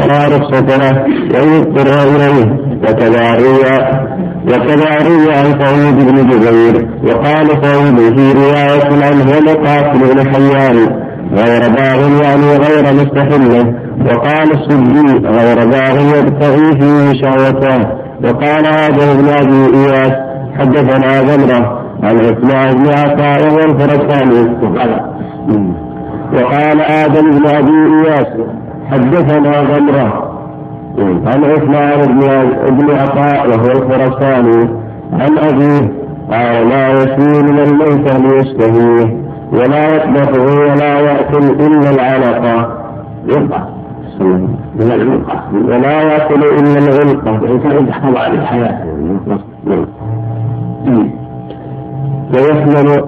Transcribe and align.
فلا 0.00 0.36
رخصة 0.36 0.76
له 0.76 1.04
وإن 1.34 1.60
اضطر 1.60 2.02
إليه 2.02 2.70
وكذا 2.82 3.34
روى 3.34 4.00
وكذا 4.48 5.08
روى 5.08 5.34
عن 5.34 5.60
سعيد 5.60 5.96
بن 5.96 6.28
جبير 6.28 6.88
وقال 7.04 7.46
سعيد 7.64 8.18
في 8.18 8.32
رواية 8.32 9.06
عنه 9.06 9.24
ومقاتل 9.38 10.14
بن 10.14 10.34
حيان 10.34 11.10
غير 11.32 11.60
باغ 11.68 12.22
يعني 12.22 12.56
غير 12.56 12.94
مستحل 12.94 13.74
وقال 14.06 14.52
السدي 14.52 15.26
غير 15.26 15.56
باغ 15.68 16.18
يبتغي 16.18 16.80
فيه 16.80 17.22
شهوته 17.22 18.00
وقال 18.24 18.66
هذا 18.66 19.14
بن 19.14 19.28
أبي 19.28 19.76
إياس 19.76 20.12
حدثنا 20.58 21.22
زمرة 21.22 21.80
عن 22.02 22.18
عثمان 22.18 22.82
بن 22.82 22.88
عطاء 22.90 23.46
وهو 23.46 23.58
الفرساني 23.58 24.56
وقال 26.34 26.80
آدم 26.80 27.30
بن 27.30 27.46
أبي 27.46 28.08
إياس 28.08 28.26
حدثنا 28.90 29.64
زمره 29.64 30.30
عن 31.00 31.44
عثمان 31.44 32.18
بن 32.70 32.90
عطاء 32.90 33.48
وهو 33.48 33.70
الخرساني 33.70 34.68
عن 35.12 35.38
أبيه 35.38 35.92
قال 36.30 36.68
لا 36.68 36.88
يسير 36.92 37.42
من 37.42 37.58
الميت 37.58 38.12
ليشتهيه 38.12 39.16
ولا 39.52 39.94
يطبخه 39.94 40.44
ولا 40.60 41.00
يأكل 41.00 41.44
إلا 41.44 41.90
العلقة. 41.90 42.68
من 44.74 44.92
العلقة 44.92 45.42
ولا 45.68 46.02
يأكل 46.02 46.44
إلا 46.44 46.78
العلقة 46.78 47.36
الإنسان 47.36 47.88
يحفظ 47.88 48.16
على 48.16 48.34
الحياة. 48.34 48.78
ويحمل 52.34 53.04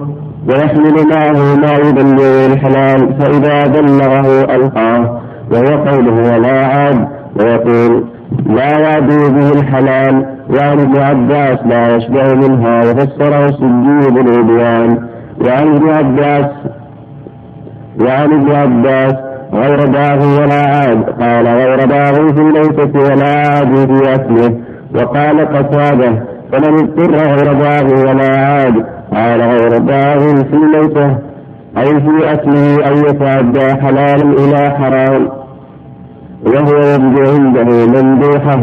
ويحمل 0.49 0.95
معه 1.15 1.55
ما 1.55 1.73
يبلغ 1.89 2.45
الحلال 2.45 3.13
فإذا 3.19 3.67
بلغه 3.67 4.55
ألقاه. 4.55 5.19
وهو 5.53 5.83
قوله 5.89 6.33
ولا 6.35 6.65
عاد 6.65 7.07
ويقول 7.39 8.03
لا 8.45 8.79
يعدو 8.79 9.29
به 9.29 9.49
الحلال 9.51 10.25
وعن 10.49 10.79
ابن 10.79 10.97
عباس 10.97 11.59
لا 11.65 11.95
يشبع 11.95 12.33
منها 12.33 12.79
وفسره 12.79 13.45
السجي 13.45 14.11
بالعدوان 14.11 14.97
وعن 15.45 15.75
ابن 15.75 15.89
عباس 15.89 16.45
وعن 18.01 18.33
ابن 18.33 18.51
عباس 18.51 19.13
غير 19.53 19.85
باغ 19.87 20.41
ولا 20.41 20.61
عاد 20.67 21.03
قال 21.21 21.47
غير 21.47 21.85
باغ 21.87 22.13
في 22.13 22.41
الميتة 22.41 22.99
ولا 22.99 23.27
عاد 23.27 23.75
في 23.75 24.13
أكله. 24.13 24.57
وقال 24.95 25.39
قتادة 25.47 26.23
فمن 26.51 26.73
اضطر 26.79 27.15
غير 27.15 27.53
باغ 27.53 28.09
ولا 28.09 28.37
عاد 28.39 28.85
قال 29.13 29.41
غير 29.41 29.79
باغ 29.79 30.19
في 30.19 30.53
الميتة 30.53 31.17
أي 31.77 31.85
في 31.85 32.33
أكله 32.33 32.87
أن 32.87 32.97
يتعدى 32.97 33.81
حلال 33.81 34.35
إلى 34.39 34.69
حرام. 34.69 35.27
وهو 36.45 36.77
يجد 36.77 37.27
عنده 37.27 37.87
مندوحة. 37.87 38.59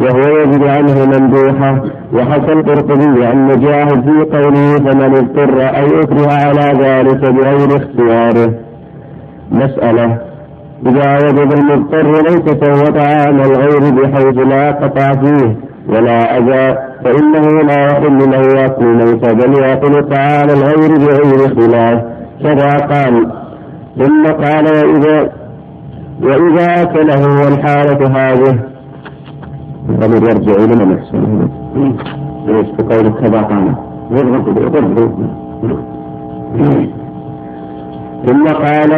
وهو 0.00 0.38
يجد 0.40 0.62
عنه 0.64 1.06
مندوحة. 1.06 1.82
وحكى 2.12 2.52
القرطبي 2.52 3.26
عن 3.26 3.46
مجاهد 3.46 4.04
في 4.04 4.36
قوله 4.36 4.76
فمن 4.76 5.16
اضطر 5.16 5.62
أن 5.78 5.84
يكره 5.84 6.32
على 6.32 6.84
ذلك 6.84 7.30
بغير 7.30 7.76
اختياره. 7.76 8.54
مسألة. 9.52 10.18
إذا 10.86 11.16
وجد 11.16 11.52
المضطر 11.52 12.06
ميتة 12.06 12.72
وطعام 12.72 13.40
الغير 13.40 13.90
بحيث 13.94 14.38
لا 14.38 14.70
قطع 14.70 15.12
فيه 15.12 15.56
ولا 15.88 16.38
أذى 16.38 16.78
فإنه 17.04 17.62
لا 17.62 17.86
يحل 17.86 18.18
له 18.30 18.60
يأكل 18.60 18.84
الميت 18.84 19.34
بل 19.34 19.62
يأكل 19.62 20.02
طعام 20.02 20.48
الغير 20.48 20.98
بغير 20.98 21.48
خلاف 21.48 22.02
كذا 22.42 22.70
قال. 22.86 23.32
ثم 23.98 24.26
قال 24.26 24.64
وإذا 24.64 25.39
وإذا 26.22 26.82
أكله 26.82 27.44
والحالة 27.44 28.06
هذه 28.06 28.58
الضمير 29.88 30.22
يرجع 30.22 30.64
إلى 30.64 30.84
من 30.84 30.98
أحسن 30.98 31.48
ليش؟ 32.46 32.66
بقول 32.78 33.12
كذا 33.20 33.42
ثم 38.26 38.46
قال 38.46 38.90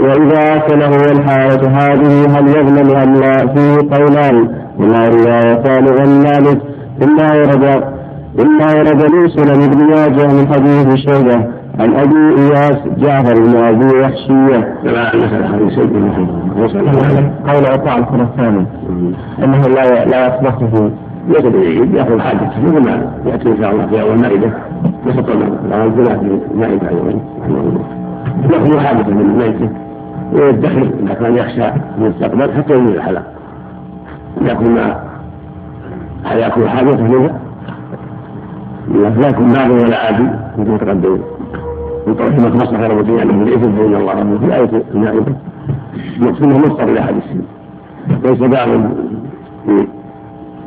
وإذا 0.00 0.56
أكله 0.56 0.90
والحالة 0.90 1.68
هذه 1.70 2.38
هل 2.38 2.48
يظلم 2.48 2.96
أم 2.96 3.14
لا؟ 3.14 3.36
فيه 3.46 3.96
قولان. 3.96 4.48
وما 4.78 5.08
روايتان 5.08 5.86
عن 6.00 6.22
مالك. 6.22 6.62
ثم 7.00 7.16
ورد 7.16 7.84
ثم 8.36 8.60
ورد 8.60 9.02
لي 9.02 9.28
سنن 9.28 9.62
ابن 9.62 9.78
ماجه 9.84 10.26
من 10.26 10.48
حديث 10.54 10.94
شيبة 10.94 11.57
عن 11.78 11.94
أبي 11.94 12.40
إياس 12.42 12.78
جعفر 12.96 13.34
بن 13.34 13.56
أبي 13.56 14.00
وحشيه. 14.00 14.74
لا 14.84 15.10
سيدنا 15.70 17.32
قول 17.48 17.66
عطاء 17.66 17.98
الخرساني 17.98 18.66
أنه 19.44 19.60
لا 19.60 20.04
لا 20.04 20.40
فيه. 20.40 20.90
يجب 21.28 21.54
يأخذ 21.94 22.20
حاجته 22.20 22.62
مثل 22.62 22.84
ما 22.84 23.12
يأتي 23.26 23.48
إن 23.48 23.56
شاء 23.60 23.72
الله 23.72 23.86
في 23.86 24.00
أول 24.00 24.20
مائدة. 24.20 24.50
يحط 25.06 25.28
الغنى 25.28 26.18
في 26.18 26.40
المائده 26.54 26.88
أيضا 26.88 27.20
يأخذ 28.50 28.80
حاجته 28.80 29.10
من 29.10 29.38
ميته 29.38 29.70
ويدخر 30.32 30.90
اذا 31.02 31.14
كان 31.14 31.36
يخشى 31.36 31.64
المستقبل 31.98 32.52
حتى 32.52 32.74
ينزل 32.74 32.94
الحلق. 32.96 33.22
ياكل 34.42 34.70
ما 34.70 34.96
ياكل 36.32 36.68
حاجته 36.68 37.02
منه 37.02 37.30
لكن 38.94 39.52
بعض 39.52 39.70
ولا 39.70 40.06
عادي 40.06 40.28
مثل 40.58 40.70
ما 40.70 40.78
تقدم 40.78 41.18
من 42.08 42.14
طريق 42.14 42.56
مصلحة 42.56 42.86
ربوبيه 42.86 43.22
انه 43.22 43.42
الاثم 43.42 43.72
فان 43.72 43.94
الله 43.94 44.38
في 44.38 44.54
آية 44.54 44.82
المائده 44.94 45.32
انه 46.42 46.58
مصدر 46.58 46.84
إلى 46.84 47.02
حديث 47.02 47.24
ليس 48.24 48.38
بعض 48.38 48.68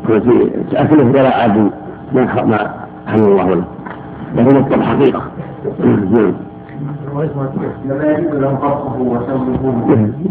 في 0.08 0.50
تاكله 0.72 1.04
ولا 1.06 1.38
عاد 1.42 1.72
ما 2.14 2.44
ما 2.46 2.72
حمل 3.08 3.24
الله 3.24 3.50
له. 3.50 3.64
له 4.36 4.44
مصدر 4.44 4.84
حقيقة. 4.84 5.22
نعم. 6.12 6.34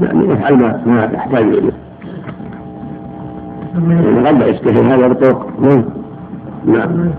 يعني 0.02 0.32
يفعل 0.32 0.56
ما 0.86 1.10
يحتاج 1.14 1.42
إليه. 1.42 1.72
يعني 3.74 4.50
يشتهي 4.50 4.80
هذا 4.94 5.08
بطرق 5.08 5.46
نعم. 5.60 5.84
نعم. 6.66 7.10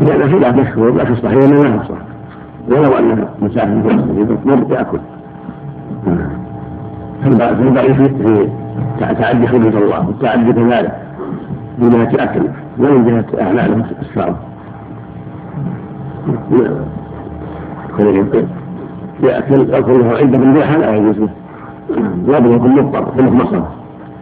لأن 0.00 0.32
خلاف 0.32 0.56
مشهور 0.56 0.94
لكن 0.94 1.14
صحيح 1.16 1.44
أنه 1.44 1.62
ما 1.62 1.82
يصح 1.84 1.98
ولو 2.68 2.98
أن 2.98 3.28
مسافة 3.42 3.82
في 3.82 4.36
مر 4.44 4.66
يأكل 4.70 4.98
فالضعيف 7.24 8.02
في 8.02 8.48
تعدي 9.00 9.48
حدود 9.48 9.74
الله 9.74 10.06
والتعدي 10.06 10.52
كذلك 10.52 11.02
من 11.78 11.90
جهة 11.90 12.24
أكل 12.24 12.40
ومن 12.78 13.06
جهة 13.06 13.42
أعماله 13.42 13.84
الصعب 14.00 14.36
يأكل 19.22 19.70
يأكل 19.70 20.02
عند 20.04 20.36
مندوحا 20.36 20.76
لا 20.76 20.96
يجوز 20.96 21.18
له 21.18 21.28
لابد 22.26 22.50
يكون 22.50 22.70
مضطر 22.70 23.22
مخمصة 23.22 23.64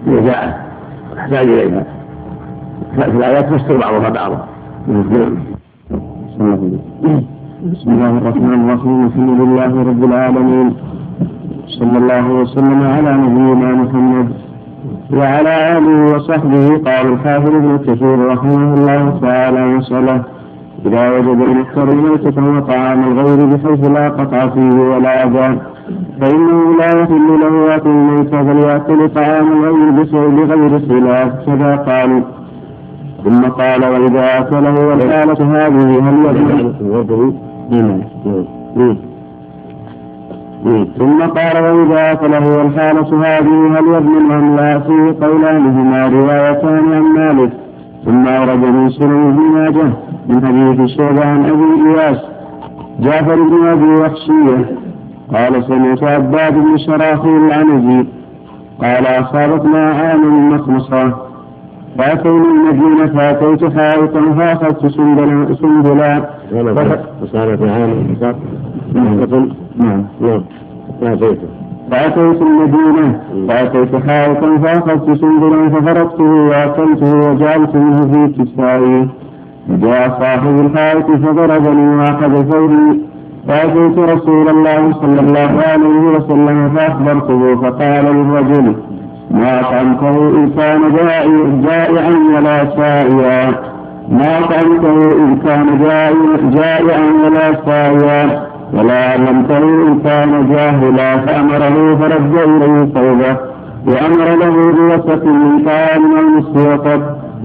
إذا 0.07 0.21
جاء 0.21 0.71
يحتاج 1.17 1.49
إليها. 1.49 1.85
في 2.95 3.05
الآيات 3.07 3.45
تفسر 3.45 3.77
بعضها 3.77 4.09
بعضا. 4.09 4.47
بسم 6.41 7.91
الله 7.91 8.13
الرحمن 8.19 8.61
الرحيم. 8.61 9.07
الحمد 9.07 9.41
لله 9.41 9.73
رب 9.91 10.03
العالمين 10.05 10.69
صلى 11.67 11.97
الله 11.99 12.27
وسلم 12.41 12.81
على 12.95 13.13
نبينا 13.25 13.69
محمد 13.83 14.29
وعلى 15.13 15.55
آله 15.77 15.97
وصحبه 16.15 16.67
قال 16.87 17.05
الحافظ 17.13 17.55
ابن 17.55 17.79
كثير 17.87 18.19
رحمه 18.33 18.75
الله 18.75 19.19
تعالى 19.23 19.63
مسألة 19.77 20.23
إذا 20.87 21.03
وجد 21.15 21.41
المحتر 21.49 21.87
ميتة 22.05 22.37
وطعام 22.57 23.01
الغير 23.13 23.41
بحيث 23.51 23.81
لا 23.97 24.09
قطع 24.09 24.47
فيه 24.55 24.77
ولا 24.91 25.25
أذى 25.25 25.49
فإنه 26.21 26.59
لا 26.81 26.91
يحل 27.01 27.29
له 27.43 27.77
أكل 27.77 27.91
الميت 27.91 28.35
بل 28.35 28.59
يأكل 28.69 29.09
طعام 29.09 29.47
الغير 29.53 29.91
بغير 30.37 30.73
خلاف. 30.89 31.31
كذا 31.47 31.77
قالوا 31.77 32.23
ثم 33.25 33.45
قال 33.45 33.85
وإذا 33.85 34.39
أكله 34.39 34.87
والحالة 34.87 35.67
هذه 35.67 36.09
هل 36.09 36.37
يجوز؟ 36.85 37.35
ثم 40.99 41.23
قال 41.23 41.63
وإذا 41.63 42.13
أكله 42.13 42.59
والحالة 42.59 43.25
هذه 43.25 43.79
هل 43.79 43.85
يضمن 43.95 44.33
أم 44.33 44.57
لا 44.57 44.79
فيه 44.79 45.27
قولانهما 45.27 46.09
روايتان 46.09 46.93
عن 46.93 47.03
مالك؟ 47.03 47.53
ثم 48.05 48.29
أورد 48.29 48.65
من 48.65 48.91
سنن 48.91 49.29
ابن 49.29 49.43
ماجه 49.43 49.93
من 50.29 50.47
حديث 50.47 50.81
الشعبة 50.81 51.25
عن 51.25 51.45
أبي 51.45 51.99
إياس 52.01 52.19
جعفر 53.01 53.43
بن 53.43 53.67
أبي 53.67 54.01
وحشية. 54.01 54.77
قال 55.35 55.65
سمعت 55.65 56.03
عباد 56.03 56.55
بن 56.55 56.79
شراحيل 56.79 57.37
العنزي 57.37 58.07
قال 58.83 59.07
أصابتنا 59.07 59.91
عام 59.91 60.53
مخمصة. 60.53 61.30
فأتينا 61.99 62.45
المدينة 62.45 63.07
فأتيت 63.07 63.73
حائطا 63.77 64.33
فأخذت 64.39 64.87
سنبلا 64.87 65.55
سنبلا 65.55 66.31
وصارت 67.23 67.63
عام 67.63 68.17
نعم. 68.95 70.05
نعم. 70.21 70.45
فأتيت 71.91 72.43
المدينة 72.43 73.21
فأتيت 73.49 73.97
حائطا 74.07 74.59
فأخذت 74.59 75.21
سندلا 75.21 75.69
ففرقته 75.69 76.25
وأكلته 76.25 77.31
وجعلت 77.31 77.75
منه 77.75 78.01
في 78.13 78.33
كسائي 78.45 79.09
فجاء 79.69 80.19
صاحب 80.21 80.61
الحائط 80.61 81.07
فضربني 81.07 81.97
وأخذ 81.97 82.51
ثوبي 82.51 83.01
فأتيت 83.49 83.99
رسول 83.99 84.49
الله 84.49 84.93
صلى 84.93 85.21
الله 85.21 85.63
عليه 85.67 86.17
وسلم 86.17 86.71
فأخبرته 86.77 87.57
فقال 87.57 88.05
للرجل 88.05 88.75
ما 89.31 89.61
أطعمته 89.61 90.11
إن 90.11 90.51
كان 90.57 90.81
جائعا 91.63 92.15
ولا 92.37 92.65
سائيا 92.77 93.51
ما 94.09 94.39
أطعمته 94.39 95.13
إن 95.13 95.39
كان 95.45 95.67
جائعا 96.55 97.07
ولا 97.25 97.55
سائيا 97.67 98.43
ولا 98.73 99.11
علمته 99.11 99.59
إن 99.59 100.01
كان 100.05 100.53
جاهلا. 100.53 101.17
فأمره 101.17 101.97
فرد 101.97 102.35
إليه 102.37 102.85
ثوبه 102.95 103.37
وأمر 103.87 104.29
له 104.43 104.73
بوسط 104.73 105.25
من 105.25 105.65
طعام 105.65 106.03
نصف 106.39 106.57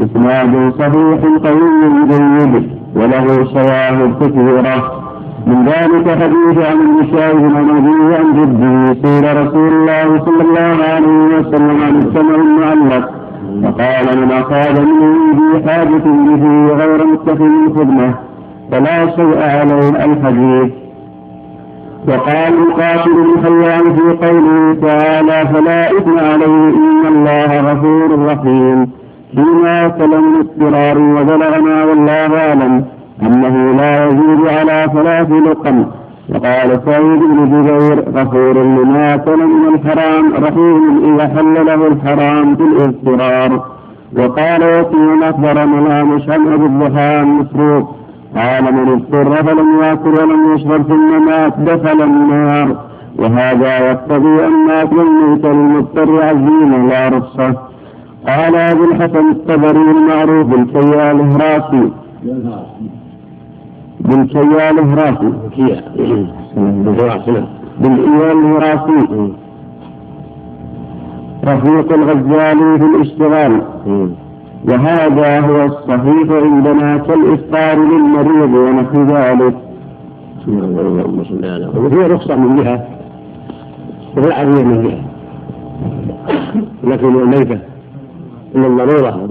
إسناد 0.01 0.73
صحيح 0.79 1.21
قوي 1.45 2.07
جيد. 2.09 2.69
وله 2.95 3.27
شواهد 3.53 4.13
كثيرة. 4.21 5.04
من 5.45 5.65
ذلك 5.65 6.09
حديث 6.21 6.65
عن 6.65 6.77
المشاهد 6.81 7.55
عن 7.55 7.69
أبيه 7.69 8.17
عن 8.17 8.41
جده 8.41 8.93
سئل 8.93 9.47
رسول 9.47 9.67
الله 9.67 10.25
صلى 10.25 10.41
الله 10.41 10.83
عليه 10.93 11.39
وسلم 11.39 11.83
عن 11.83 11.95
السمع 11.95 12.35
المعلق 12.35 13.09
فقال 13.63 14.19
من 14.19 14.31
أصاب 14.31 14.79
من 14.79 15.03
عنده 15.03 15.71
حاجة 15.71 16.05
به 16.05 16.73
غير 16.73 17.07
متخذ 17.07 17.75
خدمة 17.75 18.13
فلا 18.71 19.09
شيء 19.15 19.37
عليه 19.37 20.05
الحديث. 20.05 20.71
وقال 22.07 22.53
القاتل 22.53 23.13
بن 23.13 23.41
في 23.95 24.27
قوله 24.27 24.77
تعالى 24.81 25.47
فلا 25.53 25.89
إثم 25.97 26.19
عليه 26.19 26.69
إن 26.69 27.05
الله 27.07 27.71
غفور 27.71 28.25
رحيم. 28.25 28.89
فيما 29.35 29.87
من 29.87 30.39
اضطرار 30.39 30.97
وبلغنا 30.97 31.85
والله 31.85 32.47
أعلم. 32.47 32.85
أنه 33.21 33.75
لا 33.77 34.05
يزيد 34.05 34.47
على 34.47 34.89
ثلاث 34.93 35.31
لقم 35.31 35.85
وقال 36.29 36.79
سعيد 36.85 37.19
بن 37.19 37.61
جبير 37.61 38.03
غفور 38.15 38.63
لما 38.63 39.15
أكل 39.15 39.37
من 39.37 39.75
الحرام 39.75 40.33
رحيم 40.33 41.13
إذا 41.13 41.27
حل 41.27 41.65
له 41.65 41.87
الحرام 41.87 42.55
بالاضطرار. 42.55 43.65
وقال 44.17 44.61
يتيم 44.61 45.23
أخبرنا 45.23 45.79
الأعمش 45.79 46.29
عن 46.29 46.47
أبي 46.53 46.65
الضحى 46.65 47.25
قال 48.35 48.63
من 48.73 48.89
اضطر 48.89 49.43
فلم 49.43 49.79
يأكل 49.81 50.09
ولم 50.09 50.55
يشرب 50.55 50.81
ثم 50.81 51.25
مات 51.25 51.53
دخل 51.59 52.01
النار. 52.01 52.75
وهذا 53.19 53.89
يقتضي 53.89 54.45
أن 54.47 54.69
أكل 54.69 54.99
الميت 54.99 55.45
للمضطر 55.45 56.23
عزيمة 56.23 56.87
لا 56.87 57.09
رخصة. 57.09 57.53
قال 58.27 58.55
أبو 58.55 58.83
الحسن 58.83 59.29
الطبري 59.31 59.91
المعروف 59.91 60.47
بالكيال 60.47 61.19
الهراسي. 61.19 61.89
بالكيال 64.05 64.79
الهراسي. 64.79 65.33
بالكيال 67.79 68.37
الهراسي. 68.37 69.31
رفيق 71.45 71.93
الغزالي 71.93 72.79
في 72.79 72.85
الاشتغال. 72.85 73.61
وهذا 74.69 75.39
هو 75.39 75.65
الصحيح 75.65 76.31
عندنا 76.31 76.97
كالإفطار 76.97 77.75
للمريض 77.75 78.53
ونحو 78.53 79.03
ذلك. 79.03 79.55
وفي 81.77 81.95
رخصة 81.95 82.35
من 82.35 82.55
جهة. 82.55 82.87
وفي 84.17 84.27
العافية 84.27 84.63
من 84.63 84.83
جهة. 84.83 85.01
لكن 86.83 87.07
الميتة 87.07 87.59
من 88.55 88.65
الضرورة. 88.65 89.29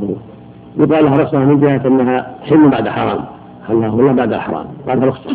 يقال 0.77 1.05
لها 1.05 1.17
رخصة 1.17 1.39
من 1.39 1.61
جهة 1.61 1.81
أنها 1.87 2.27
حل 2.43 2.69
بعد 2.69 2.89
حرام. 2.89 3.19
حلها 3.69 3.91
ولا 3.91 4.13
بعد 4.13 4.33
الحرام 4.33 4.67
بعد 4.87 5.05
رخصة 5.05 5.31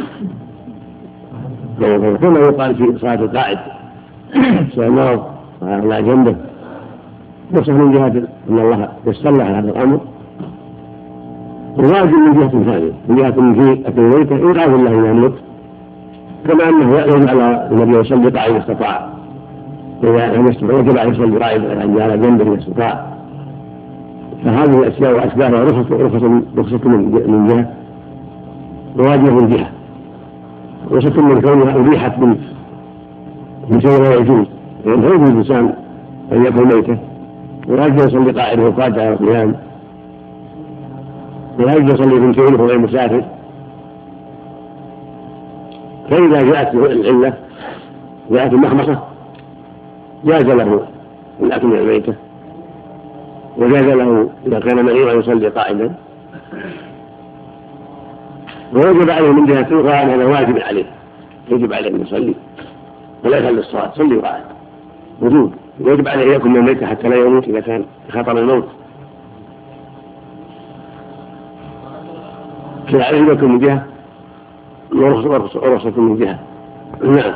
كما 2.22 2.40
يقال 2.40 2.76
في 2.76 3.00
صلاة 3.00 3.16
القائد 3.16 3.60
سيمر 4.76 5.26
على 5.62 6.02
جنبه. 6.02 6.36
نصح 7.52 7.70
من 7.70 7.92
جهة 7.92 8.28
أن 8.50 8.60
الله 8.60 8.90
يسر 9.08 9.42
على 9.42 9.44
هذا 9.44 9.70
الأمر. 9.70 10.00
وواجب 11.78 12.14
من 12.14 12.34
جهة 12.34 12.50
ثانية 12.50 12.92
من 13.08 13.16
جهة 13.16 13.42
من 13.42 13.86
أكل 13.86 14.02
الميتة 14.02 14.36
إنقاذ 14.36 14.74
الله 14.74 14.92
من 14.92 15.06
يملك 15.06 15.34
كما 16.48 16.70
أنه 16.70 16.98
يجب 16.98 17.30
على 17.30 17.68
النبي 17.72 17.98
يصلي 17.98 18.30
قاعد 18.30 18.56
استطاع. 18.56 19.10
إذا 20.04 20.36
لم 20.36 20.48
يستطع 20.48 20.74
وجب 20.74 20.98
عليه 20.98 21.12
يصلي 21.12 21.38
قاعد 21.38 21.62
على 22.00 22.18
جنبه 22.18 22.54
إن 22.54 22.58
استطاع. 22.58 23.06
فهذه 24.46 24.80
الأشياء 24.80 25.14
وأشباهها 25.14 25.64
رخصة 25.64 25.96
رخصة 25.96 26.42
رخصة 26.58 26.88
من 26.88 27.48
جهة 27.48 27.79
من 29.00 29.50
جهة 29.50 29.72
رخصة 30.92 31.22
من 31.22 31.42
كونها 31.42 31.76
أبيحت 31.76 32.20
من 32.20 32.38
من 33.70 33.82
شيء 33.82 34.02
لا 34.02 34.16
يجوز. 34.16 34.48
لأن 34.86 35.04
يعني 35.04 35.16
يجوز 35.16 35.30
الإنسان 35.30 35.74
أن 36.32 36.46
يكون 36.46 36.66
ميتة. 36.66 36.98
ويجوز 37.68 38.06
يصلي 38.06 38.32
قاعد 38.32 38.60
وقاعد 38.60 39.00
على 39.00 39.14
القيام. 39.14 39.56
ويجوز 41.60 41.94
يصلي 41.94 42.20
من 42.20 42.34
كونه 42.34 42.66
غير 42.66 42.80
مسافر. 42.80 43.24
فإذا 46.10 46.42
جاءت 46.42 46.76
العلة 46.76 47.34
جاءت 48.32 48.54
المخمصة 48.54 49.00
جاز 50.26 50.44
له 50.44 50.80
الأكل 51.42 51.68
من 51.68 51.76
الميتة 51.76 52.14
وجاز 53.58 53.84
له 53.84 54.30
إذا 54.48 54.60
كان 54.60 54.86
مريضا 54.86 55.12
يصلي 55.12 55.48
قائدا 55.48 55.96
ويجب 58.74 59.10
عليه 59.10 59.32
من 59.32 59.46
جهة 59.46 59.62
أخرى 59.62 59.92
أن 59.92 60.10
هذا 60.10 60.26
واجب 60.26 60.58
عليه. 60.58 60.86
يجب 61.50 61.74
عليه 61.74 61.90
أن 61.90 62.02
يصلي. 62.02 62.36
ولا 63.26 63.38
يخلي 63.38 63.60
الصلاة. 63.60 63.92
صلي 63.96 64.16
قائد 64.16 64.44
وجود. 65.22 65.52
يجب 65.80 66.08
عليه 66.08 66.24
أن 66.24 66.32
يكون 66.32 66.56
الميت 66.56 66.84
حتى 66.84 67.10
لا 67.10 67.16
يموت 67.16 67.48
إذا 67.48 67.60
كان 67.60 67.86
خطر 68.10 68.38
الموت. 68.38 68.68
كذا 72.92 73.04
عليه 73.04 73.32
يكون 73.32 73.52
من 73.52 73.60
جهة. 73.60 73.86
ورخصة 74.94 76.02
من 76.02 76.20
جهة. 76.20 76.40
نعم. 77.04 77.34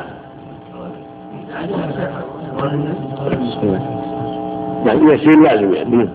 نعم 4.84 5.10
يسير 5.10 5.40
لازم 5.40 5.74
يعني. 5.74 6.08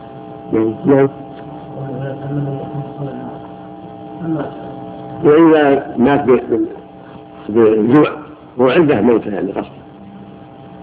نعم, 0.52 0.76
نعم. 0.86 1.10
وإذا 5.24 5.96
مات 5.98 6.26
بالجوع 7.50 8.10
هو 8.60 8.70
عنده 8.70 9.02
موتة 9.02 9.34
يعني 9.34 9.52
قصد 9.52 9.70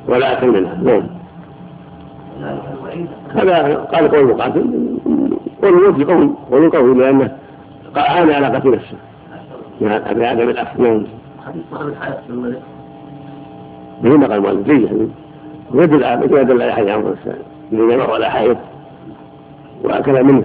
ولا 0.09 0.38
أكل 0.38 0.50
منها 0.50 0.78
نعم. 0.83 1.02
هذا 3.35 3.75
قال 3.75 4.09
قول 4.09 4.21
المقاتل 4.21 4.97
والموت 5.62 6.11
قول 6.11 6.31
قول 6.50 6.71
قوي 6.71 6.95
لأنه 6.95 7.37
عانى 7.97 8.35
على 8.35 8.47
قتل 8.47 8.71
نفسه 8.71 8.97
بعدم 10.12 10.49
العفو 10.49 10.83
نعم. 10.83 11.02
بهما 14.02 14.26
قال 14.26 14.33
المؤلف 14.33 14.66
جيد 14.66 15.11
يدل 15.75 16.05
يدل 16.33 16.62
على 16.62 16.73
حديث 16.73 16.88
عمرو 16.88 17.14
الذي 17.73 17.97
مر 17.97 18.12
على 18.12 18.31
حائط 18.31 18.57
وأكل 19.85 20.25
منه. 20.25 20.45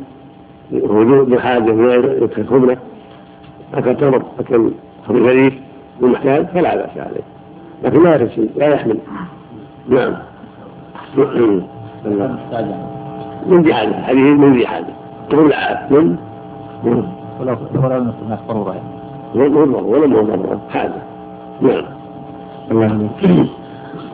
وجود 0.72 1.34
الحاجة 1.34 1.72
يدخل 2.24 2.48
خبره 2.48 2.78
اكل 3.74 3.98
تمر 3.98 4.22
اكل 4.40 4.72
خبز 5.08 5.22
غريب 5.22 5.54
ومحتاج 6.02 6.46
فلا 6.46 6.76
بأس 6.76 6.98
عليه. 6.98 7.22
لكن 7.84 8.04
لا 8.04 8.16
يرسل 8.16 8.50
لا 8.56 8.68
يحمل. 8.68 8.98
نعم. 9.90 10.14
من 13.48 13.62
ذي 13.62 13.74
حاجة؟ 13.74 13.96
هذه 13.96 14.16
من 14.16 14.54
ذي 14.54 14.68
حاجة. 14.68 14.94
تقول 15.30 15.46
العاد 15.46 15.94
من؟ 15.94 16.16
ولو 16.84 17.58
ولو 17.84 17.98
الناس 17.98 18.40
ضرورة 18.48 18.76
ولا 19.36 20.08
مو 20.08 20.22
ضرورة 20.22 20.62
حاجة. 20.70 21.02
نعم. 21.62 23.08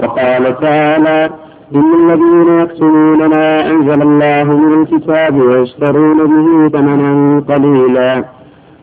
وقال 0.03 0.59
تعالى 0.59 1.29
إن 1.75 2.11
الذين 2.11 2.59
يكتمون 2.59 3.25
ما 3.25 3.69
أنزل 3.69 4.01
الله 4.01 4.43
من 4.43 4.81
الكتاب 4.81 5.35
ويشترون 5.35 6.17
به 6.17 6.69
ثمنا 6.69 7.39
قليلا. 7.39 8.36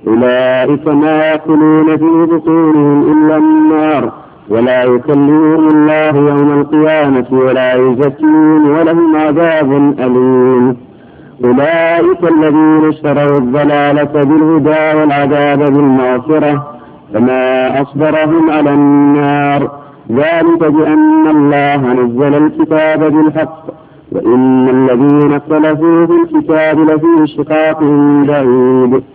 أولئك 0.06 0.88
ما 0.88 1.25
يأكلون 1.25 1.96
في 1.96 2.34
بطونهم 2.34 3.12
إلا 3.12 3.37
النار 3.37 4.12
ولا 4.49 4.84
يكلمهم 4.84 5.68
الله 5.68 6.16
يوم 6.16 6.61
القيامة 6.61 7.26
ولا 7.30 7.75
يزكيهم 7.75 8.70
ولهم 8.70 9.16
عذاب 9.16 9.73
أليم. 9.99 10.76
أولئك 11.44 12.23
الذين 12.23 12.88
اشتروا 12.88 13.38
الضلالة 13.38 14.25
بالهدى 14.25 14.99
والعذاب 14.99 15.58
بالمغفرة 15.58 16.66
فما 17.14 17.82
أصبرهم 17.82 18.50
على 18.50 18.70
النار. 18.70 19.70
ذلك 20.11 20.58
بأن 20.58 21.26
الله 21.26 21.92
نزل 21.92 22.34
الكتاب 22.34 23.12
بالحق 23.12 23.64
وإن 24.12 24.68
الذين 24.68 25.32
اختلفوا 25.32 26.06
في 26.06 26.12
الكتاب 26.12 26.78
لفي 26.80 27.26
شقاق 27.26 27.80
بعيد. 28.28 29.13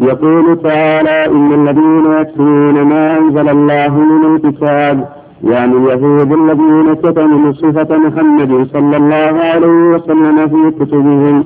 يقول 0.00 0.58
تعالى 0.62 1.26
إن 1.26 1.52
الذين 1.52 2.12
يكتمون 2.20 2.82
ما 2.82 3.18
أنزل 3.18 3.48
الله 3.48 3.98
من 3.98 4.36
الكتاب 4.36 5.08
يعني 5.44 5.72
اليهود 5.76 6.32
الذين 6.32 6.94
كتموا 6.94 7.52
صفة 7.52 7.96
محمد 7.98 8.66
صلى 8.72 8.96
الله 8.96 9.40
عليه 9.44 9.94
وسلم 9.94 10.48
في 10.48 10.84
كتبهم 10.84 11.44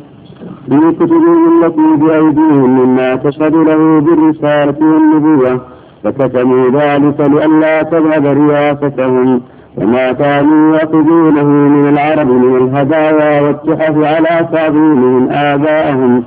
في 0.69 0.93
كتبهم 1.01 1.63
التي 1.65 1.97
بأيديهم 1.97 2.79
مما 2.79 3.17
تشهد 3.17 3.55
له 3.55 4.01
بالرسالة 4.01 4.77
والنبوة 4.81 5.61
فكتموا 6.05 6.69
ذلك 6.71 7.21
لئلا 7.21 7.83
تذهب 7.83 8.27
رياستهم 8.27 9.41
وما 9.77 10.13
كانوا 10.13 10.77
يأخذونه 10.77 11.45
من 11.45 11.89
العرب 11.89 12.27
من 12.31 12.57
الهدايا 12.57 13.41
والتحف 13.41 13.97
على 13.99 14.49
تعظيمهم 14.53 15.29
آباءهم. 15.31 16.23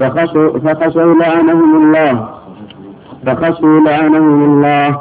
فخشوا, 0.00 0.58
فخشوا 0.58 1.14
لعنهم 1.14 1.84
الله. 1.84 2.28
فخشوا 3.26 3.80
لعنهم 3.80 4.44
الله. 4.44 5.00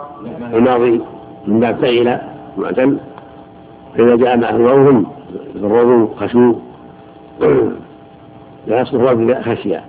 الماضي 0.54 1.02
من 1.48 1.60
باب 1.60 1.76
فعل 1.76 2.20
معتل. 2.58 2.98
فإذا 3.98 4.16
جاء 4.16 4.38
معه 4.38 4.58
واو 4.58 5.04
الرضو 5.56 6.08
خشوع 6.08 6.56
لا 8.68 8.82
يصلح 8.82 9.14
في 9.14 9.44
خشية. 9.44 9.84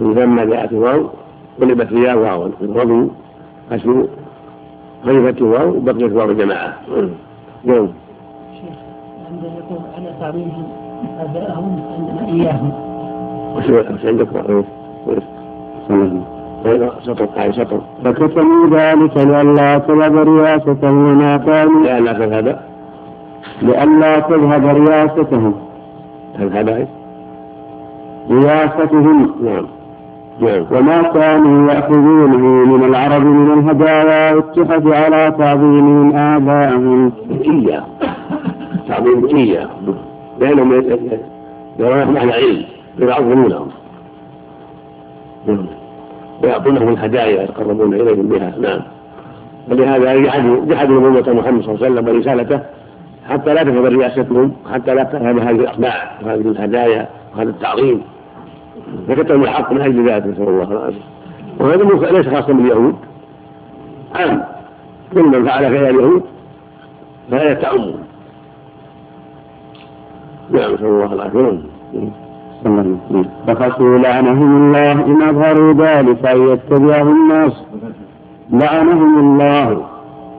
لما 0.00 0.44
جاءت 0.44 0.72
الواو 0.72 1.08
قلبت 1.60 1.86
فيها 1.86 2.14
واو. 2.14 2.50
الرضو 2.60 3.08
خشوع 3.70 4.06
خلفت 5.04 5.38
الواو 5.42 5.80
بقيت 5.80 6.12
واو 6.12 6.30
الجماعة 6.30 6.74
نعم 7.64 7.88
عندما 9.28 9.52
يقول 9.58 9.78
على 9.96 10.14
تعظيمهم 10.20 10.66
آباءهم 11.20 11.82
عندنا 11.96 12.28
إياهم. 12.28 12.87
وش 13.58 14.04
عندك 14.04 14.28
فكتموا 18.04 18.66
ذلك 18.70 19.16
لئلا 19.16 19.78
تذهب 19.78 20.16
رياستهم 20.16 20.96
وما 21.10 21.36
كانوا 21.36 21.82
لئلا 21.82 22.12
تذهب 22.12 22.58
لئلا 23.62 24.20
تذهب 24.20 24.66
رياستهم 24.66 25.54
تذهب 26.38 26.86
رياستهم 28.30 29.30
نعم 29.42 29.66
نعم 30.40 30.64
وما 30.72 31.02
كانوا 31.02 31.72
يأخذونه 31.72 32.36
من 32.64 32.84
العرب 32.84 33.24
من 33.24 33.52
الهدايا 33.58 34.34
والتحف 34.34 34.86
على 34.86 35.34
تعظيمهم 35.38 36.16
آباءهم 36.16 37.12
إياه 37.44 37.84
تعظيم 38.88 39.26
إياه 39.36 39.68
لأنهم 40.40 40.72
يرون 41.78 42.14
معنى 42.14 42.32
علم 42.32 42.64
يعظمونهم 42.98 43.68
نعم. 45.46 45.66
ويعطونهم 46.42 46.88
الهدايا 46.88 47.42
يتقربون 47.42 47.94
إليهم 47.94 48.28
بها. 48.28 48.54
نعم. 48.60 48.80
ولهذا 49.70 50.16
جحدوا 50.16 50.64
جحدوا 50.66 51.10
نبوة 51.10 51.34
محمد 51.34 51.62
صلى 51.62 51.74
الله 51.74 51.86
عليه 51.86 51.94
وسلم 51.94 52.08
ورسالته 52.08 52.60
حتى 53.28 53.54
لا 53.54 53.62
تذهب 53.62 53.84
رياستهم 53.84 54.52
حتى 54.72 54.94
لا 54.94 55.02
تذهب 55.02 55.38
هذه 55.38 55.50
الأطباع 55.50 56.18
وهذه 56.22 56.40
الهدايا 56.40 57.08
وهذا 57.36 57.50
التعظيم. 57.50 58.02
فكتبوا 59.08 59.44
الحق 59.44 59.72
من 59.72 59.80
أجل 59.80 60.10
ذلك 60.10 60.26
نسأل 60.26 60.48
الله 60.48 60.72
العافية. 60.72 61.00
وهذا 61.60 62.10
ليس 62.10 62.28
خاصا 62.28 62.52
باليهود. 62.52 62.94
عام. 64.14 64.44
كل 65.14 65.22
من 65.22 65.44
فعل 65.44 65.62
فعل 65.62 65.90
اليهود 65.90 66.22
فهي 67.30 67.54
تعم. 67.54 67.92
نعم 70.50 70.74
نسأل 70.74 70.86
الله 70.86 71.12
العافية. 71.12 71.58
فخشوا 73.46 73.98
لعنهم 73.98 74.56
الله 74.56 74.92
إن 74.92 75.22
أظهروا 75.22 75.72
ذلك 75.72 76.26
أن 76.26 76.48
يتبعه 76.48 77.02
الناس. 77.02 77.52
لعنهم 78.52 79.18
الله 79.18 79.82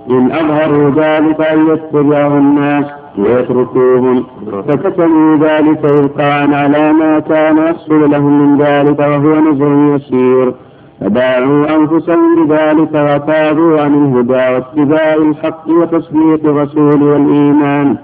إن 0.10 0.32
أظهروا 0.32 0.90
ذلك 0.90 1.42
أن 1.42 1.68
يتبعه 1.68 2.38
الناس 2.38 2.86
ويتركوهم 3.18 4.24
فكتموا 4.68 5.38
ذلك 5.38 5.86
إلقاء 5.86 6.54
على 6.54 6.94
ما 6.94 7.20
كان 7.20 7.58
يحصل 7.58 8.12
لهم 8.12 8.42
من 8.42 8.62
ذلك 8.62 9.00
وهو 9.00 9.36
نزل 9.36 9.96
يسير. 9.96 10.54
فباعوا 11.02 11.76
أنفسهم 11.76 12.46
بذلك 12.48 12.94
وتابوا 12.94 13.82
عن 13.82 13.94
الهدى 13.94 14.54
واتباع 14.54 15.14
الحق 15.14 15.70
وتصديق 15.70 16.46
الرسول 16.46 17.04
والإيمان. 17.04 17.98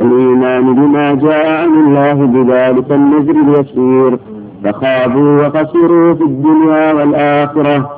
الإيمان 0.00 0.74
بما 0.74 1.14
جاء 1.14 1.62
عن 1.62 1.68
الله 1.68 2.12
بذلك 2.12 2.92
النذر 2.92 3.34
اليسير. 3.44 4.18
فخابوا 4.64 5.46
وخسروا 5.46 6.14
في 6.14 6.22
الدنيا 6.22 6.92
والآخرة. 6.92 7.90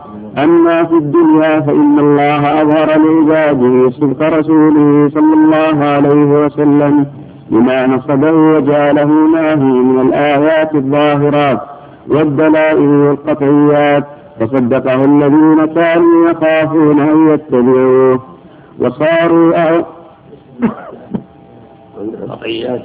أما 0.45 0.85
في 0.85 0.95
الدنيا 0.95 1.61
فإن 1.61 1.99
الله 1.99 2.63
أظهر 2.63 2.89
لعباده 2.99 3.91
صدق 3.91 4.39
رسوله 4.39 5.11
صلى 5.15 5.35
الله 5.35 5.85
عليه 5.85 6.45
وسلم 6.45 7.07
بما 7.51 7.87
نصبه 7.87 8.33
وجعله 8.33 9.07
معه 9.07 9.63
من 9.63 10.01
الآيات 10.01 10.75
الظاهرات 10.75 11.61
والدلائل 12.09 12.89
والقطعيات 12.89 14.05
فصدقه 14.41 15.05
الذين 15.05 15.65
كانوا 15.75 16.31
يخافون 16.31 17.01
أن 17.01 17.29
يتبعوه. 17.29 18.21
وصاروا 18.81 19.55
قطعيات 22.29 22.83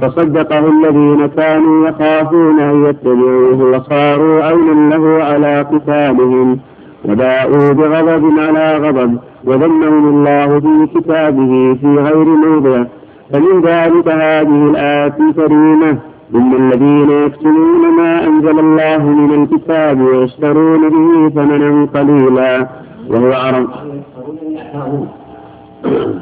فصدقه 0.00 0.58
الذين 0.58 1.26
كانوا 1.26 1.88
يخافون 1.88 2.60
أن 2.60 2.84
يتبعوه 2.86 3.76
وصاروا 3.76 4.44
عونا 4.44 4.94
له 4.94 5.24
على 5.24 5.62
قتالهم 5.62 6.58
وباءوا 7.04 7.72
بغضب 7.72 8.38
على 8.38 8.76
غضب 8.76 9.18
وذمهم 9.44 10.08
الله 10.08 10.60
في 10.60 10.86
كتابه 10.94 11.74
في 11.80 11.86
غير 11.86 12.24
موضع. 12.24 12.84
فمن 13.32 13.60
ذلك 13.60 14.08
هذه 14.08 14.70
الآية 14.70 15.14
الكريمة 15.20 15.98
إن 16.34 16.54
الذين 16.54 17.10
يكتمون 17.10 17.96
ما 17.96 18.26
أنزل 18.26 18.58
الله 18.58 18.98
من 19.10 19.42
الكتاب 19.42 20.00
ويشترون 20.00 20.88
به 20.88 21.28
ثمنا 21.28 21.88
قليلا 21.94 22.68
وهو 23.08 23.32
عرض 23.32 23.68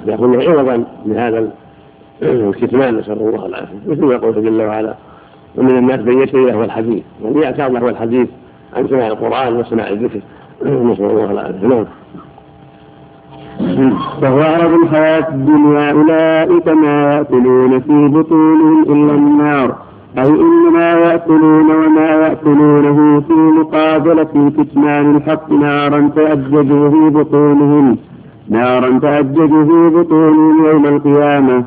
يكون 0.07 0.43
عوضا 0.43 0.85
لهذا 1.07 1.49
الكتمان 2.23 2.97
نسأل 2.97 3.13
الله 3.13 3.47
العافية. 3.47 3.77
مثل 3.87 4.05
ما 4.05 4.15
يقول 4.15 4.45
جل 4.45 4.63
وعلا 4.63 4.95
ومن 5.57 5.79
الناس 5.79 6.01
من 6.01 6.23
يشتري 6.23 6.45
له 6.45 6.65
الحديث. 6.65 7.03
من 7.21 7.43
يعتاد 7.43 7.73
له 7.73 7.89
الحديث 7.89 8.29
عن 8.77 8.89
سماع 8.89 9.07
القرآن 9.07 9.57
وسماع 9.57 9.89
الذكر. 9.89 10.21
نسأل 10.63 11.05
الله 11.05 11.31
العافية. 11.31 11.67
نعم. 11.67 11.85
فهو 14.21 14.41
عرض 14.41 14.73
الحياة 14.83 15.29
الدنيا 15.29 15.93
أولئك 15.93 16.69
ما 16.69 17.15
يأكلون 17.15 17.81
في 17.81 18.09
بطونهم 18.09 18.83
إلا 18.83 19.15
النار. 19.15 19.77
أي 20.19 20.29
إنما 20.29 20.93
يأكلون 20.93 21.71
وما 21.71 22.07
يأكلونه 22.07 23.21
في 23.21 23.33
مقابلة 23.33 24.53
كتمان 24.59 25.17
الحق 25.17 25.53
نارا 25.53 26.11
تأجج 26.17 26.69
في 26.69 27.11
بطونهم 27.11 27.97
نارا 28.51 28.99
تأجج 28.99 29.51
في 29.51 29.91
بطونهم 29.95 30.67
يوم 30.67 30.87
القيامة. 30.87 31.65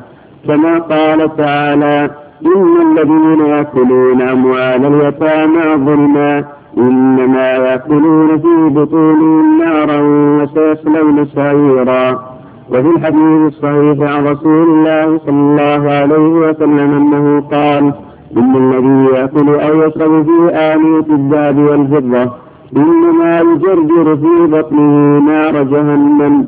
كما 0.48 0.78
قال 0.78 1.36
تعالى 1.36 2.10
إن 2.46 2.74
الذين 2.86 3.40
يأكلون 3.46 4.22
أموال 4.22 4.84
اليتامى 4.86 5.84
ظلما 5.86 6.44
إنما 6.78 7.52
يأكلون 7.52 8.38
في 8.38 8.68
بطونهم 8.70 9.58
نارا 9.58 10.00
وسيصلون 10.42 11.24
سعيرا. 11.24 12.30
وفي 12.70 12.88
الحديث 12.96 13.40
الصحيح 13.46 14.10
عن 14.10 14.26
رسول 14.26 14.68
الله 14.68 15.18
صلى 15.18 15.30
الله 15.30 15.90
عليه 15.90 16.28
وسلم 16.28 16.78
أنه 16.78 17.40
قال 17.40 17.92
إن 18.36 18.56
الذي 18.56 19.14
يأكل 19.14 19.48
أو 19.48 19.82
يشرب 19.82 20.24
في 20.24 20.54
آنية 20.54 21.14
الذهب 21.14 21.58
والفضة 21.58 22.32
إنما 22.76 23.40
يجرجر 23.40 24.16
في 24.16 24.46
بطنه 24.46 25.18
نار 25.18 25.62
جهنم. 25.62 26.46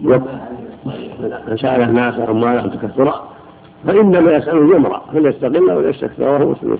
من 0.00 1.56
سأل 1.56 1.82
الناس 1.82 2.14
أموالهم 2.28 2.70
تكثرا 2.70 3.28
فإنما 3.86 4.32
يسأل 4.32 4.68
جمرا 4.68 5.02
فليستقل 5.12 5.72
ولا 5.72 5.88
يستكثر؟ 5.88 6.22
وهو 6.22 6.50
مسلم 6.50 6.78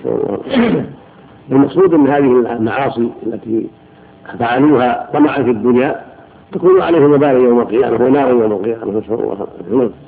المقصود 1.51 1.93
أن 1.93 2.07
هذه 2.07 2.55
المعاصي 2.55 3.09
التي 3.27 3.67
فعلوها 4.39 5.09
طمعا 5.13 5.43
في 5.43 5.51
الدنيا 5.51 5.95
تكون 6.51 6.81
عليهم 6.81 7.11
وبالا 7.11 7.39
يوم 7.39 7.59
القيامة 7.59 8.05
ونارا 8.05 8.29
يوم 8.29 8.51
القيامة. 8.51 8.99
نسأل 8.99 9.37
الله 9.71 9.99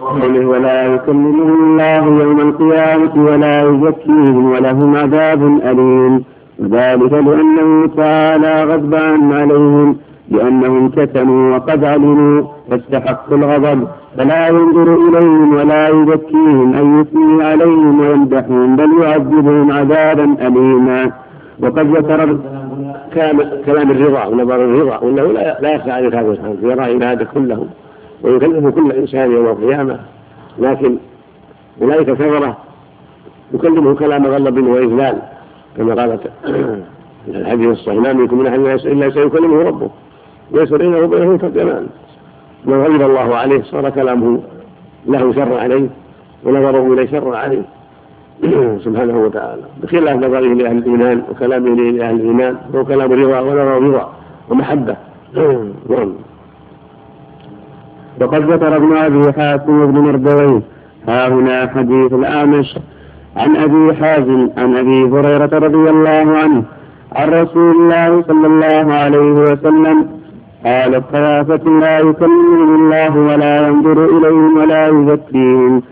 قوله 0.00 0.46
ولا 0.46 0.94
يكلمهم 0.94 1.64
الله 1.70 2.22
يوم 2.22 2.40
القيامة 2.40 3.24
ولا 3.24 3.62
يزكيهم 3.62 4.52
ولهم 4.52 4.96
عذاب 4.96 5.42
أليم. 5.42 6.24
ذلك 6.62 7.12
لأنه 7.12 7.86
تعالى 7.96 8.64
غضبان 8.64 9.32
عليهم 9.32 9.96
لأنهم 10.30 10.88
كتموا 10.88 11.56
وقد 11.56 11.84
علموا 11.84 12.42
فاستحقوا 12.70 13.36
الغضب 13.36 13.88
فلا 14.16 14.48
ينظر 14.48 14.94
إليهم 14.94 15.54
ولا 15.54 15.88
يزكيهم 15.88 16.74
أن 16.74 17.00
يثني 17.00 17.44
عليهم 17.44 18.00
ويمدحهم 18.00 18.76
بل 18.76 19.02
يعذبهم 19.02 19.72
عذابا 19.72 20.36
أليما. 20.46 21.10
وقد 21.62 21.96
ذكر 21.96 22.38
كلام 23.66 23.90
الرضا 23.90 24.26
ونظر 24.26 24.64
الرضا 24.64 24.98
وأنه 24.98 25.22
لا 25.60 25.74
يخفى 25.74 25.90
على 25.90 26.08
الله 26.08 26.34
سبحانه 26.34 26.56
يرى 26.62 26.80
عباده 26.80 27.26
كلهم 27.34 27.66
ويكلم 28.22 28.70
كل 28.70 28.92
إنسان 28.92 29.32
يوم 29.32 29.46
القيامة 29.46 30.00
لكن 30.58 30.96
أولئك 31.82 32.08
الكفره 32.08 32.56
يكلمه 33.54 33.94
كلام 33.94 34.26
غلب 34.26 34.66
وإذلال 34.66 35.18
كما 35.76 35.94
قالت 35.94 36.20
الحديث 37.28 37.68
الصحيح 37.68 37.98
ما 38.00 38.12
منكم 38.12 38.38
من 38.38 38.46
أحد 38.46 38.58
إلا 38.58 39.10
سيكلمه 39.10 39.62
ربه. 39.62 39.90
ليس 40.52 40.72
بينه 40.72 40.98
وبينه 40.98 41.36
ترجمان 41.36 41.86
من 42.64 42.82
غضب 42.82 43.02
الله 43.02 43.36
عليه 43.36 43.62
صار 43.62 43.90
كلامه 43.90 44.40
له 45.06 45.32
شر 45.32 45.58
عليه 45.58 45.88
ونظره 46.44 46.92
إليه 46.92 47.06
شر 47.06 47.34
عليه. 47.34 47.62
سبحانه 48.84 49.24
وتعالى. 49.24 49.62
بخلاف 49.82 50.16
نظره 50.16 50.54
لأهل 50.54 50.78
الإيمان 50.78 51.22
وكلامه 51.30 51.68
لأهل 51.74 52.14
الإيمان 52.14 52.56
هو 52.74 52.84
كلام 52.84 53.12
رضا 53.12 53.40
ونظر 53.40 53.82
رضا 53.82 54.12
ومحبة. 54.48 54.96
نعم. 55.90 56.12
وقد 58.20 58.50
ذكر 58.50 58.76
ابن 58.76 58.96
أبي 58.96 59.32
حاتم 59.32 59.86
بن 59.86 60.00
مردويه 60.00 60.60
ها 61.08 61.28
هنا 61.28 61.66
حديث 61.74 62.12
الاعمش 62.12 62.78
عن 63.36 63.56
أبي 63.56 63.94
حازم 63.96 64.50
عن 64.56 64.76
أبي 64.76 65.04
هريرة 65.04 65.58
رضي 65.58 65.90
الله 65.90 66.38
عنه 66.38 66.62
عن 67.16 67.28
رسول 67.30 67.70
الله 67.76 68.22
صلى 68.22 68.46
الله 68.46 68.94
عليه 68.94 69.30
وسلم 69.32 70.06
قال 70.64 70.94
الثلاثة 70.94 71.70
لا 71.70 71.98
يكلمهم 71.98 72.74
الله 72.74 73.16
ولا 73.18 73.68
ينظر 73.68 74.04
إليهم 74.04 74.56
ولا 74.56 74.86
يزكيهم 74.88 75.82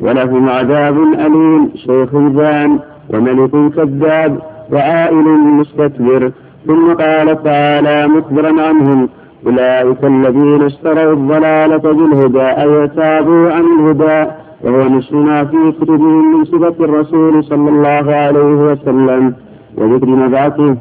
ولهم 0.00 0.48
عذاب 0.48 0.96
أليم 0.98 1.70
شيخ 1.86 2.14
جان 2.14 2.78
وملك 3.10 3.50
كذاب 3.76 4.38
وعائل 4.72 5.24
مستكبر 5.58 6.32
ثم 6.66 6.92
قال 6.94 7.42
تعالى 7.42 8.08
مخبرا 8.08 8.62
عنهم 8.62 9.08
أولئك 9.46 10.04
الذين 10.04 10.62
اشتروا 10.62 11.12
الضلالة 11.12 11.76
بالهدى 11.76 12.42
أي 12.42 12.88
تابوا 12.88 13.52
عن 13.52 13.64
الهدى 13.78 14.30
وهو 14.64 14.88
نصف 14.88 15.14
في 15.50 15.72
كتبهم 15.80 16.38
من 16.38 16.44
صفة 16.44 16.84
الرسول 16.84 17.44
صلى 17.44 17.68
الله 17.70 18.14
عليه 18.14 18.72
وسلم 18.72 19.34
وذكر 19.78 20.06
مبعثه 20.06 20.76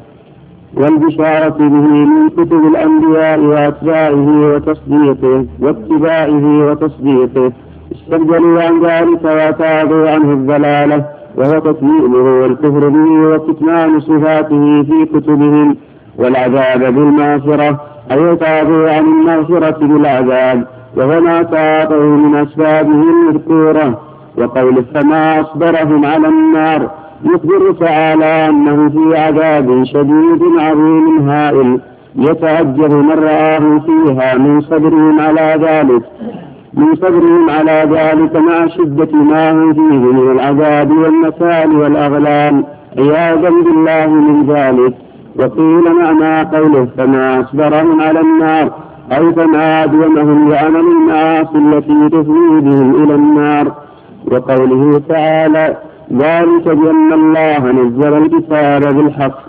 والبشارة 0.78 1.58
به 1.58 1.88
من 2.06 2.30
كتب 2.30 2.68
الأنبياء 2.68 3.40
وأتباعه 3.40 4.54
وتصديقه 4.56 5.46
واتباعه 5.60 6.70
وتصديقه. 6.72 7.52
استبدلوا 7.92 8.64
عن 8.64 8.82
ذلك 8.86 9.24
وتابوا 9.24 10.10
عنه 10.10 10.34
الضلالة 10.34 11.06
وهو 11.38 11.60
تكذيبه 11.60 12.24
والكفر 12.42 12.90
به 12.90 13.10
وكتمان 13.36 14.00
صفاته 14.00 14.84
في 14.84 15.06
كتبهم 15.06 15.76
والعذاب 16.18 16.80
بالمغفرة 16.80 17.91
أي 18.12 18.36
تابوا 18.36 18.90
عن 18.92 19.04
المغفرة 19.04 19.78
بالعذاب 19.88 20.68
وهو 20.98 21.22
ما 21.22 21.44
تعاطوا 21.44 22.04
من 22.04 22.36
أسبابه 22.36 23.04
المذكورة 23.04 24.00
وقول 24.38 24.86
فما 24.94 25.42
أصبرهم 25.42 26.06
على 26.06 26.28
النار 26.28 26.92
يخبر 27.24 27.72
تعالى 27.80 28.50
أنه 28.50 28.90
في 28.90 29.18
عذاب 29.18 29.84
شديد 29.84 30.42
عظيم 30.60 31.30
هائل 31.30 31.80
يتعجب 32.16 32.94
من 32.94 33.12
رآه 33.12 33.80
فيها 33.86 34.38
من 34.38 34.62
صبرهم 34.62 35.20
على 35.20 35.60
ذلك 35.62 36.04
من 36.74 36.96
صبرهم 36.96 37.50
على 37.50 37.88
ذلك 37.92 38.36
مع 38.36 38.68
شدة 38.68 39.18
ما 39.18 39.52
هم 39.52 39.74
فيه 39.74 39.98
من 39.98 40.32
العذاب 40.32 40.92
والنكال 40.92 41.76
والأغلال 41.76 42.64
عياذا 42.98 43.50
بالله 43.50 44.08
من 44.08 44.46
ذلك. 44.54 44.94
وقيل 45.40 45.94
معنى 45.94 46.58
قوله 46.58 46.88
فما 46.98 47.42
أصبرهم 47.42 48.02
على 48.02 48.20
النار 48.20 48.72
أي 49.12 49.34
فما 49.34 49.84
أدومهم 49.84 50.50
لعمل 50.50 50.80
المعاصي 50.80 51.58
التي 51.58 52.10
تفضي 52.10 52.60
بهم 52.62 53.04
إلى 53.04 53.16
النار. 53.16 53.72
وقوله 54.32 55.02
تعالى 55.10 55.78
ذلك 56.14 56.66
بأن 56.66 57.14
الله 57.14 57.72
نزل 57.72 58.14
الكتاب 58.18 58.82
بالحق 58.96 59.40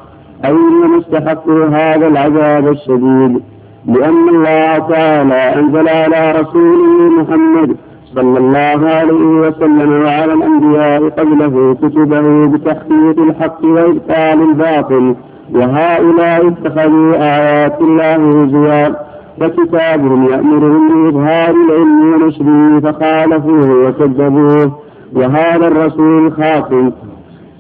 أي 0.45 0.51
إنما 0.51 0.99
استحقوا 0.99 1.67
هذا 1.67 2.07
العذاب 2.07 2.69
الشديد 2.69 3.43
لأن 3.87 4.29
الله 4.29 4.79
تعالى 4.79 5.35
أنزل 5.35 5.89
على 5.89 6.33
رسوله 6.41 7.11
محمد 7.23 7.77
صلى 8.15 8.39
الله 8.39 8.89
عليه 8.89 9.25
وسلم 9.41 9.93
وعلى 10.03 10.33
الأنبياء 10.33 11.09
قبله 11.09 11.75
كتبه 11.75 12.47
بتحقيق 12.47 13.19
الحق 13.19 13.65
وإبطال 13.65 14.43
الباطل. 14.49 15.15
وهؤلاء 15.55 16.49
اتخذوا 16.49 17.15
آيات 17.17 17.81
الله 17.81 18.15
هزوا 18.43 18.95
فكتابهم 19.41 20.29
يأمرهم 20.33 20.89
بإظهار 21.05 21.51
العلم 21.51 22.15
ونشره 22.15 22.81
فخالفوه 22.81 23.87
وكذبوه 23.89 24.73
وهذا 25.15 25.67
الرسول 25.67 26.27
الخاتم 26.27 26.91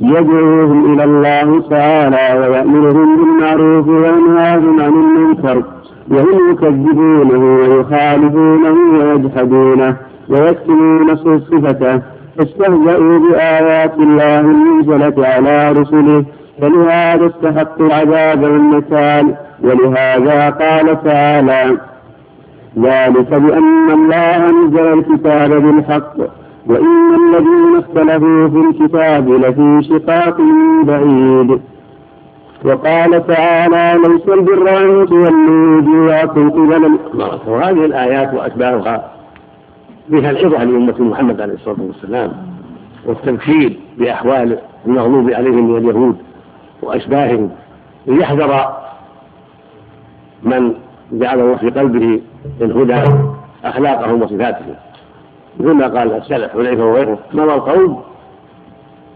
يدعوهم 0.00 0.92
إلى 0.94 1.04
الله 1.04 1.60
تعالى 1.70 2.38
ويأمرهم 2.48 3.16
بالمعروف 3.16 3.88
وينهاهم 3.88 4.80
عن 4.80 4.92
المنكر 4.92 5.62
وهم 6.10 6.50
يكذبونه 6.52 7.56
ويخالفونه 7.56 8.74
ويجحدونه 8.98 9.96
ويكتمون 10.28 11.16
صفته 11.16 12.00
فاستهزأوا 12.38 13.18
بآيات 13.18 13.94
الله 13.98 14.40
المنزلة 14.40 15.26
على 15.26 15.72
رسله 15.72 16.24
فلهذا 16.60 17.26
استحقوا 17.26 17.86
العذاب 17.86 18.42
والنكال 18.42 19.34
ولهذا 19.62 20.50
قال 20.50 21.02
تعالى 21.04 21.78
ذلك 22.78 23.28
بأن 23.34 23.90
الله 23.90 24.50
نزل 24.50 24.98
الكتاب 24.98 25.50
بالحق 25.50 26.16
وإن 26.66 27.14
الذين 27.14 27.76
اختلفوا 27.78 28.48
في 28.48 28.56
الكتاب 28.56 29.28
لفي 29.28 29.82
شقاق 29.88 30.36
بعيد. 30.84 31.60
وقال 32.64 33.26
تعالى 33.26 34.08
ليس 34.08 34.28
البر 34.28 34.78
أن 34.78 35.06
تولوا 35.06 35.76
وجوهكم 35.78 36.50
قبل 36.50 36.98
وهذه 37.46 37.84
الآيات 37.84 38.34
وأتباعها 38.34 39.10
فيها 40.10 40.30
العظة 40.30 40.64
لأمة 40.64 40.94
محمد 41.00 41.40
عليه 41.40 41.54
الصلاة 41.54 41.76
والسلام 41.80 42.32
والتذكير 43.06 43.76
بأحوال 43.98 44.58
المغلوب 44.86 45.30
عليهم 45.30 45.70
من 45.70 45.76
اليهود. 45.78 46.16
وأشباههم 46.82 47.50
ليحذر 48.06 48.76
من 50.42 50.74
جعل 51.12 51.40
الله 51.40 51.56
في 51.56 51.70
قلبه 51.70 52.20
الهدى 52.60 53.10
أخلاقهم 53.64 54.22
وصفاتهم 54.22 54.74
مثل 55.60 55.72
ما 55.72 55.86
قال 55.88 56.12
السلف 56.12 56.52
حذيفة 56.52 56.84
وغيره 56.84 57.18
مضى 57.32 57.54
القوم 57.54 58.02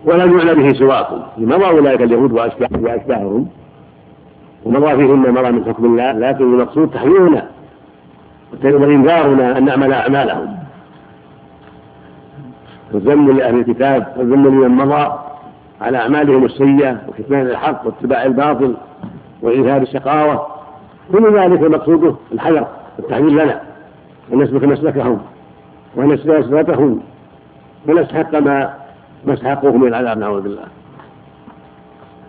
ولم 0.05 0.39
يعنى 0.39 0.55
به 0.55 0.79
سواكم 0.79 1.23
مضى 1.39 1.65
أولئك 1.67 2.03
اليهود 2.03 2.33
وأشباههم 2.33 3.49
ومضى 4.65 4.97
فيهم 4.97 5.23
ما 5.23 5.31
مضى 5.31 5.51
من 5.51 5.65
حكم 5.65 5.85
الله 5.85 6.13
لكن 6.13 6.45
المقصود 6.45 6.91
تحذيرنا 6.91 7.47
وإنذارنا 8.65 9.59
أن 9.59 9.65
نعمل 9.65 9.93
أعمالهم. 9.93 10.57
والذم 12.93 13.31
لأهل 13.31 13.59
الكتاب 13.59 14.07
والذم 14.17 14.47
لمن 14.47 14.69
مضى 14.69 15.26
على 15.81 15.99
أعمالهم 15.99 16.45
السيئة 16.45 17.01
وكتمان 17.09 17.47
الحق 17.47 17.87
واتباع 17.87 18.25
الباطل 18.25 18.77
وإيثار 19.43 19.83
الشقاوة. 19.83 20.47
كل 21.13 21.39
ذلك 21.39 21.61
مقصوده 21.61 22.15
الحذر 22.33 22.67
والتحذير 22.99 23.31
لنا. 23.31 23.61
أن 24.33 24.39
نسلك 24.39 24.65
مسلكهم 24.65 25.21
ونسلك 25.97 26.45
صفتهم 26.45 27.01
ونستحق 27.89 28.39
ما 28.39 28.75
استحقوه 29.29 29.77
من 29.77 29.89
العذاب 29.89 30.19
نعوذ 30.19 30.41
بالله. 30.43 30.65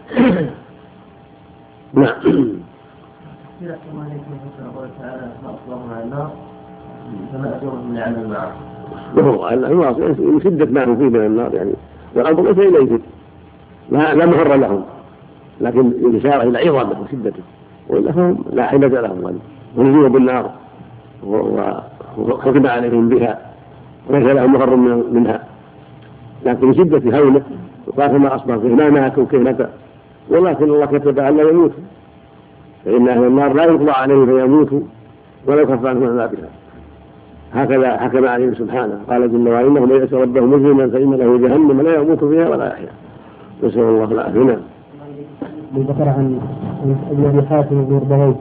نعم. 1.94 2.14
وهو 9.16 9.50
المعاصي 9.50 10.02
من 10.02 10.42
شدة 10.44 10.66
ما 10.66 10.84
هم 10.84 10.98
فيه 10.98 11.04
من 11.04 11.26
النار 11.26 11.54
يعني. 11.54 11.74
والأمر 12.16 12.52
ليس 12.52 12.58
إليه. 12.58 13.00
لا 13.92 14.26
مفر 14.26 14.56
لهم. 14.56 14.84
لكن 15.62 15.80
الإشارة 15.80 16.44
إلى 16.44 16.70
عظمه 16.70 17.02
وشدته 17.02 17.44
وإلا 17.90 18.12
فهم 18.12 18.44
لا 18.54 18.68
حيلة 18.68 18.88
لهم. 18.88 19.40
ونزلوا 19.78 20.10
بالنار. 20.10 20.52
وختم 22.18 22.68
عليهم 22.68 23.10
بها. 23.10 23.40
وليس 24.10 24.28
لهم 24.28 24.54
مفر 24.54 24.76
منها. 25.12 25.44
لكن 26.46 26.74
شدة 26.74 27.20
هوله 27.20 27.42
وقال 27.88 28.20
ما 28.20 28.36
أصبح 28.36 28.56
فيه 28.56 28.76
ما 28.76 28.90
مات 28.90 29.18
وكيف 29.18 29.42
مات 29.42 29.70
ولكن 30.30 30.64
الله 30.64 30.86
كتب 30.86 31.20
أن 31.20 31.38
لا 31.38 31.50
يموتوا 31.50 31.84
فإن 32.86 33.08
أهل 33.10 33.24
النار 33.24 33.54
لا 33.54 33.64
يقضى 33.64 33.92
عليهم 33.92 34.26
فيموتوا 34.26 34.80
ولا 35.48 35.62
يخفى 35.62 35.90
عنهم 35.90 36.04
عذابها. 36.04 36.50
هكذا 37.54 37.98
حكم 37.98 38.28
عليهم 38.28 38.56
سبحانه. 38.56 39.00
قال 39.10 39.32
جل 39.32 39.48
وعلا 39.50 39.68
انه 39.68 39.86
من 39.86 39.96
يأتي 39.96 40.16
ربه 40.16 40.42
مجرما 40.42 40.90
فإن 40.90 41.14
له 41.14 41.38
جهنم 41.38 41.82
لا 41.82 41.96
يموت 41.96 42.24
فيها 42.24 42.50
ولا 42.50 42.68
يحيا. 42.68 42.90
نسأل 43.64 43.80
الله 43.80 44.12
العافية 44.12 44.40
نعم 44.40 44.60
ذكر 45.76 46.10
عن 46.10 46.40
ابن 47.12 47.26
أبي 47.26 47.48
حاتم 47.48 47.86
بن 47.86 47.96
ربوي 47.96 48.36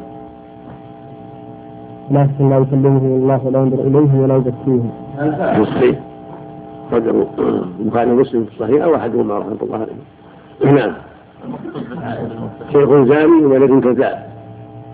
لكن 2.10 2.50
لا 2.50 2.58
يكلمهم 2.58 3.06
الله 3.06 3.46
ولا 3.46 3.58
ينظر 3.58 3.80
اليهم 3.80 4.20
ولا 4.20 4.36
يزكيهم. 4.36 4.90
صحيح 5.64 5.98
رجعوا 6.92 7.24
البخاري 7.80 8.10
ومسلم 8.10 8.44
في 8.44 8.52
الصحيح 8.54 8.84
أو 8.84 8.96
أحدهما 8.96 9.38
رحمة 9.38 9.56
الله 9.62 9.78
عليه. 9.78 10.72
نعم. 10.72 10.92
شيخ 12.72 12.90
زاني 12.90 13.44
وولد 13.44 13.84
كذاب. 13.84 14.26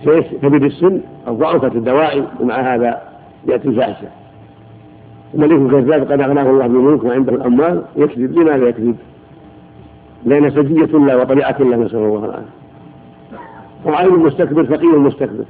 شيخ 0.04 0.26
كبير 0.42 0.66
السن 0.66 1.00
أو 1.28 1.34
ضعفت 1.34 1.76
الدواعي 1.76 2.22
ومع 2.40 2.74
هذا 2.74 3.00
يأتي 3.48 3.68
الفاحشة. 3.68 4.08
ملك 5.34 5.70
كذاب 5.70 6.12
قد 6.12 6.20
أغناه 6.20 6.50
الله 6.50 6.66
بملك 6.66 7.04
وعنده 7.04 7.32
الأموال 7.32 7.82
يكذب 7.96 8.38
لماذا 8.38 8.68
يكذب؟ 8.68 8.96
لأن 10.24 10.50
سجيه 10.50 10.96
الله 10.96 11.16
وطبيعة 11.16 11.56
الله 11.60 11.76
نسأل 11.76 11.98
الله 11.98 12.24
العافية. 12.24 12.62
وعين 13.84 14.10
مستكبر 14.10 14.64
فقير 14.64 14.98
مستكبر. 14.98 15.44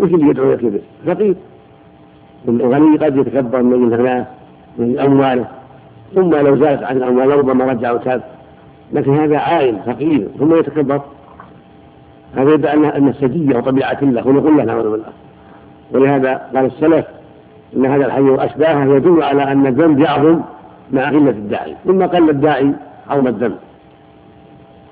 وش 0.00 0.10
اللي 0.10 0.28
يدعو 0.30 0.50
يكذب؟ 0.50 0.80
فقير. 1.06 1.34
الغني 2.48 2.96
قد 2.96 3.16
يتكبر 3.16 3.62
من 3.62 3.92
الغناه 3.92 4.26
من 4.78 4.98
أمواله. 4.98 5.46
ثم 6.14 6.34
لو 6.34 6.56
زالت 6.56 6.82
عن 6.82 6.96
الأموال 6.96 7.38
ربما 7.38 7.64
رجع 7.64 7.92
وتاب. 7.92 8.22
لكن 8.92 9.16
هذا 9.16 9.38
عائل 9.38 9.78
فقير. 9.86 10.28
ثم 10.38 10.54
يتكبر. 10.54 11.00
هذا 12.36 12.52
يدعي 12.54 12.74
ان 12.74 12.84
أن 12.84 13.08
السجيه 13.08 13.56
وطبيعة 13.56 13.98
الله 14.02 14.22
خلق 14.22 14.46
الله 14.46 14.64
نعوذ 14.64 14.90
بالله. 14.90 15.12
ولهذا 15.92 16.42
قال 16.54 16.64
السلف 16.64 17.06
إن 17.76 17.86
هذا 17.86 18.06
الحي 18.06 18.20
واشباهه 18.20 18.84
يدل 18.84 19.22
على 19.22 19.42
أن 19.42 19.66
الذنب 19.66 20.00
يعظم 20.00 20.40
مع 20.92 21.08
قلة 21.08 21.30
الداعي. 21.30 21.74
ثم 21.84 22.02
قل 22.02 22.30
الداعي 22.30 22.72
عظم 23.10 23.26
الذنب. 23.26 23.56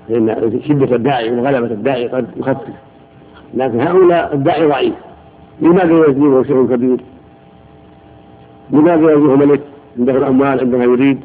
فان 0.08 0.60
شدة 0.68 0.96
الداعي 0.96 1.30
وغلبة 1.30 1.66
الداعي 1.66 2.08
قد 2.08 2.26
يخفف 2.36 2.74
لكن 3.54 3.80
هؤلاء 3.80 4.34
الداعي 4.34 4.66
ضعيف 4.66 4.94
لماذا 5.60 6.06
يزنيه 6.08 6.42
شيء 6.42 6.66
كبير؟ 6.66 7.00
لماذا 8.70 9.12
يزنيه 9.12 9.36
ملك 9.36 9.60
عنده 9.98 10.12
الأموال 10.12 10.60
عندما 10.60 10.84
يريد؟ 10.84 11.20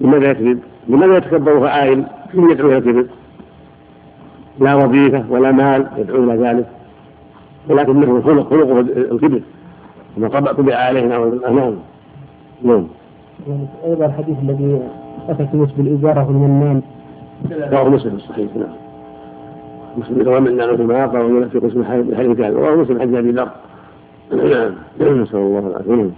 لماذا 0.00 0.30
يكذب؟ 0.30 0.60
لماذا 0.88 1.16
يتكبر 1.16 1.52
وهو 1.52 1.66
عائل؟ 1.66 2.04
كيف 2.32 2.50
يدعو 2.50 2.68
إلى 2.68 2.78
الكذب؟ 2.78 3.06
لا 4.60 4.74
وظيفة 4.74 5.24
ولا 5.30 5.52
مال 5.52 5.86
يدعو 5.96 6.24
إلى 6.24 6.48
ذلك 6.48 6.66
ولكنه 7.68 8.22
خلق 8.22 8.50
خلقه 8.50 8.80
الكبر 8.80 9.40
كما 10.16 10.28
طبع 10.28 10.52
طبع 10.52 10.74
عليه 10.74 11.04
نعم 11.04 11.74
نعم 12.62 12.86
أيضا 13.84 14.06
الحديث 14.06 14.36
الذي 14.42 14.80
اتى 15.28 15.46
في 15.46 15.56
والمنان 15.56 16.82
رواه 17.72 17.88
مسلم 17.88 18.14
الصحيح 18.14 18.56
نعم. 18.56 18.68
مسلم 19.96 20.28
روى 20.28 20.40
من 20.40 20.56
نعمة 20.56 20.82
ما 20.82 20.98
يقرأ 20.98 21.22
ومن 21.22 21.48
في 21.48 21.58
قسم 21.58 21.80
الحديث 21.80 22.36
كان 22.36 22.54
رواه 22.54 22.74
مسلم 22.74 23.00
حديث 23.00 23.14
أبي 23.14 23.30
ذر. 23.30 23.48
نعم. 24.30 24.74
نسأل 25.00 25.38
الله 25.38 25.58
العافية. 25.58 26.10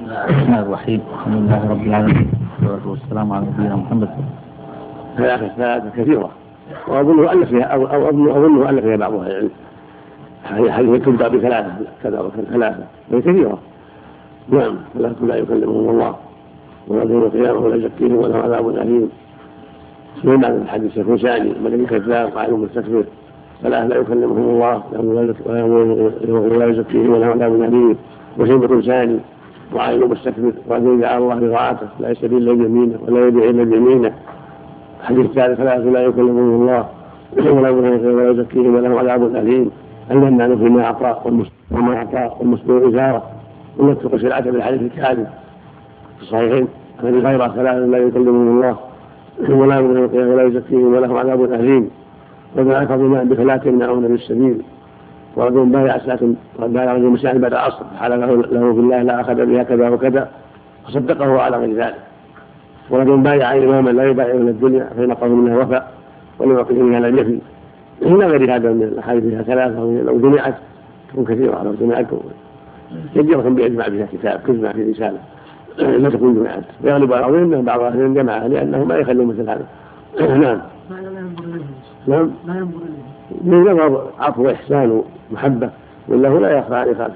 بسم 0.00 0.46
الله 0.46 0.62
الرحيم. 0.62 1.00
الحمد 1.14 1.36
لله 1.36 1.70
رب 1.70 1.82
العالمين. 1.82 2.30
والصلاة 2.62 2.88
والسلام 2.88 3.32
على 3.32 3.46
نبينا 3.46 3.76
محمد. 3.76 4.08
ثلاثة 5.16 5.90
كثيرة. 5.96 6.30
وأظنه 6.88 7.32
ألف 7.32 7.48
فيها 7.48 7.64
أو 7.64 7.86
أو 7.86 8.08
أظنه 8.08 8.70
ألف 8.70 8.84
فيها 8.84 8.96
بعضها 8.96 9.28
يعني. 9.28 9.48
حديث 10.72 11.04
تبدأ 11.04 11.28
بثلاثة؟ 11.28 11.72
كذا 12.02 12.20
وكذا 12.20 12.44
ثلاثة. 12.44 12.84
كثيرة. 13.12 13.58
نعم. 14.48 14.76
ثلاثة 14.94 15.26
لا 15.26 15.36
يكلمهم 15.36 15.90
الله. 15.90 16.14
يوم 16.90 17.22
القيامة 17.22 17.58
ولا 17.58 17.76
يزكيهم 17.76 18.16
ولا 18.16 18.36
عذاب 18.36 18.68
أليم. 18.68 19.08
سليمان 20.22 20.58
بن 20.58 20.68
حديث 20.68 20.96
يكون 20.96 21.16
ثاني 21.16 21.52
مدني 21.64 21.86
كذاب 21.86 22.28
قائل 22.28 22.54
مستكبر 22.54 23.04
ثلاثة 23.62 23.86
لا 23.86 23.96
يكلمهم 23.96 24.38
الله 24.38 24.82
ولا 26.26 26.66
يزكيهم 26.66 27.12
ولا 27.12 27.26
عذاب 27.26 27.62
أليم. 27.62 27.96
وشيبة 28.38 28.80
ثاني 28.80 29.18
وعين 29.74 30.08
مستكبر 30.08 30.52
ورجل 30.68 31.00
جعل 31.00 31.22
الله 31.22 31.34
بطاعته. 31.34 31.86
لا 32.00 32.10
يستدل 32.10 32.36
إلا 32.36 32.52
بيمينه 32.52 32.98
ولا 33.08 33.26
يدعي 33.26 33.50
إلا 33.50 33.64
بيمينه. 33.64 34.12
الحديث 35.00 35.26
الثالث 35.26 35.58
ثلاثة 35.58 35.90
لا 35.90 36.00
يكلمهم 36.00 36.62
الله. 36.62 36.88
ولا 37.36 37.70
ولا 37.70 38.30
يزكيهم 38.30 38.74
ولهم 38.74 38.98
عذاب 38.98 39.36
أليم. 39.36 39.70
المنان 40.10 40.58
فيما 40.58 40.84
أعطى 40.84 41.16
وما 41.70 41.96
أعطى 41.96 42.30
والمسلم 42.40 42.88
إزارة؟ 42.88 43.22
ونترك 43.78 44.16
سلعة 44.16 44.50
بالحديث 44.50 44.82
الكاذب. 44.82 45.26
في 46.16 46.22
الصحيحين 46.22 46.68
أبي 47.00 47.22
هريرة 47.22 47.48
ثلاثة 47.48 47.78
لا 47.78 47.98
يكلمهم 47.98 48.48
الله 48.48 48.76
ولا 49.48 49.80
ولا 50.12 50.42
يزكيهم 50.42 50.94
ولهم 50.94 51.16
عذاب 51.16 51.44
أليم. 51.44 51.90
وذلك 52.56 52.92
بما 52.92 53.24
بثلاث 53.24 53.66
يمنعون 53.66 54.08
بالسبيل 54.08 54.62
ورجل 55.36 55.66
بايع 55.66 55.98
ساكن 55.98 56.34
بايع 56.58 56.94
رجل 56.94 57.06
مساعد 57.06 57.40
بعد 57.40 57.52
العصر 57.52 57.84
حال 57.98 58.20
له, 58.20 58.26
له 58.34 58.72
بالله 58.72 59.02
لا 59.02 59.20
أخذ 59.20 59.46
بها 59.46 59.62
كذا 59.62 59.88
وكذا. 59.88 60.28
فصدقه 60.86 61.40
على 61.40 61.56
غير 61.56 61.74
ذلك 61.74 61.96
ورجل 62.90 63.16
بايع 63.16 63.54
إماما 63.54 63.90
لا 63.90 64.04
يبايع 64.04 64.34
من 64.34 64.48
الدنيا 64.48 64.90
فنقض 64.96 65.28
منها 65.28 65.58
وفاء. 65.58 65.92
ولم 66.38 66.56
يعطيه 66.56 66.82
منها 66.82 67.00
لم 67.00 67.18
يفي 67.18 67.38
إلى 68.02 68.26
غير 68.26 68.54
هذا 68.54 68.72
من 68.72 68.82
الأحاديث 68.82 69.24
فيها 69.24 69.42
ثلاثة 69.42 69.80
لو 69.80 70.18
جمعت 70.18 70.54
تكون 71.12 71.24
كثيرة 71.24 71.62
لو 71.62 71.74
جمعت 71.80 72.06
كثيرة 73.14 73.48
بيجمع 73.48 73.88
بها 73.88 74.06
كتاب 74.12 74.40
تجمع 74.46 74.72
في 74.72 74.90
رسالة. 74.90 75.18
لا 75.78 76.10
تكون 76.10 76.34
جمعت 76.34 76.64
ويغلب 76.84 77.12
العظيم 77.12 77.54
ان 77.54 77.62
بعض 77.64 77.80
أهل 77.80 78.14
جمعها 78.14 78.48
لأنه 78.48 78.84
ما 78.84 78.96
يخلون 78.96 79.26
مثل 79.26 79.50
هذا. 79.50 79.66
نعم. 80.42 80.60
نعم. 82.06 82.30
لا 82.46 82.54
ينظر 82.54 82.80
اليه 83.44 83.72
نظر 83.72 84.10
عطف 84.20 84.38
وإحسان 84.38 85.02
ومحبة 85.30 85.70
ولا 86.08 86.28
هو 86.28 86.38
لا 86.38 86.58
يخفى 86.58 86.74
عليه 86.74 87.10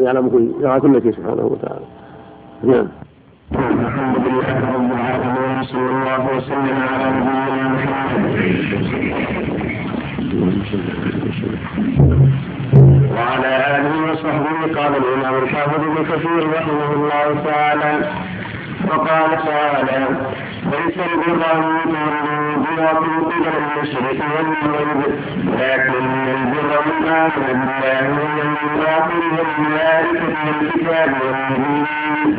يعلم 0.00 0.28
كل 0.28 0.50
يرى 0.60 0.80
كل 0.80 1.02
شيء 1.02 1.12
سبحانه 1.12 1.46
وتعالى. 1.46 1.84
نعم. 2.64 2.88
الحمد 3.52 4.16
لله 4.16 4.74
رب 4.74 4.92
العالمين 4.92 5.60
وصلى 5.60 5.80
الله 5.80 6.36
وسلم 6.36 6.78
على 6.92 7.06
نبينا 7.16 7.68
محمد. 12.08 12.42
وعلى 13.16 13.76
آله 13.76 14.12
وصحبه 14.12 14.80
قال 14.80 14.92
الإمام 14.96 15.34
الحافظ 15.44 15.74
ابن 15.74 16.04
كثير 16.04 16.52
رحمه 16.56 16.92
الله 16.92 17.42
تعالى 17.50 17.92
وقال 18.88 19.30
تعالى 19.46 20.06
ليس 20.72 20.96
البر 20.98 21.42
ان 21.54 21.84
تولوا 21.84 22.54
بوجوهكم 22.54 23.24
قبل 23.24 23.48
المشرق 23.58 24.24
والمغرب 24.36 25.02
لكن 25.58 26.04
البر 26.34 26.80
من 26.86 27.08
امن 27.08 27.46
بالله 27.46 28.02
واليوم 28.18 28.56
الآخر 28.74 29.22
والملائكة 29.38 30.26
والكتاب 30.46 31.10
والنبيين 31.22 32.38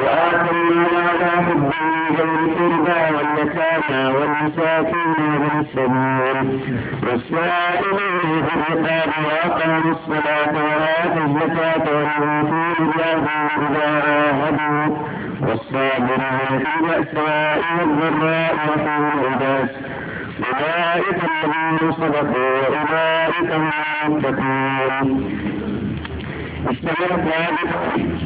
المال 0.00 0.86
على 0.96 1.30
حبه 1.46 1.72
ذوي 2.18 2.38
القربى 2.44 3.00
واليتامى 3.16 4.14
والمساكين 4.14 5.14
وابن 5.20 5.60
السبيل 5.60 6.60
والسائلين 7.02 8.44
في 8.46 8.54
الرقاب 8.54 9.10
واقاموا 9.26 9.92
الصلاة 9.92 10.54
وآتوا 10.54 11.24
الزكاة 11.26 11.84
والموفون 11.96 12.90
بعهدهم 12.96 13.74
إذا 13.74 14.02
عاهدوا 14.06 14.96
والصابرين 15.80 16.64
في 16.64 16.80
البأساء 16.80 17.58
والضراء 17.90 18.54
وحين 18.54 19.32
البأس 19.32 19.70
أولئك 20.52 21.20
الذين 21.44 21.92
صدقوا 21.92 22.68
وأولئك 22.68 23.52
هم 23.52 23.70
المتقون 24.06 25.30
اشتملت 26.68 27.34
هذه 27.34 27.68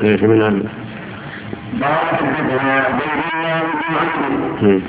كيف 0.00 0.22
من 0.22 0.42
الله 0.42 0.68
قال 1.82 2.16
حدثنا 2.16 2.72
عبيد 2.72 3.18
الله 3.34 3.62
بن 3.62 3.94
عمرو 3.96 4.80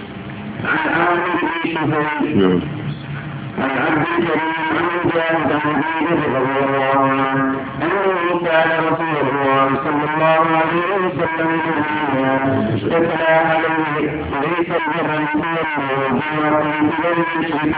عن 0.63 0.79
عامر 0.93 1.25
بن 1.25 1.73
شهيد 1.73 2.61
عن 3.59 3.69
عبد 3.69 4.05
الكريم 4.19 4.58
عن 4.77 5.09
جابر 5.13 5.59
بن 5.65 6.07
رضي 6.11 6.59
الله 6.65 6.99
عنه 6.99 7.55
انه 7.81 8.39
كان 8.45 8.69
رسول 8.91 9.15
الله 9.31 9.67
صلى 9.83 10.03
الله 10.13 10.41
عليه 10.59 10.91
وسلم 11.05 11.61
اتلى 12.97 13.33
عليه 13.49 14.11
ليس 14.41 14.69
البر 14.79 15.09
ان 15.17 15.27
تولوا 15.31 16.09
وجوهكم 16.11 16.89
إلى 16.99 17.09
المشركين 17.13 17.73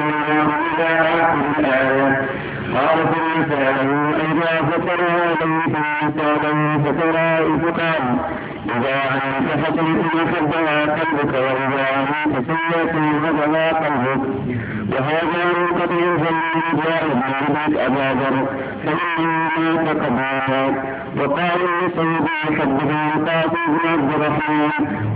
والى 0.78 0.90
اخر 1.02 1.36
الايه 1.60 2.28
قال 2.76 2.98
ثم 3.14 3.44
ساله 3.50 3.90
اذا 4.16 4.62
فترى 4.72 5.36
ثم 5.40 5.74
ساله 6.18 6.78
فترى 6.86 7.30
فقال 7.62 8.04
إذا 8.76 8.96
علمت 9.12 9.66
فصلت 9.66 10.36
فدها 10.36 10.82
قلبك 10.86 11.34
وإذا 11.34 11.86
علمت 11.98 12.46
سيئة 12.48 12.94
فدها 13.24 13.70
قلبك 13.74 14.22
وهذا 14.92 15.42
منقطع 15.58 16.18
فمن 16.18 16.81
جاء 16.86 17.04
بن 17.14 17.78
أبا 17.78 18.14
ذر 18.20 18.46
فإنه 18.84 19.50
مات 19.58 19.88
قبل 19.90 20.76
وقال 21.18 21.60
لسيد 21.82 22.28
حدثنا 22.60 23.12
قاسم 23.28 23.66
بن 23.68 23.90
عبد 23.90 24.14
الرحمن 24.14 24.72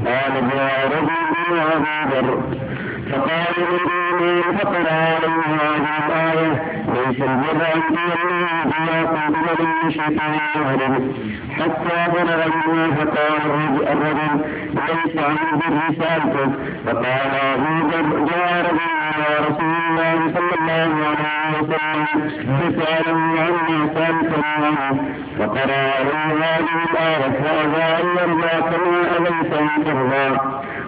قال 0.06 0.50
جاء 0.54 0.88
رجل 0.88 1.60
أبي 1.60 2.16
ذر 2.16 2.42
فقال 3.12 3.56
إني 4.20 4.44
فقر 4.44 4.88
عليه 4.90 5.38
هذه 5.62 6.06
الآية 6.08 6.52
ليس 6.94 7.22
البر 7.22 7.62
أن 7.76 7.82
تولوا 7.96 8.46
وجوهكم 8.66 9.36
قبل 9.36 9.66
المشركين 9.66 10.20
المغرب 10.56 11.14
حتى 11.60 12.12
بلغ 12.14 12.48
بنا 12.48 12.88
فقال 12.96 13.34
الرجل 13.92 14.42
ليس 14.74 15.24
عن 15.24 15.38
البر 15.54 15.80
سألته 16.00 16.52
فقال 16.86 17.32
أبو 17.54 17.88
ذر 17.88 18.26
جاء 18.26 18.66
رجل 18.66 18.80
إلى 19.16 19.48
رسول 19.48 19.76
الله 19.90 20.34
صلى 20.34 20.54
الله 20.60 20.90
عليه 21.08 21.60
وسلم 21.60 22.06
فسأله 22.58 23.20
عما 23.42 23.94
سألته 23.94 24.44
عنه 24.46 25.00
فقرأ 25.40 25.74
عليه 25.74 26.46
هذه 26.46 26.76
الآية 26.92 27.30
فأبى 27.42 28.04
أن 28.04 28.08
يرضى 28.18 28.62
كما 28.62 29.18
أبيت 29.18 29.54
أن 29.54 29.84
ترضى. 29.86 30.40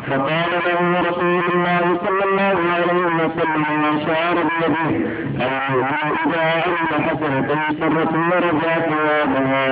فقال 0.10 0.52
له 0.65 1.02
رسول 1.10 1.43
الله 1.54 1.82
صلى 2.06 2.24
الله 2.30 2.58
عليه 2.74 3.06
وسلم 3.26 3.65
واشار 3.84 4.36
بيده 4.36 5.06
المؤمن 5.39 6.12
إذا 6.26 6.41
عمل 6.65 7.04
حسنه 7.08 7.50
سرته 7.80 8.20
ورجا 8.20 8.76
ثوابها 8.89 9.65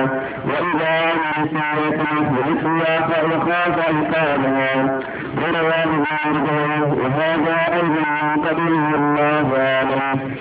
وإذا 0.48 0.94
عمل 1.24 1.48
سيئة 1.52 2.00
اهلكها 2.02 3.24
وخاف 3.24 3.78
عقابها. 3.78 5.00
ورواه 5.36 5.82
ابن 5.84 6.82
وهذا 7.00 7.56
أيضا 7.74 8.04
من 8.22 8.42
قبله 8.46 8.94
الله 8.94 9.58
اعلم 9.58 10.34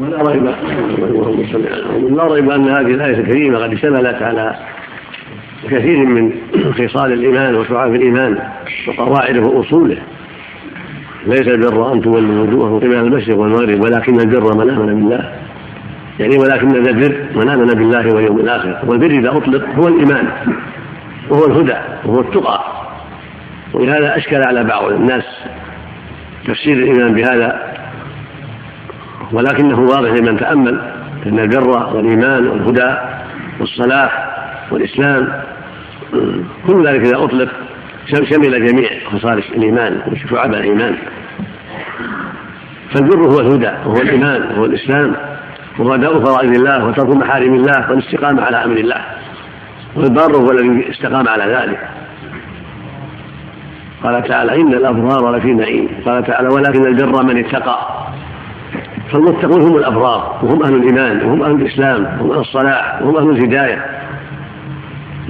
ولا 0.00 0.22
ريب 0.22 0.46
ريب 2.26 2.50
أن 2.50 2.68
هذه 2.68 2.80
الآية 2.94 3.20
الكريمة 3.20 3.58
قد 3.58 3.72
اشتملت 3.72 4.22
على 4.22 4.56
كثير 5.64 6.06
من 6.06 6.32
خصال 6.72 7.12
الإيمان 7.12 7.54
وشعاب 7.54 7.94
الإيمان 7.94 8.38
وقواعده 8.88 9.40
وأصوله. 9.40 9.98
ليس 11.26 11.48
البر 11.48 11.92
أن 11.92 12.00
تولوا 12.00 12.42
وجوهكم 12.42 12.76
قبل 12.76 12.94
المشرق 12.94 13.38
والمغرب 13.38 13.80
ولكن 13.80 14.20
البر 14.20 14.54
من 14.54 14.70
آمن 14.70 14.86
بالله. 14.86 15.32
يعني 16.18 16.38
ولكن 16.38 16.76
البر 16.76 17.16
من 17.34 17.48
آمن 17.48 17.66
بالله 17.66 18.14
واليوم 18.14 18.40
الآخر. 18.40 18.78
والبر 18.86 19.10
إذا 19.10 19.36
أطلق 19.36 19.64
هو 19.74 19.88
الإيمان 19.88 20.28
وهو 21.30 21.46
الهدى 21.46 21.76
وهو 22.04 22.20
التقى. 22.20 22.64
ولهذا 23.72 24.16
أشكل 24.16 24.42
على 24.42 24.64
بعض 24.64 24.92
الناس 24.92 25.24
تفسير 26.46 26.76
الإيمان 26.76 27.14
بهذا. 27.14 27.76
ولكنه 29.32 29.80
واضح 29.80 30.10
لمن 30.10 30.36
تأمل 30.36 30.80
إن 31.26 31.38
البر 31.38 31.68
والإيمان 31.68 32.46
والهدى 32.46 32.94
والصلاح 33.60 34.30
والإسلام 34.70 35.42
كل 36.66 36.86
ذلك 36.86 37.00
إذا 37.00 37.24
أطلق 37.24 37.48
شمل 38.06 38.66
جميع 38.66 38.90
خصال 39.12 39.42
الإيمان 39.56 40.00
وشعب 40.12 40.54
الإيمان. 40.54 40.96
فالبر 42.94 43.26
هو 43.26 43.40
الهدى 43.40 43.72
وهو 43.86 44.02
الإيمان 44.02 44.42
وهو 44.42 44.64
الإسلام. 44.64 45.16
وهو 45.78 45.94
اداء 45.94 46.24
فرائض 46.24 46.54
الله 46.54 46.84
وترك 46.84 47.16
محارم 47.16 47.54
الله 47.54 47.90
والاستقامة 47.90 48.42
على 48.42 48.64
أمر 48.64 48.76
الله. 48.76 49.04
والبار 49.96 50.36
هو 50.36 50.50
الذي 50.50 50.90
استقام 50.90 51.28
على 51.28 51.44
ذلك. 51.44 51.88
قال 54.02 54.22
تعالى 54.22 54.60
إن 54.60 54.74
الأبرار 54.74 55.36
لفي 55.36 55.52
نعيم. 55.52 55.88
قال 56.06 56.24
تعالى 56.24 56.48
ولكن 56.48 56.86
البر 56.86 57.22
من 57.22 57.44
اتقى. 57.44 58.06
فالمتقون 59.12 59.62
هم 59.62 59.76
الأبرار 59.76 60.38
وهم 60.42 60.62
أهل 60.62 60.74
الإيمان 60.74 61.26
وهم 61.26 61.42
أهل 61.42 61.52
الإسلام 61.52 62.04
وهم 62.04 62.30
أهل 62.32 62.40
الصلاح 62.40 63.02
وهم 63.02 63.16
أهل 63.16 63.30
الهداية. 63.30 63.99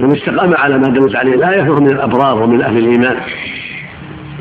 من 0.07 0.15
استقام 0.15 0.55
على 0.55 0.77
ما 0.77 0.87
دلت 0.87 1.15
عليه 1.15 1.33
الآية 1.33 1.61
فهو 1.61 1.75
من 1.75 1.91
الأبرار 1.91 2.43
ومن 2.43 2.61
أهل 2.61 2.77
الإيمان. 2.77 3.17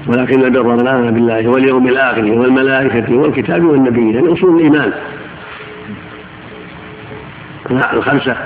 ولكن 0.07 0.44
البر 0.44 0.62
من 0.62 0.88
امن 0.88 1.11
بالله 1.11 1.49
واليوم 1.49 1.88
الآخر 1.88 2.25
والملائكة 2.25 3.14
والكتاب 3.16 3.64
والنبيين 3.64 4.14
يعني 4.14 4.33
أصول 4.33 4.57
الإيمان. 4.57 4.92
الخمسة 7.92 8.37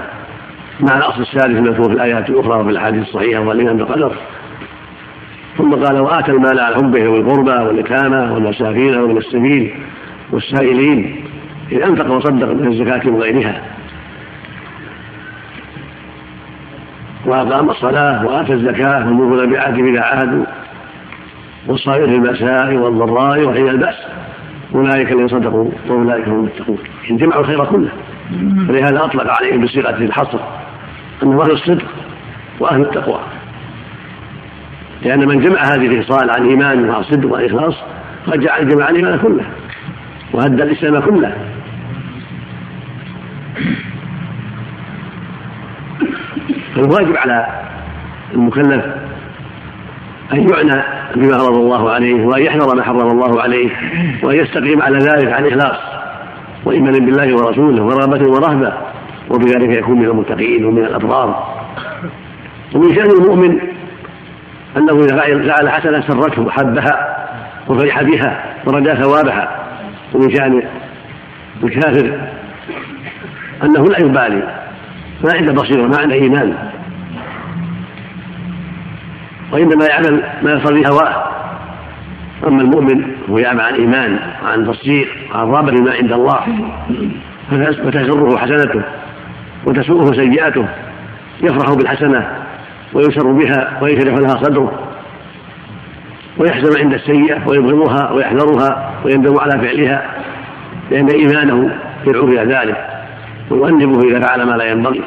مع 0.81 0.97
الأصل 0.97 1.23
السادس 1.23 1.57
المذكور 1.57 1.89
في 1.89 1.95
الآيات 1.95 2.31
الأخرى 2.31 2.61
وفي 2.61 2.71
الأحاديث 2.71 3.03
الصحيحة 3.03 3.41
والايمان 3.41 3.77
بالقدر 3.77 4.13
ثم 5.59 5.75
قال 5.75 6.01
وآتى 6.01 6.31
المال 6.31 6.61
على 6.61 6.77
حبه 6.77 7.09
والقربى 7.09 7.51
واليتامى 7.51 8.33
والمساكين 8.33 8.97
ومن 8.97 9.17
السبيل 9.17 9.75
والسائلين 10.33 11.25
إن 11.73 11.83
أنفق 11.83 12.11
وصدق 12.11 12.53
من 12.53 12.73
الزكاة 12.73 13.11
وغيرها. 13.11 13.63
وأقام 17.27 17.71
الصلاة 17.71 18.27
وآتى 18.27 18.53
الزكاة 18.53 19.07
والمؤمنون 19.07 19.53
بعهده 19.53 19.85
إذا 19.91 20.01
عاهدوا 20.01 20.45
والصابر 21.67 22.07
في 22.07 22.15
المأساء 22.15 22.75
والضراء 22.75 23.45
وحين 23.45 23.69
البأس. 23.69 23.95
أولئك 24.75 25.13
الذين 25.13 25.29
صدقوا 25.29 25.71
وأولئك 25.89 26.29
هم 26.29 26.35
المتقون. 26.35 26.79
إن 27.11 27.17
جمعوا 27.17 27.41
الخير 27.41 27.65
كله. 27.65 27.89
ولهذا 28.69 29.05
أطلق 29.05 29.27
عليهم 29.41 29.65
بصيغة 29.65 29.97
الحصر 29.97 30.39
أنهم 31.23 31.41
أهل 31.41 31.51
الصدق 31.51 31.85
وأهل 32.61 32.81
التقوى. 32.81 33.21
لأن 35.03 35.29
من 35.29 35.41
جمع 35.41 35.61
هذه 35.61 35.87
الخصال 35.87 36.31
عن 36.31 36.49
إيمان 36.49 36.89
وعن 36.89 37.03
صدق 37.03 37.33
وعن 37.33 37.45
إخلاص 37.45 37.75
قد 38.27 38.41
جعل 38.41 38.69
جمع 38.69 38.89
الإيمان 38.89 39.19
كله 39.19 39.45
وهدى 40.33 40.63
الإسلام 40.63 41.01
كله. 41.01 41.35
فالواجب 46.75 47.17
على 47.17 47.47
المكلف 48.35 48.85
أن 50.33 50.49
يعنى 50.51 50.83
بما 51.17 51.39
فرض 51.39 51.57
الله 51.57 51.91
عليه 51.91 52.27
وأن 52.27 52.43
يحذر 52.43 52.77
ما 52.77 52.83
حرم 52.83 53.11
الله 53.11 53.43
عليه 53.43 53.71
وأن 54.23 54.37
يستقيم 54.37 54.83
على 54.83 54.99
ذلك 54.99 55.33
عن 55.33 55.47
إخلاص 55.47 55.77
وإيمان 56.65 56.93
بالله 56.93 57.35
ورسوله 57.37 57.83
ورغبة 57.83 58.31
ورهبة 58.31 58.73
وبذلك 59.31 59.71
يكون 59.71 59.99
من 59.99 60.05
المتقين 60.05 60.65
ومن 60.65 60.85
الأبرار. 60.85 61.55
ومن 62.75 62.95
شأن 62.95 63.11
المؤمن 63.11 63.59
أنه 64.77 65.01
إذا 65.01 65.17
فعل 65.17 65.71
حسنة 65.71 66.01
سرته 66.01 66.43
وحبها 66.43 67.27
وفرح 67.69 68.03
بها 68.03 68.45
ورجا 68.67 68.95
ثوابها. 68.95 69.49
ومن 70.15 70.35
شأن 70.35 70.63
الكافر 71.65 72.19
أنه 73.63 73.85
لا 73.85 74.01
يبالي 74.01 74.64
ما 75.25 75.33
عنده 75.35 75.53
بصيرة 75.53 75.87
ما 75.87 75.99
عنده 75.99 76.15
إيمان. 76.15 76.55
وإنما 79.53 79.87
يعمل 79.87 80.25
ما 80.43 80.53
يصل 80.53 80.87
هواه. 80.87 81.25
أما 82.47 82.63
المؤمن 82.63 83.05
هو 83.31 83.39
يعمل 83.39 83.61
عن 83.61 83.75
إيمان 83.75 84.19
وعن 84.45 84.67
تصديق 84.67 85.09
وعن 85.35 85.47
رغبة 85.47 85.73
بما 85.73 85.93
عند 85.93 86.13
الله 86.13 86.41
فتسره 87.51 88.39
حسنته 88.39 88.83
وتسوءه 89.67 90.13
سيئته 90.13 90.67
يفرح 91.43 91.75
بالحسنة 91.75 92.39
ويسر 92.93 93.33
بها 93.33 93.79
ويشرح 93.83 94.15
لها 94.15 94.43
صدره. 94.43 94.89
ويحزن 96.39 96.81
عند 96.81 96.95
السيئة 96.95 97.49
ويبغضها 97.49 98.13
ويحذرها 98.13 98.91
ويندم 99.05 99.39
على 99.39 99.53
فعلها 99.53 100.03
لأن 100.91 101.09
إيمانه 101.09 101.79
يدعو 102.07 102.29
إلى 102.29 102.55
ذلك. 102.55 102.94
ويؤنبه 103.51 104.09
إذا 104.09 104.27
فعل 104.27 104.43
ما 104.43 104.57
لا 104.57 104.65
ينبغي. 104.65 105.03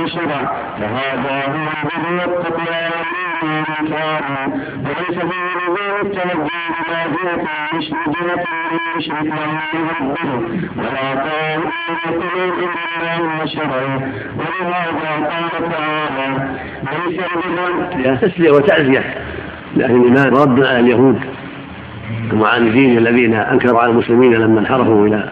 شرع 0.07 0.53
فهذا 0.79 1.43
هو 1.45 1.67
والتقوى 2.19 2.81
والإيمان 2.91 3.26
ولهذا 14.37 15.27
قال 15.27 15.69
تعالى 15.71 16.47
تسلية 18.15 18.51
وتعزية 18.51 19.03
لأهل 19.75 19.95
الإيمان 19.95 20.27
رد 20.27 20.63
على 20.63 20.79
اليهود 20.79 21.19
المعاندين 22.31 22.97
الذين 22.97 23.33
أنكروا 23.33 23.81
على 23.81 23.91
المسلمين 23.91 24.33
لما 24.33 24.59
انحرفوا 24.59 25.07
إلى 25.07 25.29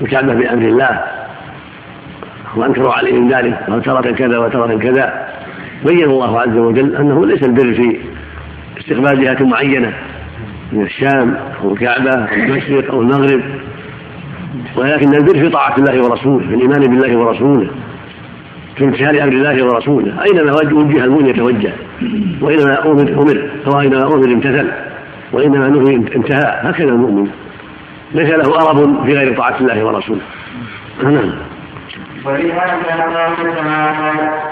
الكعبة 0.00 0.34
بأمر 0.34 0.62
الله 0.62 1.04
وأنكروا 2.56 2.92
عليهم 2.92 3.28
ذلك 3.28 3.82
ترى 3.84 4.12
كذا 4.12 4.38
وترى 4.38 4.78
كذا. 4.78 5.28
بين 5.86 6.04
الله 6.04 6.40
عز 6.40 6.56
وجل 6.56 6.96
أنه 6.96 7.26
ليس 7.26 7.42
البر 7.42 7.74
في 7.74 7.96
استقبال 8.80 9.20
جهة 9.24 9.44
معينة 9.44 9.92
من 10.72 10.82
الشام 10.82 11.36
أو 11.62 11.72
الكعبة 11.72 12.10
أو 12.10 12.34
المشرق 12.34 12.92
أو 12.92 13.02
المغرب 13.02 13.42
ولكن 14.76 15.14
البر 15.14 15.40
في 15.40 15.48
طاعة 15.48 15.76
الله 15.78 16.04
ورسوله 16.04 16.48
في 16.48 16.54
الإيمان 16.54 16.80
بالله 16.80 17.18
ورسوله 17.18 17.70
في 18.76 18.84
امتثال 18.84 19.20
أمر 19.20 19.32
الله 19.32 19.64
ورسوله 19.64 20.22
أينما 20.22 20.52
وجه 20.52 21.04
المؤمن 21.04 21.26
يتوجه 21.26 21.72
وإنما 22.40 22.86
أمر 22.86 23.22
أمر 23.22 23.50
وأينما 23.66 24.06
أمر 24.06 24.32
امتثل 24.32 24.68
وإنما 25.32 25.68
نهي 25.68 25.94
انتهى 25.94 26.60
هكذا 26.62 26.88
المؤمن. 26.88 27.28
ليس 28.14 28.30
له 28.30 28.60
أرب 28.60 29.06
في 29.06 29.14
غير 29.14 29.36
طاعة 29.36 29.60
الله 29.60 29.84
ورسوله. 29.84 30.20
نعم. 31.02 31.32
ولهذا 32.24 32.74
قال 33.14 33.54
تعالى 33.54 34.48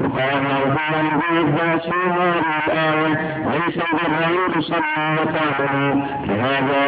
وقال 0.00 1.06
بعباس 1.20 1.82
في 1.82 1.98
هذه 2.10 2.44
الآية 2.66 3.08
ليس 3.52 3.78
أن 3.78 4.50
تصلوا 4.50 5.12
وتعملوا 5.20 5.94
لهذا 6.26 6.80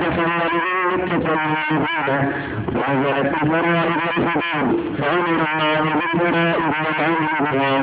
تخلل 0.00 0.52
بالمتة 0.64 1.30
والمدينة 1.30 2.32
ونزلت 2.74 3.32
الفرائض 3.42 3.92
والحدود 4.06 4.76
فأمر 4.98 5.34
الله 5.34 5.82
بالفرائض 5.94 7.22
بها 7.40 7.76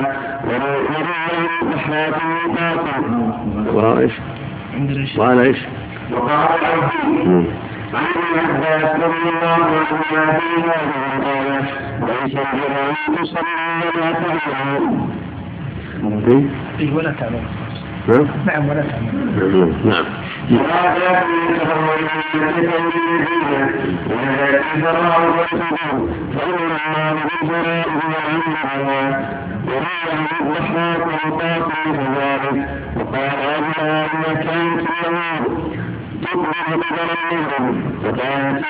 ونهى 0.44 1.14
عن 1.22 1.46
الإحراف 1.62 2.16
والباطل. 2.24 3.02
وإيش؟ 3.74 4.12
وقال 5.18 5.38
إيش؟ 5.38 5.58
وقال 6.12 6.60
رضي 7.92 9.28
الله 9.28 9.56
هذه 10.12 10.40
الآية 10.58 11.60
ليس 12.00 12.36
أن 12.36 13.16
تصلي 13.16 13.82
ولا 13.96 14.12
تعمل؟ 14.50 14.84
ولا 16.92 17.12
تعمل 17.12 17.42
نعم 18.46 18.68
ولا 18.68 18.82
تعمل 18.82 19.14
نعم 19.84 20.04
المدينة 22.76 23.70
وهذا 24.10 24.60
الفراغ 24.74 25.38
والسجود 25.38 26.10
فأمر 26.34 26.60
الله 26.64 27.12
بالفرائض 27.12 27.92
والعمل 28.04 29.14
ونهى 29.66 30.00
عن 30.12 30.26
الضحاك 30.40 31.02
والباطل 31.06 31.72
كذلك 31.84 32.68
وقال 32.96 33.30
أبنا 33.54 34.04
أن 34.04 34.34
كانت 34.34 34.86
وكانت 38.04 38.62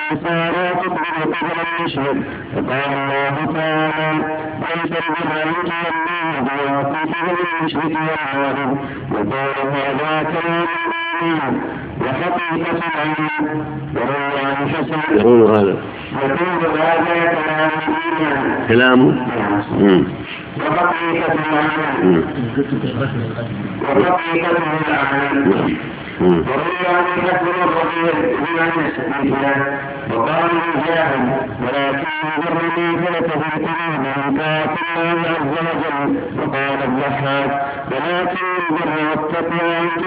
المشرق 1.73 2.17
فقال 2.55 2.93
الله 3.13 3.53
تعالى 3.55 4.33
العلم 11.21 11.61
وروى 13.95 14.45
عن 14.45 14.69
حسن 14.69 15.17
يقول 15.19 15.41
هذا 15.51 15.77
يقول 16.23 16.79
هذا 16.79 17.05
كلام 17.09 17.71
الإيمان 17.89 18.67
كلام 18.69 18.99
مم. 19.79 20.05
وحقيقة 20.61 21.33
العلم 21.33 22.03
مم. 22.03 22.23
وحقيقة 23.97 24.51
العلم 24.89 25.77
مم. 26.21 26.45
وروي 26.49 26.87
عن 26.89 27.05
حسن 27.23 27.47
الربيع 27.63 28.15
بن 28.39 28.59
انس 28.59 28.95
مثله 29.09 29.79
وقال 30.15 30.51
مجاهد 30.77 31.25
ولكن 31.63 32.07
البر 32.39 32.63
نافلة 32.77 33.21
في 33.21 33.37
القلوب 33.37 34.01
من 34.01 34.37
طاعة 34.39 34.77
الله 34.97 35.21
عز 35.31 35.53
وجل 35.53 36.11
وقال 36.39 36.79
الضحاك 36.85 37.67
ولكن 37.91 38.47
البر 38.71 38.91
والتقوى 39.11 39.79
ان 39.79 40.05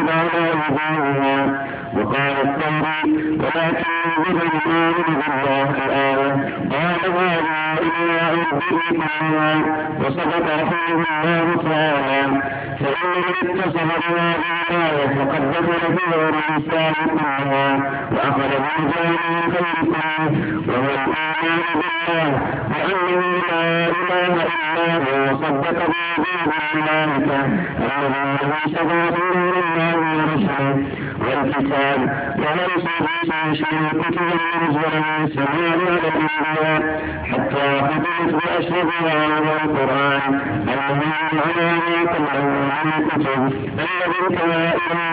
الفرائض 0.00 0.10
على 0.20 0.50
وجوهها 0.50 1.66
وقال 1.96 2.34
الثوري 2.44 3.02
ولكن 3.40 3.84
البر 4.16 4.42
الايمان 4.46 4.92
بالله 5.06 5.70
الايه 5.86 6.32
قال 6.72 7.00
هذا 7.12 7.78
إلى 7.82 8.20
عبده 8.20 8.78
كلها 8.90 9.54
وصدق 10.00 10.46
رحمه 10.62 11.04
الله 11.04 11.62
تعالى 11.62 12.42
فان 12.80 13.10
من 13.16 13.60
اتصف 13.60 13.84
بهذه 13.84 14.44
الايه 14.70 15.06
فقد 15.14 15.42
دخل 15.50 15.96
في 15.96 16.04
غير 16.16 16.34
الاسلام 16.48 16.94
كلها 17.08 17.76
بمجال 18.10 19.14
الخير 19.14 19.52
كله 19.52 20.24
وهو 20.68 20.90
الايمان 20.94 21.66
بالله 21.78 22.28
وانه 22.70 23.22
لا 23.50 23.88
اله 23.88 24.34
الا 24.46 24.94
هو 24.96 25.32
وصدق 25.32 25.78
بوجود 25.86 26.52
الملائكه 26.74 27.40
الذين 27.78 28.38
هم 28.42 28.54
شفاعه 28.66 29.16
نور 29.36 29.54
الله 29.56 29.85
ورسله 29.94 30.86
والكتاب 31.20 32.00
وليس 32.38 32.86
في 32.86 33.54
شيء 33.56 33.88
كتب 34.02 34.22
المنزل 34.22 34.98
من 34.98 35.24
السماء 35.24 35.70
على 35.70 35.98
الانبياء 35.98 37.00
حتى 37.32 37.80
ختمت 37.80 38.34
باشرفها 38.34 39.26
وهو 39.26 39.56
القران 39.64 40.40
المهم 40.68 41.12
على 41.32 41.72
ما 41.72 42.70
عن 42.72 43.02
الكتب 43.02 43.52
الذي 43.78 44.36
كان 44.38 44.72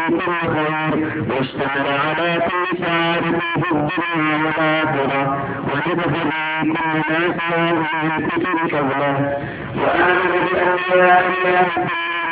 كل 0.09 0.47
خير 0.53 1.23
واشتمل 1.29 1.88
على 2.05 2.41
كل 2.47 2.77
سعادة 2.86 3.39
في 3.39 3.71
الدنيا 3.71 4.38
والآخرة 4.45 5.47
وكتب 5.73 6.12
كل 6.12 6.27
ما 6.27 6.63
سواه 7.49 7.73
من 7.73 8.12
الكتب 8.17 8.75
قبله 8.77 9.38
وآمن 9.75 10.47
بأنبياء 10.51 11.23
الله 11.33 12.22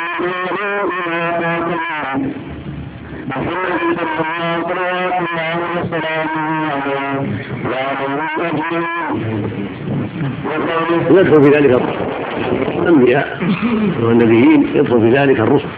ويدخل 11.10 11.42
في 11.42 11.48
ذلك 11.48 11.70
الرسل. 11.70 11.96
الأنبياء 12.78 13.38
والنبيين 14.02 14.66
يدخل 14.74 15.00
في 15.00 15.10
ذلك 15.10 15.40
الرسل. 15.40 15.68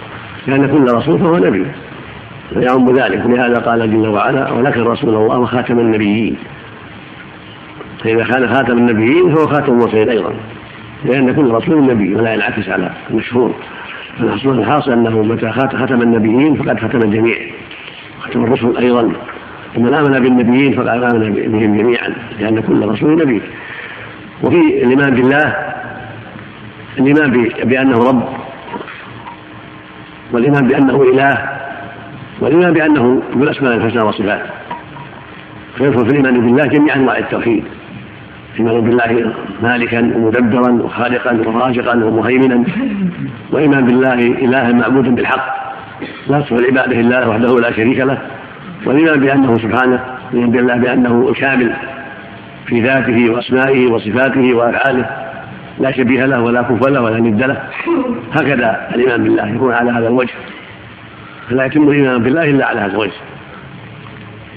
لأن 0.47 0.67
كل 0.67 0.95
رسول 0.95 1.19
فهو 1.19 1.37
نبي. 1.37 1.67
فيعم 2.55 2.91
ذلك. 2.91 3.27
لهذا 3.27 3.59
قال 3.59 3.91
جل 3.91 4.09
وعلا 4.09 4.51
ولكن 4.53 4.83
رسول 4.83 5.15
الله 5.15 5.39
وخاتم 5.39 5.79
النبيين. 5.79 6.37
فإذا 8.05 8.25
كان 8.25 8.55
خاتم 8.55 8.79
النبيين 8.79 9.35
فهو 9.35 9.47
خاتم 9.47 9.73
المرسلين 9.73 10.09
أيضا. 10.09 10.35
لأن 11.05 11.35
كل 11.35 11.51
رسول 11.51 11.87
نبي 11.87 12.15
ولا 12.15 12.35
ينعكس 12.35 12.69
على 12.69 12.91
المشهور. 13.11 13.55
الحاصل 14.21 14.93
أنه 14.93 15.23
متى 15.23 15.53
ختم 15.53 16.03
النبيين 16.03 16.55
فقد 16.55 16.79
ختم 16.79 16.99
الجميع. 16.99 17.37
ختم 18.21 18.45
الرسل 18.45 18.77
أيضا. 18.77 19.13
ومن 19.77 19.95
آمن 19.95 20.21
بالنبيين 20.21 20.73
فقد 20.73 20.89
آمن 20.89 21.33
بهم 21.33 21.79
جميعا 21.79 22.15
لأن 22.41 22.61
كل 22.61 22.89
رسول 22.89 23.19
نبي. 23.23 23.43
وفي 24.43 24.57
الإيمان 24.57 25.15
بالله 25.15 25.57
الإيمان 26.99 27.51
بأنه 27.65 27.99
رب 27.99 28.29
والإيمان 30.33 30.69
بأنه 30.69 31.03
إله 31.03 31.49
والإيمان 32.41 32.73
بأنه 32.73 33.23
ذو 33.37 33.43
الأسماء 33.43 33.77
الحسنى 33.77 34.03
والصفات. 34.03 34.43
فيدخل 35.77 36.07
في 36.07 36.11
الإيمان 36.11 36.41
بالله 36.41 36.67
جميع 36.67 36.95
أنواع 36.95 37.19
التوحيد. 37.19 37.65
إيمان 38.59 38.81
بالله 38.81 39.33
مالكا 39.63 39.99
ومدبرا 39.99 40.73
وخالقا 40.73 41.33
ورازقا 41.47 42.05
ومهيمنا 42.05 42.65
وإيمان 43.53 43.85
بالله 43.85 44.15
إلها 44.15 44.73
معبودا 44.73 45.15
بالحق. 45.15 45.75
لا 46.29 46.41
تصف 46.41 46.53
العبادة 46.53 46.97
لله 46.97 47.29
وحده 47.29 47.61
لا 47.61 47.73
شريك 47.73 47.99
له. 47.99 48.19
والإيمان 48.87 49.21
بأنه 49.21 49.59
سبحانه 49.59 50.01
الإيمان 50.33 50.51
بالله 50.51 50.77
بأنه 50.77 51.29
الكامل 51.29 51.73
في 52.67 52.81
ذاته 52.81 53.31
وأسمائه 53.31 53.87
وصفاته 53.87 54.55
وأفعاله. 54.55 55.07
لا 55.81 55.93
شبيه 55.93 56.25
له 56.25 56.41
ولا 56.41 56.63
كف 56.63 56.89
له 56.89 57.01
ولا 57.03 57.19
ند 57.19 57.43
له. 57.43 57.63
هكذا 58.33 58.89
الإيمان 58.95 59.23
بالله 59.23 59.49
يكون 59.49 59.73
على 59.73 59.91
هذا 59.91 60.09
الوجه. 60.09 60.35
فلا 61.51 61.65
يتم 61.65 61.89
الإيمان 61.89 62.23
بالله 62.23 62.51
إلا 62.51 62.67
على 62.67 62.81
هذا 62.81 62.93
الوجه. 62.93 63.13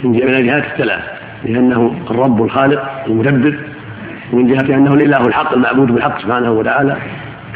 من 0.03 0.15
الجهات 0.15 0.63
الثلاث 0.63 1.01
لأنه 1.45 1.95
الرب 2.11 2.43
الخالق 2.43 3.03
المدبر 3.07 3.57
ومن 4.33 4.47
جهة 4.47 4.75
أنه 4.75 4.93
الإله 4.93 5.27
الحق 5.27 5.53
المعبود 5.53 5.91
بالحق 5.91 6.21
سبحانه 6.21 6.51
وتعالى 6.51 6.97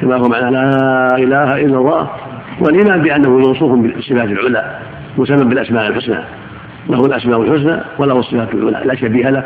كما 0.01 0.15
هو 0.15 0.29
معنى 0.29 0.51
لا 0.51 1.07
إله 1.17 1.55
إلا 1.55 1.77
الله 1.77 2.09
والإيمان 2.59 3.01
بأنه 3.01 3.29
موصوف 3.29 3.79
بالصفات 3.79 4.29
العلى 4.29 4.79
مسمى 5.17 5.43
بالأسماء 5.43 5.87
الحسنى 5.87 6.23
له 6.89 7.05
الأسماء 7.05 7.41
الحسنى 7.41 7.81
وله 7.97 8.19
الصفات 8.19 8.53
العلى 8.53 8.85
لا 8.85 8.95
شبيه 8.95 9.29
له 9.29 9.43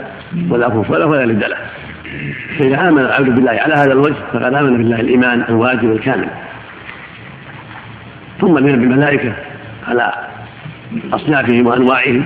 ولا 0.49 0.69
كف 0.69 0.91
له 0.91 1.05
ولا 1.05 1.25
لد 1.25 1.43
له. 1.43 1.57
فإذا 2.59 2.89
آمن 2.89 2.99
العبد 2.99 3.29
بالله 3.29 3.51
على 3.51 3.73
هذا 3.73 3.91
الوجه 3.93 4.15
فقد 4.33 4.53
آمن 4.53 4.77
بالله 4.77 4.99
الإيمان 4.99 5.43
الواجب 5.49 5.91
الكامل. 5.91 6.27
ثم 8.41 8.57
الإيمان 8.57 8.79
بالملائكة 8.79 9.33
على 9.87 10.13
أصنافهم 11.13 11.67
وأنواعهم 11.67 12.23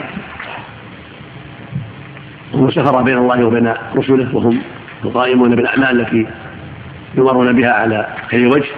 هم 2.53 2.71
سفر 2.71 3.01
بين 3.01 3.17
الله 3.17 3.45
وبين 3.45 3.73
رسله 3.95 4.35
وهم 4.35 4.59
القائمون 5.05 5.55
بالأعمال 5.55 6.01
التي 6.01 6.27
يمرون 7.17 7.55
بها 7.55 7.71
على 7.71 8.07
خير 8.27 8.47
وجه. 8.47 8.69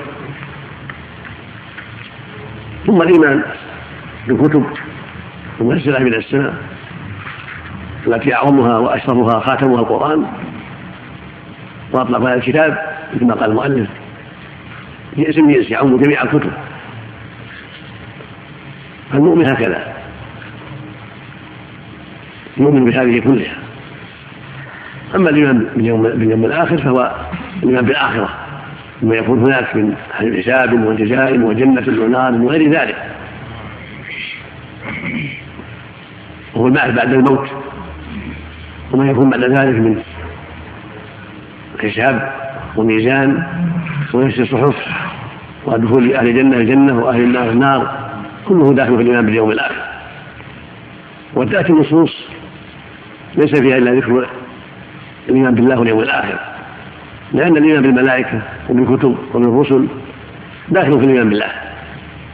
ثم 2.88 3.01
الإيمان 3.01 3.43
بالكتب 4.28 4.65
المنزلة 5.61 5.99
من 5.99 6.13
السماء 6.13 6.53
التي 8.07 8.34
أعظمها 8.36 8.78
وأشرفها 8.78 9.39
خاتمها 9.39 9.80
القرآن 9.80 10.26
وأطلق 11.91 12.19
هذا 12.19 12.34
الكتاب 12.34 12.97
مثل 13.13 13.26
ما 13.26 13.34
قال 13.34 13.49
المؤلف. 13.49 13.89
اسم 15.17 15.51
جنس 15.51 15.72
يعم 15.72 15.97
جميع 15.97 16.24
الكتب. 16.24 16.51
فالمؤمن 19.11 19.49
هكذا. 19.49 19.93
يؤمن 22.57 22.86
بهذه 22.86 23.19
كلها. 23.19 23.61
أما 25.16 25.30
الإيمان 25.30 25.68
باليوم, 25.76 26.03
باليوم 26.03 26.45
الآخر 26.45 26.78
فهو 26.78 27.16
الإيمان 27.64 27.86
بالآخرة 27.86 28.30
ثم 29.01 29.14
يكون 29.14 29.39
هناك 29.39 29.76
من 29.76 29.95
حساب 30.12 30.86
وجزاء 30.86 31.39
وجنة 31.39 32.03
ونار 32.03 32.34
وغير 32.34 32.72
ذلك. 32.72 32.95
وهو 36.53 36.68
البعث 36.68 36.95
بعد 36.95 37.14
الموت. 37.14 37.49
وما 38.91 39.12
يكون 39.12 39.30
بعد 39.30 39.43
ذلك 39.43 39.76
من 39.76 40.01
حساب 41.82 42.32
وميزان 42.76 43.43
ونفس 44.14 44.39
الصحف 44.39 44.76
ودخول 45.66 46.14
أهل 46.14 46.28
الجنة 46.28 46.57
الجنة 46.57 46.99
وأهل 46.99 47.24
النار 47.24 47.49
النار 47.49 48.09
كله 48.47 48.74
داخل 48.74 48.95
في 48.95 49.01
الإيمان 49.01 49.26
باليوم 49.26 49.51
الآخر. 49.51 49.82
وتأتي 51.36 51.74
النصوص 51.74 52.28
ليس 53.36 53.59
فيها 53.59 53.78
إلا 53.78 53.91
ذكر 53.91 54.28
الإيمان 55.30 55.55
بالله 55.55 55.80
واليوم 55.80 55.99
الآخر. 55.99 56.39
لأن 57.34 57.57
الإيمان 57.57 57.82
بالملائكة 57.82 58.41
وبالكتب 58.69 59.17
وبالرسل 59.34 59.88
داخل 60.69 60.99
في 60.99 61.05
الإيمان 61.05 61.30
بالله. 61.30 61.51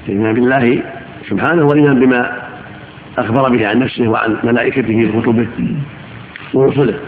الإيمان 0.07 0.33
بالله 0.33 0.83
سبحانه 1.29 1.63
والإيمان 1.63 1.99
بما 1.99 2.37
أخبر 3.17 3.49
به 3.49 3.67
عن 3.67 3.79
نفسه 3.79 4.07
وعن 4.07 4.37
ملائكته 4.43 5.11
وكتبه 5.15 5.47
ورسله. 6.53 6.99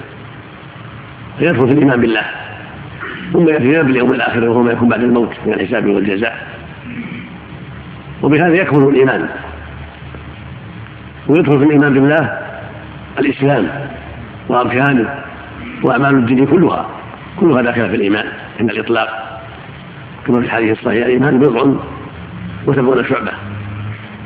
فيدخل 1.39 1.67
في 1.67 1.73
الإيمان 1.73 2.01
بالله. 2.01 2.23
ثم 3.33 3.49
يأتي 3.49 3.83
باليوم 3.83 4.13
الآخر 4.13 4.49
وهو 4.49 4.63
ما 4.63 4.71
يكون 4.71 4.89
بعد 4.89 5.03
الموت 5.03 5.33
من 5.45 5.53
الحساب 5.53 5.85
والجزاء. 5.85 6.47
وبهذا 8.23 8.53
يكمل 8.53 8.87
الإيمان. 8.87 9.29
ويدخل 11.27 11.59
في 11.59 11.65
الإيمان 11.65 11.93
بالله 11.93 12.39
الإسلام 13.19 13.67
وأركانه 14.49 15.28
وأعمال 15.83 16.15
الدين 16.15 16.45
كلها 16.45 16.85
كلها 17.39 17.61
داخلة 17.61 17.87
في 17.87 17.95
الإيمان 17.95 18.25
عند 18.59 18.69
الإطلاق. 18.69 19.39
كما 20.27 20.39
في 20.39 20.45
الحديث 20.45 20.79
الصحيح 20.79 21.05
الإيمان 21.05 21.39
بضع 21.39 21.73
وسبعون 22.67 23.05
شعبة. 23.05 23.31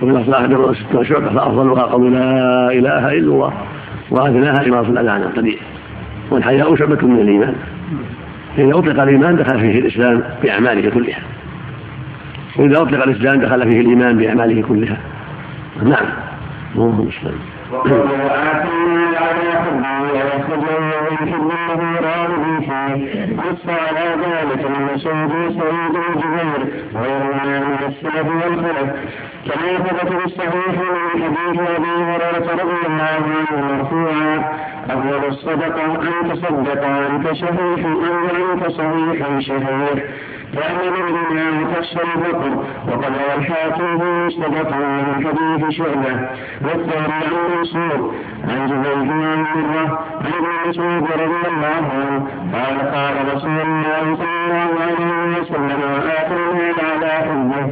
وفي 0.02 0.12
الأصلاح 0.12 0.46
بضع 0.46 0.58
وستون 0.58 1.06
شعبة 1.06 1.30
فأفضلها 1.30 1.84
قول 1.84 2.14
لا 2.14 2.72
إله 2.72 3.08
إلا 3.12 3.32
الله 3.34 3.54
وأدناها 4.10 4.68
إمارة 4.68 4.90
الأذى 4.90 5.10
عن 5.10 5.24
الطريق 5.24 5.60
والحياء 6.32 6.76
شعبة 6.76 7.08
من 7.08 7.20
الإيمان. 7.20 7.56
فإذا 8.58 8.78
أطلق 8.78 9.02
الإيمان 9.04 9.36
دخل 9.36 9.60
فيه 9.60 9.80
الإسلام 9.80 10.24
بأعماله 10.44 10.90
كلها. 10.90 11.20
وإذا 12.58 12.82
أطلق 12.82 13.04
الإسلام 13.04 13.42
دخل 13.42 13.72
فيه 13.72 13.82
الإيمان 13.82 14.18
بأعماله 14.18 14.62
كلها. 14.62 14.98
نعم 15.84 16.06
اللهم 16.76 17.00
المسلم 17.00 17.40
وقالوا 17.74 18.34
كما 29.46 29.78
ثبت 29.78 30.10
في 30.10 30.26
الصحيح 30.26 30.76
من 30.78 31.24
حديث 31.24 31.60
أبي 31.70 31.90
هريرة 31.90 32.52
رضي 32.52 32.88
الله 32.88 33.04
عنه 33.04 33.76
مرفوعا 33.78 34.44
افضل 34.90 35.28
الصدقه 35.28 35.86
ان 35.96 36.30
تصدق 36.34 36.84
وانت 36.88 37.34
شهيح 37.34 37.86
أو 37.86 38.54
انت 38.54 38.68
صحيح 38.72 39.40
شهير 39.40 40.10
فأمر 40.54 41.12
بما 41.30 41.62
وخص 41.62 41.98
الفقر 41.98 42.66
وقد 42.88 43.06
روى 43.06 43.36
الحاكم 43.38 44.00
في 44.00 44.06
مستدرك 44.06 44.74
من 44.74 45.26
حديث 45.26 45.70
شعبة. 45.78 46.30
والثاني 46.62 47.14
عن 47.14 47.58
منصور 47.58 48.14
عن 48.44 48.68
زبيد 48.68 49.12
عن 49.12 49.44
مرة 49.44 50.00
عن 50.22 50.32
ابن 50.34 50.70
مسعود 50.70 51.04
رضي 51.04 51.48
الله 51.48 51.90
عنه 51.94 52.28
قال 52.54 52.92
قال 52.94 53.36
رسول 53.36 53.62
الله 53.62 54.16
صلى 54.16 54.36
الله 54.46 54.70
عليه 54.82 55.42
وسلم 55.42 55.84
المال 56.32 56.76
على 56.86 57.12
حبه 57.12 57.68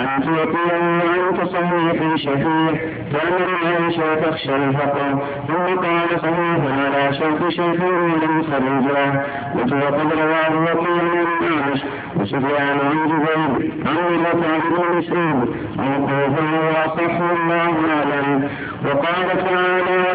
أن 0.00 0.22
تعطيه 0.22 1.02
وأنت 1.04 1.48
صحيح 1.50 2.16
شفيع 2.16 2.72
تأمر 3.12 3.48
العيش 3.62 3.98
وتخشى 3.98 4.56
الفقر 4.56 5.22
ثم 5.48 5.76
قال 5.76 6.20
صحيح 6.22 6.60
على 6.78 7.14
شرط 7.14 7.48
شيخ 7.48 7.82
ولم 7.82 8.42
خرجه 8.42 9.24
وقد 9.54 10.12
رواه 10.12 10.62
وكيل 10.62 11.26
بن 11.40 11.58
أعمش 11.58 11.80
وسفيان 12.16 12.78
عن 12.78 13.08
جبير 13.08 13.72
عن 13.86 13.96
مرة 14.22 14.60
بن 14.70 14.98
مسعود 14.98 15.56
موقوفا 15.76 16.44
وأصح 16.68 17.14
الله 17.20 17.74
أعلم 17.90 18.48
وقال 18.84 19.44
تعالى 19.44 20.08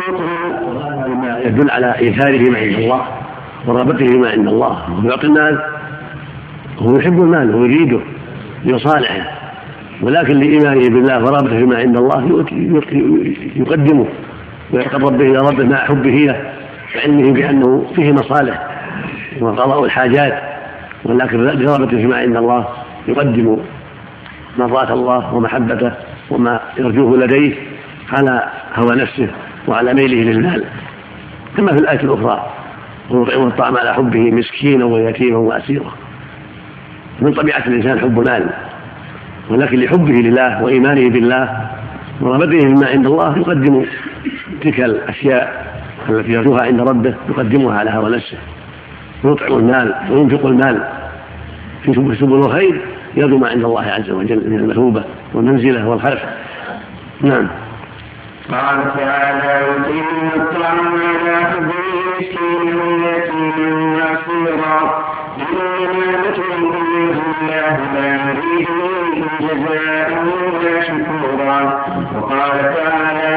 يدل 1.46 1.72
على 1.72 1.96
إيثاره 2.00 2.50
ما 2.50 2.58
عند 2.58 2.74
الله 2.74 3.06
ورغبته 3.68 4.18
ما 4.18 4.30
عند 4.30 4.48
الله. 4.48 5.04
ويعطي 5.04 5.28
المال 5.28 5.62
هو 6.80 6.98
يحب 6.98 7.22
المال 7.22 7.56
ويريده 7.56 8.00
لصالحه 8.66 9.43
ولكن 10.04 10.40
لإيمانه 10.40 10.90
بالله 10.90 11.24
ورغبته 11.24 11.58
فيما 11.58 11.78
عند 11.78 11.98
الله 11.98 12.46
يقدمه. 13.56 14.08
ويتقرب 14.74 15.18
به 15.18 15.26
إلى 15.26 15.38
ربه 15.38 15.64
مع 15.64 15.78
حبه 15.78 16.10
له 16.10 16.54
وعلمه 16.96 17.32
بأنه 17.32 17.92
فيه 17.96 18.12
مصالح 18.12 18.68
وقضاء 19.42 19.84
الحاجات 19.84 20.42
ولكن 21.04 21.38
لرغبته 21.38 21.98
فيما 21.98 22.18
عند 22.18 22.38
الله 22.38 22.68
يقدم 23.08 23.58
مرضاة 24.58 24.94
الله 24.94 25.34
ومحبته 25.34 25.92
وما 26.30 26.60
يرجوه 26.78 27.18
لديه 27.18 27.54
على 28.12 28.50
هوى 28.76 28.96
نفسه 28.96 29.28
وعلى 29.68 29.94
ميله 29.94 30.32
للمال. 30.32 30.64
كما 31.58 31.72
في 31.74 31.80
الآية 31.80 32.00
الأخرى 32.00 32.50
ويطعم 33.10 33.48
الطعام 33.48 33.78
على 33.78 33.94
حبه 33.94 34.32
مسكينا 34.32 34.86
ويتيما 34.86 35.38
وأسيرا. 35.38 35.92
من 37.22 37.34
طبيعة 37.34 37.64
الإنسان 37.68 38.00
حب 38.00 38.20
المال. 38.20 38.50
ولكن 39.50 39.80
لحبه 39.80 40.14
لله 40.14 40.64
وإيمانه 40.64 41.10
بالله 41.10 41.70
ورغبته 42.22 42.68
مما 42.68 42.88
عند 42.88 43.06
الله 43.06 43.38
يقدم 43.38 43.86
تلك 44.62 44.80
الأشياء 44.80 45.74
التي 46.10 46.32
يرجوها 46.32 46.64
عند 46.64 46.82
ربه 46.82 47.16
يقدمها 47.30 47.80
على 47.80 47.90
هوى 47.90 48.16
نفسه 48.16 48.38
ويطعم 49.24 49.54
المال 49.54 49.96
وينفق 50.10 50.46
المال. 50.46 50.88
في 51.84 51.94
سبل 51.94 52.34
الخير 52.34 52.82
يرجو 53.16 53.38
ما 53.38 53.50
عند 53.50 53.64
الله 53.64 53.82
عز 53.82 54.10
وجل 54.10 54.50
من 54.50 54.60
المثوبة 54.60 55.04
والمنزلة 55.34 55.90
والخلف. 55.90 56.20
نعم. 57.22 57.48
قال 58.52 58.94
تعالى 58.98 59.66
يقيم 59.68 60.06
الطعام 60.36 60.88
على 60.88 61.46
حبه 61.46 61.84
مسكينا 62.20 62.84
ويتيما 62.84 63.96
واسيرا 63.96 65.04
نطعمكم 65.38 66.64
من 66.64 67.22
الله 67.42 67.78
لا 67.94 68.18
نريد 68.26 68.68
منكم 68.70 69.30
جزاء 69.40 70.10
ولا 70.26 70.82
شكورا 70.82 71.62
وقال 72.16 72.60
تعالى 72.76 73.36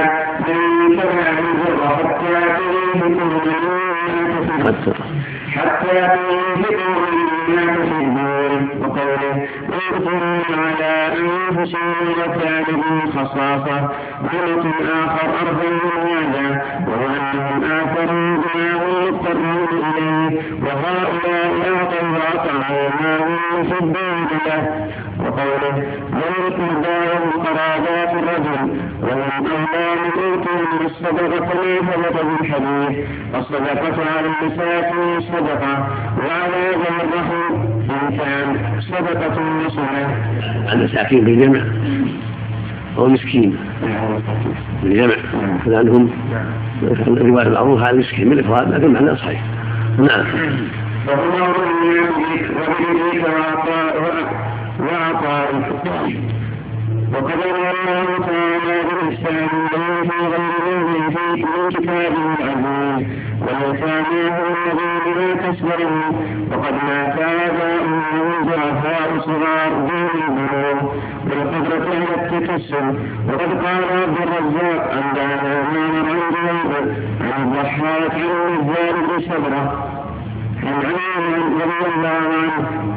من 0.49 0.97
تبع 0.97 1.28
البر 1.38 1.80
حتى 1.97 2.36
تنفقوا 2.57 3.40
حتى 5.57 5.97
تنفقوا 6.16 7.07
مما 7.49 7.64
تحبون 7.76 8.68
وقوله 8.80 9.49
ويؤثرون 9.76 10.42
على 10.58 11.12
أنفسهم 11.18 11.94
وكانوا 12.18 13.00
خصاصة 13.14 13.90
ولكم 14.22 14.72
اخر 14.88 15.28
أرضا 15.42 15.70
من 15.70 16.08
هذا 16.08 16.62
وهو 16.86 17.06
انهم 17.06 17.64
اثروا 17.64 18.36
بما 18.36 18.72
هم 18.72 19.06
مضطرون 19.06 19.68
إليه 19.96 20.42
وهؤلاء 20.62 21.52
أعطوا 21.74 22.08
واطعوا 22.08 22.88
ما 23.00 23.16
هم 23.18 23.38
يحبون 23.60 24.28
له 24.46 24.86
وقوله 25.20 25.76
ذلك 26.14 26.58
مقدار 26.58 27.18
قرابات 27.44 28.12
الرجل 28.12 28.80
ومن 29.02 29.30
أولى 29.50 29.94
من 30.16 30.36
من 30.72 30.86
الصدقة 30.86 31.54
ما 31.82 31.92
ثبت 31.92 32.24
بالحديث 32.24 33.06
الصدقة 33.34 34.16
على 34.16 34.26
المساكين 34.26 35.20
صدقة 35.20 35.88
وعلى 36.18 36.65
صدقة 38.80 39.66
وصلة. 39.66 40.72
المساكين 40.72 41.24
بالجمع 41.24 41.60
هو 42.98 43.08
مسكين. 43.08 43.56
بالجمع 44.82 45.14
لأنهم 45.66 46.10
الرواية 46.82 47.46
المعروفة 47.46 47.86
على 47.86 47.94
المسكين 47.94 48.28
بالإفراد 48.28 48.74
لكن 48.74 48.92
معنى 48.92 49.16
صحيح. 49.16 49.42
نعم. 49.98 50.24
وقدر 57.14 57.44
الله 57.44 58.07
تعالى 58.26 58.82
بالإحسان 58.88 59.48
له 59.72 60.02
في 60.02 60.26
غير 60.32 61.11
في 61.11 61.42
من 61.42 61.68
كتابه 61.70 62.26
العزيز 62.40 63.07
واليتامى 63.40 64.30
هم 64.30 64.57
الذين 64.72 65.18
لا 65.18 65.34
تسبرون 65.52 66.12
وقد 66.52 66.74
مات 66.86 67.18
آباؤهم 67.18 68.02
وهم 68.12 68.46
ضعفاء 68.46 69.18
صغار 69.20 69.70
دون 69.88 70.22
البلوغ 70.28 70.92
بالقدرة 71.24 71.88
على 71.94 72.14
التكسر 72.22 72.94
وقد 73.28 73.50
قال 73.66 73.84
عبد 74.02 74.16
الرزاق 74.22 74.90
أنبأنا 74.92 75.64
عمر 75.68 76.09
عن 76.11 76.96
عن 77.20 77.42
الضحاك 77.42 78.12
عن 78.14 78.48
النزال 78.48 78.94
بن 79.07 79.20
سبرة 79.24 79.88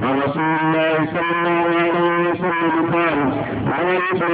عن 0.04 0.16
رسول 0.26 0.44
الله 0.62 0.94
صلى 1.14 1.32
الله 1.32 1.62
عليه 1.80 2.30
وسلم 2.30 2.76
قال 2.94 3.18
الذين 3.80 4.34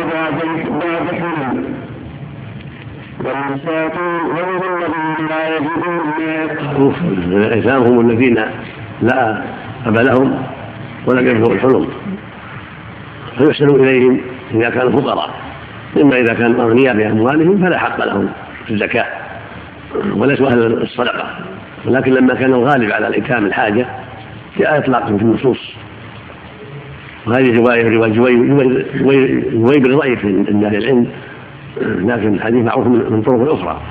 لا 5.29 5.43
يجدون 7.55 7.88
هم 7.88 8.09
الذين 8.09 8.38
لا 9.01 9.41
أب 9.86 9.97
لهم 9.97 10.43
ولم 11.05 11.27
يبلغوا 11.27 11.53
الحلم. 11.53 11.88
فيحسن 13.38 13.69
إليهم 13.69 14.21
إذا 14.53 14.69
كانوا 14.69 15.01
فقراء 15.01 15.29
إما 16.01 16.19
إذا 16.19 16.33
كانوا 16.33 16.63
أغنياء 16.63 16.95
بأموالهم 16.95 17.57
فلا 17.63 17.77
حق 17.77 18.05
لهم 18.05 18.29
في 18.65 18.73
الزكاة 18.73 19.05
وليسوا 20.15 20.47
أهل 20.47 20.81
الصدقة. 20.81 21.27
ولكن 21.88 22.13
لما 22.13 22.33
كان 22.33 22.53
الغالب 22.53 22.91
على 22.91 23.07
الإيتام 23.07 23.45
الحاجة 23.45 23.86
جاء 24.59 24.77
إطلاقهم 24.77 25.17
في 25.17 25.23
النصوص. 25.23 25.73
وهذه 27.27 27.57
رواية 27.57 27.97
رواية 27.97 28.13
جويب 29.53 29.97
ضعيف 29.97 30.25
عند 30.25 30.63
أهل 30.63 30.75
العلم. 30.75 31.07
لكن 31.81 32.33
الحديث 32.33 32.65
معروف 32.65 32.88
من 32.88 33.21
طرق 33.21 33.53
أخرى. 33.53 33.81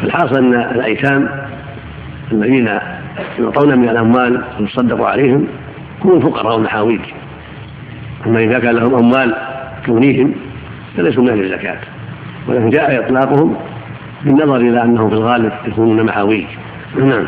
فالحاصل 0.00 0.38
أن 0.38 0.54
الأيتام 0.54 1.28
الذين 2.32 2.78
يعطون 3.38 3.78
من 3.78 3.88
الأموال 3.88 4.44
ويصدق 4.60 5.04
عليهم 5.04 5.46
هم 6.04 6.20
فقراء 6.20 6.56
المحاويج 6.56 7.00
أما 8.26 8.40
إذا 8.40 8.58
كان 8.58 8.74
لهم 8.74 8.94
أموال 8.94 9.34
تغنيهم 9.86 10.34
فليسوا 10.96 11.22
من 11.22 11.28
أهل 11.28 11.40
الزكاة. 11.40 11.78
ولكن 12.48 12.70
جاء 12.70 13.06
إطلاقهم 13.06 13.56
بالنظر 14.24 14.56
إلى 14.56 14.82
أنهم 14.82 15.08
في 15.08 15.14
الغالب 15.14 15.52
يكونون 15.66 16.06
محاويج. 16.06 16.46
نعم. 16.96 17.26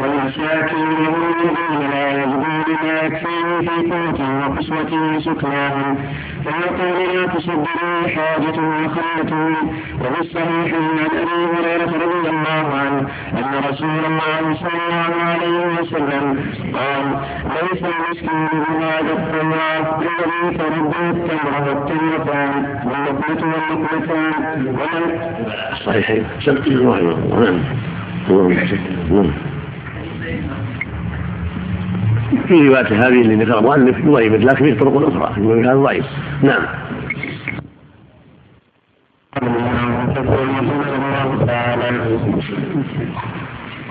والمساكين 0.00 0.86
الذين 0.98 1.90
لا 1.90 2.22
يجدون 2.22 2.42
ما 2.82 3.00
يكفيهم 3.02 3.60
في 3.60 3.92
قوتهم 3.92 4.50
وكسوتهم 4.50 5.16
وسكناهم 5.16 5.96
فيقول 6.44 7.16
لا 7.16 7.26
تصدروا 7.26 8.08
حاجتهم 8.16 8.84
وخلتهم 8.84 9.54
وفي 10.00 10.20
الصحيح 10.20 10.74
عن 10.74 10.98
أبي 10.98 11.38
هريرة 11.54 11.90
رضي 11.90 12.28
الله 12.30 12.66
عنه 12.74 13.08
أن 13.32 13.64
رسول 13.70 14.04
الله 14.06 14.54
صلى 14.54 14.80
الله 14.88 15.14
عليه 15.24 15.80
وسلم 15.80 16.24
قال 16.74 17.04
ليس 17.62 17.82
المسكين 17.82 18.48
بهذا 18.80 19.12
الطواف 19.12 19.86
الذي 20.00 20.58
ترده 20.58 21.10
التمر 21.10 21.68
والتمرتان 21.68 22.80
واللقمة 22.86 23.54
واللقمتان. 23.70 24.76
صحيح. 25.86 26.10
في 32.48 32.68
رواية 32.68 32.86
هذه 32.86 33.20
اللي 33.20 33.44
ذكر 33.44 33.58
المؤلف 33.58 34.06
ضعيفة 34.06 34.36
لكن 34.36 34.64
في 34.64 34.74
طرق 34.74 35.16
أخرى 35.16 35.42
يقول 35.42 35.66
هذا 35.66 35.76
ضعيف. 35.76 36.04
نعم. 36.42 36.62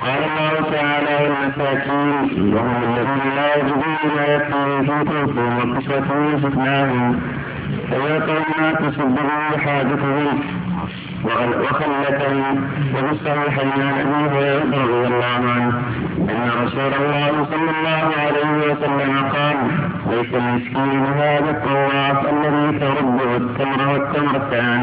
قال 0.01 0.23
الله 0.23 0.71
تعالى 0.71 1.27
المساكين 1.27 2.53
وهم 2.53 2.83
الذين 2.83 3.35
لا 3.35 3.55
يجدون 3.55 3.97
يكفيهم 4.27 4.85
في 4.85 5.03
كوفهم 5.05 5.71
وكسوتهم 5.71 6.33
وسكناهم 6.33 7.21
فيا 7.89 8.19
قوم 8.19 8.89
تصدقوا 8.89 9.57
حاجتهم 9.65 10.39
وخلته 11.25 12.35
وفي 12.93 13.11
الصحيحين 13.11 13.71
عن 13.71 13.93
ابي 13.99 14.37
هريره 14.37 14.83
رضي 14.83 15.07
الله 15.07 15.41
عنه. 15.55 15.73
إن 16.17 16.51
رسول 16.63 16.93
الله 16.99 17.31
صلى 17.51 17.69
الله 17.75 18.05
عليه 18.23 18.51
وسلم 18.71 19.11
قال 19.35 19.57
ليس 20.11 20.33
المسكين 20.33 21.05
هذا 21.05 21.49
الطواف 21.49 22.19
الذي 22.33 22.79
ترده 22.79 23.37
التمر 23.37 23.87
والتمرتان 23.93 24.81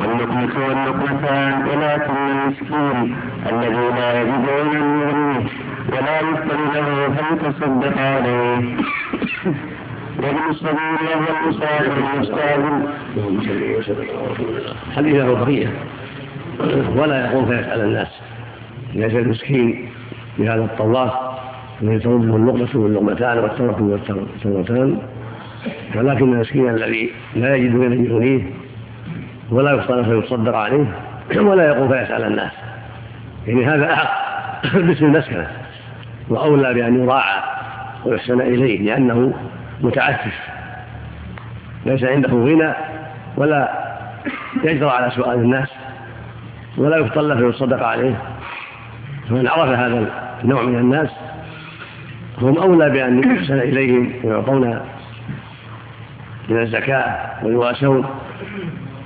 واللقمة 0.00 0.54
واللقمتان 0.68 1.52
ولكن 1.68 2.16
المسكين 2.30 3.16
الذي 3.52 3.86
لا 3.98 4.20
يجدون 4.20 4.66
من 4.74 5.00
يغنيه 5.00 5.46
ولا 5.92 6.16
يفتن 6.20 6.60
له 6.74 7.14
فلتصدق 7.16 7.98
عليه. 8.00 8.76
حديث 14.96 15.14
له 15.14 15.44
بقيه 15.44 15.68
ولا 16.96 17.26
يقوم 17.26 17.46
فيسأل 17.46 17.80
الناس. 17.80 18.08
ليس 18.94 19.14
المسكين 19.14 19.88
بهذا 20.38 20.60
الطواف 20.64 21.12
الذي 21.82 21.98
ترده 21.98 22.36
اللقمة 22.36 22.68
واللقمتان 22.74 23.38
والتمرة 23.38 23.82
والتمرتان 23.82 24.98
ولكن 25.94 26.32
المسكين 26.32 26.68
الذي 26.68 27.10
لا 27.36 27.56
يجد 27.56 27.74
من 27.74 28.04
يغنيه 28.04 28.50
ولا 29.50 29.72
يفطر 29.72 30.04
فيصدق 30.04 30.56
عليه 30.56 30.86
ولا 31.48 31.66
يقوم 31.66 31.88
فيسأل 31.88 32.24
الناس. 32.24 32.52
يعني 33.46 33.66
هذا 33.66 33.92
أحق 33.92 34.10
باسم 34.86 35.06
المسكنة. 35.06 35.50
وأولى 36.28 36.74
بأن 36.74 37.04
يراعى 37.04 37.42
ويحسن 38.04 38.40
إليه 38.40 38.82
لأنه 38.82 39.34
متعفف 39.80 40.34
ليس 41.86 42.04
عنده 42.04 42.28
غنى 42.28 42.72
ولا 43.36 43.88
يجرى 44.64 44.90
على 44.90 45.10
سؤال 45.10 45.38
الناس 45.38 45.68
ولا 46.76 46.96
يفطن 46.96 47.28
له 47.28 47.36
فيصدق 47.36 47.86
عليه. 47.86 48.22
فمن 49.28 49.48
عرف 49.48 49.78
هذا 49.78 50.06
النوع 50.44 50.62
من 50.62 50.78
الناس 50.78 51.10
هم 52.38 52.58
أولى 52.58 52.90
بأن 52.90 53.18
يحسن 53.18 53.58
إليهم 53.58 54.12
ويعطون 54.24 54.80
من 56.48 56.62
الزكاة 56.62 57.44
ويواسون. 57.44 58.06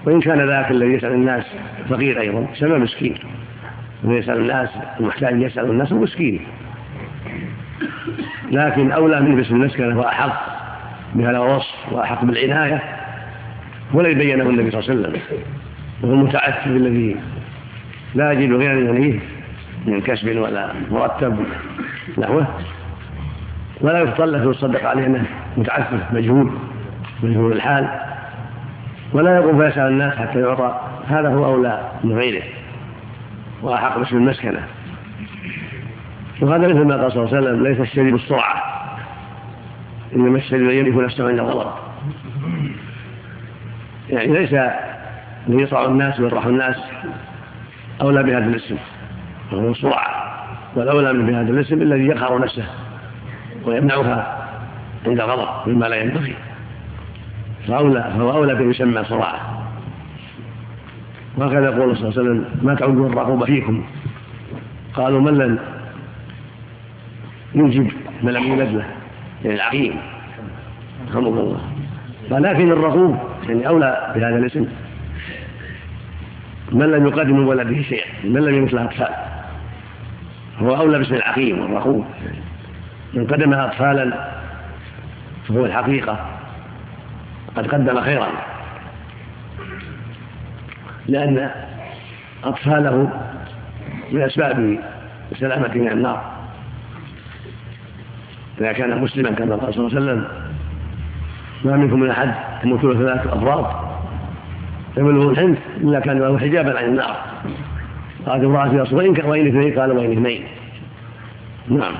وإن 0.06 0.20
كان 0.20 0.48
ذاك 0.48 0.70
الذي 0.70 0.92
يسأل 0.92 1.12
الناس 1.12 1.44
فقير 1.90 2.20
أيضا 2.20 2.46
يسمى 2.52 2.78
مسكين. 2.78 3.18
من 4.04 4.14
يسأل 4.14 4.36
الناس 4.36 4.68
المحتاج 5.00 5.42
يسأل 5.42 5.70
الناس 5.70 5.92
مسكين. 5.92 6.46
لكن 8.50 8.92
أولى 8.92 9.20
منه 9.20 9.36
باسم 9.36 9.54
المسكنة 9.54 9.98
وأحق. 9.98 10.51
بهذا 11.14 11.36
الوصف 11.36 11.92
وأحق 11.92 12.24
بالعناية 12.24 12.82
ولن 13.92 14.18
بينه 14.18 14.44
النبي 14.44 14.70
صلى 14.70 14.80
الله 14.80 15.08
عليه 15.08 15.18
وسلم. 15.18 15.22
وهو 16.02 16.12
المتعفف 16.12 16.66
الذي 16.66 17.16
لا 18.14 18.32
يجد 18.32 18.52
غير 18.52 18.72
يغنيه 18.72 19.20
من 19.86 20.00
كسب 20.00 20.38
ولا 20.38 20.68
مرتب 20.90 21.44
نحوه. 22.18 22.46
ولا 23.80 24.04
له 24.18 24.50
يصدق 24.50 24.88
عليه 24.88 25.06
أنه 25.06 25.24
متعفف 25.56 26.12
مجهول 26.12 26.52
مجهول 27.22 27.52
الحال. 27.52 27.88
ولا 29.12 29.36
يقوم 29.36 29.62
فيسأل 29.62 29.88
الناس 29.88 30.16
حتى 30.16 30.40
يعطى. 30.40 30.80
هذا 31.08 31.28
هو 31.28 31.44
أولى 31.44 31.90
من 32.04 32.18
غيره 32.18 32.42
وأحق 33.62 33.98
باسم 33.98 34.16
المسكنة. 34.16 34.60
وهذا 36.40 36.68
مثل 36.68 36.84
ما 36.84 36.96
قال 36.96 37.12
صلى 37.12 37.22
الله 37.22 37.36
عليه 37.36 37.46
وسلم 37.46 37.66
ليس 37.66 37.80
الشريف 37.80 38.12
بالسرعه 38.12 38.71
انما 40.16 40.38
الشريف 40.38 40.72
يملك 40.72 41.04
نفسه 41.04 41.28
عند 41.28 41.38
الغضب 41.38 41.70
يعني 44.10 44.32
ليس 44.32 44.54
ليطع 45.48 45.84
الناس 45.84 46.20
ويطرح 46.20 46.46
الناس 46.46 46.76
أولى 48.00 48.22
بهذا 48.22 48.44
الاسم 48.44 48.76
وهو 49.52 49.70
السرعه 49.70 50.32
والاولى 50.76 51.12
من 51.12 51.26
بهذا 51.26 51.50
الاسم 51.50 51.82
الذي 51.82 52.06
يقهر 52.06 52.40
نفسه 52.40 52.64
ويمنعها 53.64 54.48
عند 55.06 55.20
الغضب 55.20 55.68
مما 55.68 55.86
لا 55.86 55.96
ينبغي. 55.96 56.34
فأولى 57.68 58.12
فهو 58.16 58.32
أولى 58.32 58.54
بأن 58.54 58.70
يسمى 58.70 59.04
صراعة 59.04 59.62
وهكذا 61.36 61.64
يقول 61.64 61.96
صلى 61.96 62.08
الله 62.08 62.20
عليه 62.20 62.30
وسلم 62.30 62.44
ما 62.62 62.74
تعدون 62.74 63.12
الرقوب 63.12 63.44
فيكم. 63.44 63.84
قالوا 64.94 65.20
من 65.20 65.34
لم 65.38 65.58
يجب 67.54 67.92
من 68.22 68.32
لم 68.32 68.42
يولد 68.42 68.74
له 68.74 69.01
العقيم 69.44 70.00
رحمه 71.08 71.28
الله. 71.28 71.60
ولكن 72.30 72.72
الرقوب 72.72 73.18
يعني 73.48 73.68
أولى 73.68 74.12
بهذا 74.14 74.38
الاسم. 74.38 74.66
من 76.72 76.90
لم 76.90 77.06
يقدم 77.06 77.36
من 77.36 77.44
ولده 77.44 77.82
شيئا 77.82 78.06
من 78.24 78.40
لم 78.40 78.64
له 78.64 78.84
أطفال. 78.84 79.14
هو 80.58 80.76
أولى 80.76 80.98
باسم 80.98 81.14
العقيم 81.14 81.60
والرقوب 81.60 82.04
من 83.14 83.26
قدمها 83.26 83.66
أطفالا 83.66 84.28
فهو 85.48 85.64
الحقيقة. 85.64 86.26
قد 87.56 87.66
قدم 87.66 88.00
خيرا. 88.00 88.28
لأن 91.06 91.50
أطفاله 92.44 93.10
من 94.12 94.22
أسباب 94.22 94.78
السلامة 95.32 95.74
من 95.74 95.88
النار. 95.88 96.41
إذا 98.60 98.72
كان 98.72 99.02
مسلما 99.02 99.30
كما 99.30 99.56
قال 99.56 99.74
صلى 99.74 99.86
الله 99.86 99.98
عليه 99.98 100.06
وسلم 100.06 100.24
ما 101.64 101.76
منكم 101.76 102.00
من 102.00 102.10
أحد 102.10 102.34
تموت 102.62 102.84
له 102.84 102.94
ثلاثة 102.94 103.32
أفراد 103.32 103.66
يبلغ 104.96 105.30
الحنث 105.30 105.58
إلا 105.76 106.00
كان 106.00 106.18
له 106.18 106.38
حجابا 106.38 106.78
عن 106.78 106.84
النار. 106.84 107.16
قالت 108.26 108.44
امرأة 108.44 108.74
يا 108.74 108.84
وإن 108.92 109.24
وإن 109.24 109.46
اثنين 109.46 109.78
قال 109.78 109.92
وإن 109.92 110.12
اثنين. 110.12 110.44
نعم. 111.68 111.94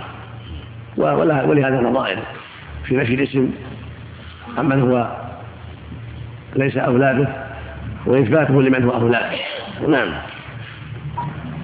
ولهذا 0.97 1.81
نظائر 1.81 2.19
في 2.85 2.97
نفي 2.97 3.15
الاسم. 3.15 3.51
عمن 4.59 4.81
هو 4.81 5.17
ليس 6.57 6.77
أولاده 6.77 7.29
وإثباته 8.07 8.63
لمن 8.63 8.85
هو 8.85 8.91
أولاده 8.91 9.37
نعم. 9.89 10.09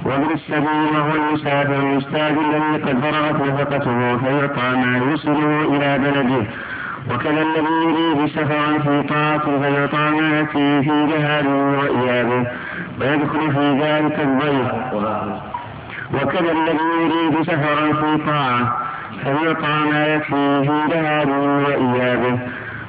وابن 0.09 0.31
السبيل 0.35 0.89
وهو 0.95 1.15
المسافر 1.15 1.75
المستاذ 1.75 2.35
الذي 2.47 2.83
قد 2.85 3.01
فرغت 3.01 3.41
نفقته 3.41 4.17
فيعطى 4.17 4.77
ما 4.77 4.99
يوصله 4.99 5.77
إلى 5.77 5.99
بلده. 5.99 6.45
وكذا 7.11 7.43
الذي 7.43 7.75
يريد 7.85 8.29
سفرا 8.29 8.79
في 8.79 9.03
طاعة 9.09 9.61
فيعطى 9.61 10.11
ما 10.11 10.39
يأتيه 10.39 10.81
في 10.81 11.07
جهاده 11.13 11.55
وإيابه. 11.79 12.47
ويدخل 13.01 13.53
في 13.53 13.79
ذلك 13.83 14.21
الضيف 14.21 14.69
وكذا 16.15 16.53
الذي 16.53 16.89
يريد 17.01 17.43
سفرا 17.43 17.93
في 17.93 18.25
طاعة 18.27 18.77
فيعطى 19.25 19.91
ما 19.93 20.07
يكفيه 20.07 20.61
في 20.61 20.81
ذهابه 20.91 21.39
وإيابه. 21.39 22.39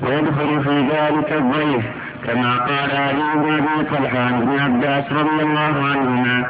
ويدخل 0.01 0.63
في 0.63 0.79
ذلك 0.79 1.31
الضيف. 1.31 1.85
كما 2.27 2.57
قال 2.57 2.91
علي 2.91 3.23
بن 3.35 3.53
أبي 3.53 3.89
طلحة 3.91 4.29
بن 4.31 4.59
عباس 4.59 5.11
رضي 5.11 5.43
الله 5.43 5.73
عنهما 5.91 6.45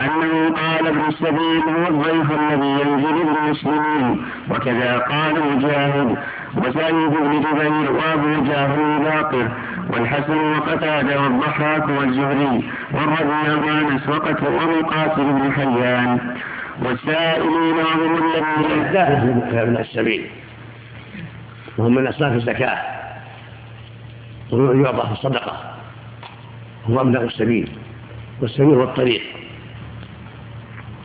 أنه 0.00 0.54
قال 0.54 0.86
ابن 0.86 1.00
السبيل 1.08 1.62
هو 1.68 1.88
الضيف 1.88 2.32
الذي 2.32 2.68
ينزل 2.68 3.24
بالمسلمين 3.24 4.22
وكذا 4.50 4.98
قال 4.98 5.56
مجاهد 5.56 6.16
وسعيد 6.56 7.10
بن 7.10 7.40
جبير 7.40 7.92
وأبو 7.92 8.44
جهل 8.44 9.02
باقر 9.04 9.48
والحسن 9.90 10.52
وقتادة 10.58 11.20
والضحاك 11.20 11.88
والزهري 11.88 12.70
والربيع 12.94 13.54
وأنس 13.64 14.08
وقتل 14.08 14.46
ومقاتل 14.46 15.24
بن 15.24 15.52
حيان 15.52 16.36
والسائلين 16.82 17.74
وهم 17.74 18.14
الذين 18.14 19.40
في 19.50 19.62
ابن 19.62 19.76
السبيل. 19.76 20.26
وهم 21.78 21.94
من 21.94 22.06
أصناف 22.06 22.32
الزكاة. 22.32 22.78
ويعطى 24.52 25.06
في 25.06 25.12
الصدقة. 25.12 25.56
هو 26.90 27.00
أبناء 27.00 27.24
السبيل. 27.24 27.68
والسبيل 28.40 28.74
هو 28.74 28.82
الطريق. 28.82 29.22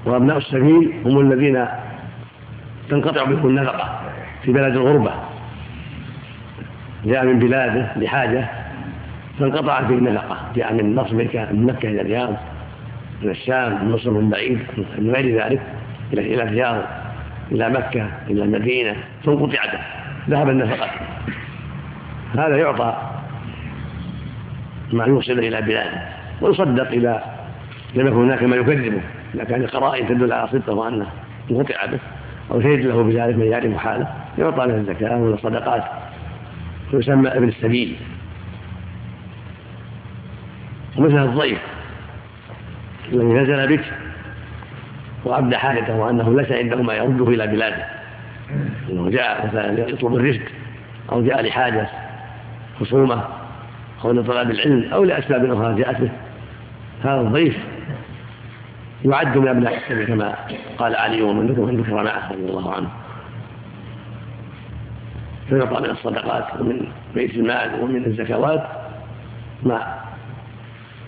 وأبناء 0.06 0.38
السبيل 0.38 0.94
هم 1.06 1.20
الذين 1.20 1.66
تنقطع 2.90 3.24
بهم 3.24 3.48
النفقة 3.48 4.00
في 4.44 4.52
بلد 4.52 4.76
الغربة. 4.76 5.12
جاء 7.06 7.26
من 7.26 7.40
بلاده 7.40 7.92
لحاجة 7.96 8.48
فانقطعت 9.40 9.84
به 9.84 9.96
النفقة. 9.96 10.38
جاء 10.56 10.74
من 10.74 10.96
نصر 10.96 11.14
من 11.54 11.66
مكة 11.66 11.90
إلى 11.90 12.02
الرياض 12.02 12.38
من 13.22 13.30
الشام 13.30 13.86
من 13.86 13.92
مصر 13.92 14.12
من 14.12 14.30
بعيد 14.30 14.60
من 14.98 15.12
غير 15.12 15.44
ذلك 15.44 15.62
إلى 16.14 16.34
إلى 16.34 16.44
الرياض 16.44 16.84
إلى 17.52 17.70
مكة 17.70 18.10
إلى 18.30 18.44
المدينة. 18.44 18.96
فانقطعت. 19.26 19.80
ذهب 20.30 20.50
النفقة. 20.50 20.90
هذا 22.34 22.58
يعطى 22.58 22.98
ما 24.94 25.06
يوصل 25.06 25.32
إلى 25.32 25.62
بلاده 25.62 26.02
ويصدق 26.42 26.88
إذا 26.88 27.37
لم 27.98 28.08
يكن 28.08 28.16
هناك 28.16 28.44
ما 28.44 28.56
يكذبه 28.56 29.02
إذا 29.36 29.44
كان 29.44 29.68
قرائن 29.68 30.08
تدل 30.08 30.34
على 30.34 30.48
صدقه 30.48 30.74
وأنه 30.74 31.08
انقطع 31.52 31.86
به 31.86 32.00
أو 32.52 32.62
شهد 32.62 32.86
له 32.86 33.04
بذلك 33.04 33.36
من 33.36 33.46
يعرف 33.46 33.78
حاله 33.78 34.08
يعطى 34.38 34.66
له 34.66 34.76
الزكاة 34.76 35.18
ولا 35.18 35.36
الصدقات 35.36 35.84
ويسمى 36.94 37.30
ابن 37.30 37.48
السبيل. 37.48 37.96
ومثل 40.98 41.24
الضيف 41.24 41.60
الذي 43.14 43.26
نزل 43.26 43.78
بك 43.78 43.84
وأبدى 45.26 45.58
حاجته 45.58 45.96
وأنه 45.96 46.42
ليس 46.42 46.52
عنده 46.52 46.82
ما 46.82 46.94
يرده 46.94 47.28
إلى 47.30 47.48
بلاده. 47.48 47.86
أنه 48.90 49.10
جاء 49.10 49.48
مثلا 49.48 49.90
يطلب 49.90 50.16
الرزق 50.16 50.42
أو 51.12 51.22
جاء 51.22 51.42
لحاجة 51.46 51.90
خصومة 52.80 53.24
أو 54.06 54.12
لطلب 54.12 54.52
العلم 54.52 54.94
أو 54.94 55.04
لأسباب 55.04 55.52
أخرى 55.52 55.76
جاءت 55.76 56.02
به. 56.02 56.10
هذا 57.04 57.22
الضيف 57.22 57.58
يعد 59.06 59.38
من 59.38 59.48
أبناء 59.48 59.78
السبع 59.78 60.06
كما 60.06 60.36
قال 60.78 60.96
علي 60.96 61.22
ومن 61.22 61.48
ذكر 61.48 61.62
من 61.62 61.78
ذكر 61.82 62.04
معه 62.04 62.32
رضي 62.32 62.50
الله 62.50 62.74
عنه. 62.74 62.90
فيعطى 65.50 65.82
من 65.82 65.90
الصدقات 65.90 66.46
ومن 66.60 66.88
بيت 67.16 67.36
المال 67.36 67.82
ومن 67.82 68.06
الزكوات 68.06 68.68
ما 69.64 69.96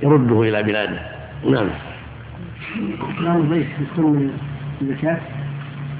يرده 0.03 0.41
إلى 0.41 0.63
بلاده. 0.63 0.99
نعم. 1.49 1.69
يكون 3.81 4.11
من 4.11 4.31
الزكاة؟ 4.81 5.17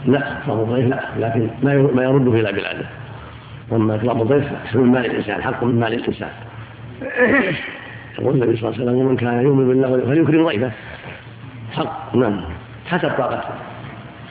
لا 0.05 0.37
إكرام 0.37 0.59
الضيف 0.59 0.87
لا. 0.87 1.03
لكن 1.19 1.49
ما 1.95 2.03
يرده 2.03 2.33
إلى 2.33 2.51
بلاده. 2.51 2.85
أما 3.71 3.95
إكرام 3.95 4.21
الضيف 4.21 4.75
من 4.75 4.91
مال 4.91 5.05
الإنسان 5.05 5.41
حق 5.41 5.63
من 5.63 5.79
مال 5.79 5.93
الإنسان. 5.93 6.29
يقول 8.19 8.35
النبي 8.35 8.57
صلى 8.57 8.69
الله 8.69 8.81
عليه 8.81 8.83
وسلم 8.83 8.95
ومن 8.95 9.17
كان 9.17 9.41
يؤمن 9.41 9.67
بالله 9.67 10.05
فليكرم 10.05 10.45
ضيفه. 10.47 10.71
حق. 11.79 12.15
نعم. 12.15 12.41
حسب 12.91 13.11
طاقته. 13.17 13.49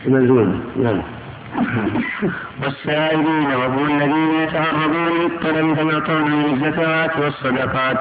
المنزول 0.07 0.61
نعم. 0.76 1.03
والسائلين 2.62 3.46
وهم 3.46 3.86
الذين 3.86 4.34
يتعرضون 4.42 5.09
للطلب 5.20 5.74
فيعطون 5.74 6.30
من 6.30 6.44
الزكوات 6.55 7.18
والصدقات. 7.18 7.99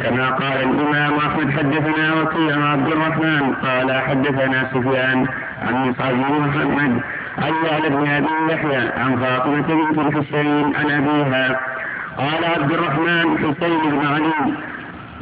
كما 0.00 0.30
قال 0.30 0.62
الإمام 0.62 1.12
أحمد 1.18 1.50
حدثنا 1.50 2.22
وكيع 2.22 2.68
عبد 2.68 2.92
الرحمن 2.92 3.54
قال 3.54 4.00
حدثنا 4.00 4.70
سفيان 4.74 5.26
عن 5.62 5.88
مصعب 5.88 6.14
بن 6.14 6.40
محمد 6.40 7.00
عن 7.38 7.52
يعلى 7.66 7.88
بن 7.88 8.08
أبي 8.08 8.52
يحيى 8.52 8.88
عن 8.96 9.16
فاطمة 9.16 9.66
بنت 9.68 9.98
الحسين 9.98 10.76
عن 10.76 10.90
أبيها. 10.90 11.60
قال 12.18 12.44
عبد 12.44 12.72
الرحمن 12.72 13.38
حسين 13.38 13.90
بن 13.90 14.06
علي 14.06 14.54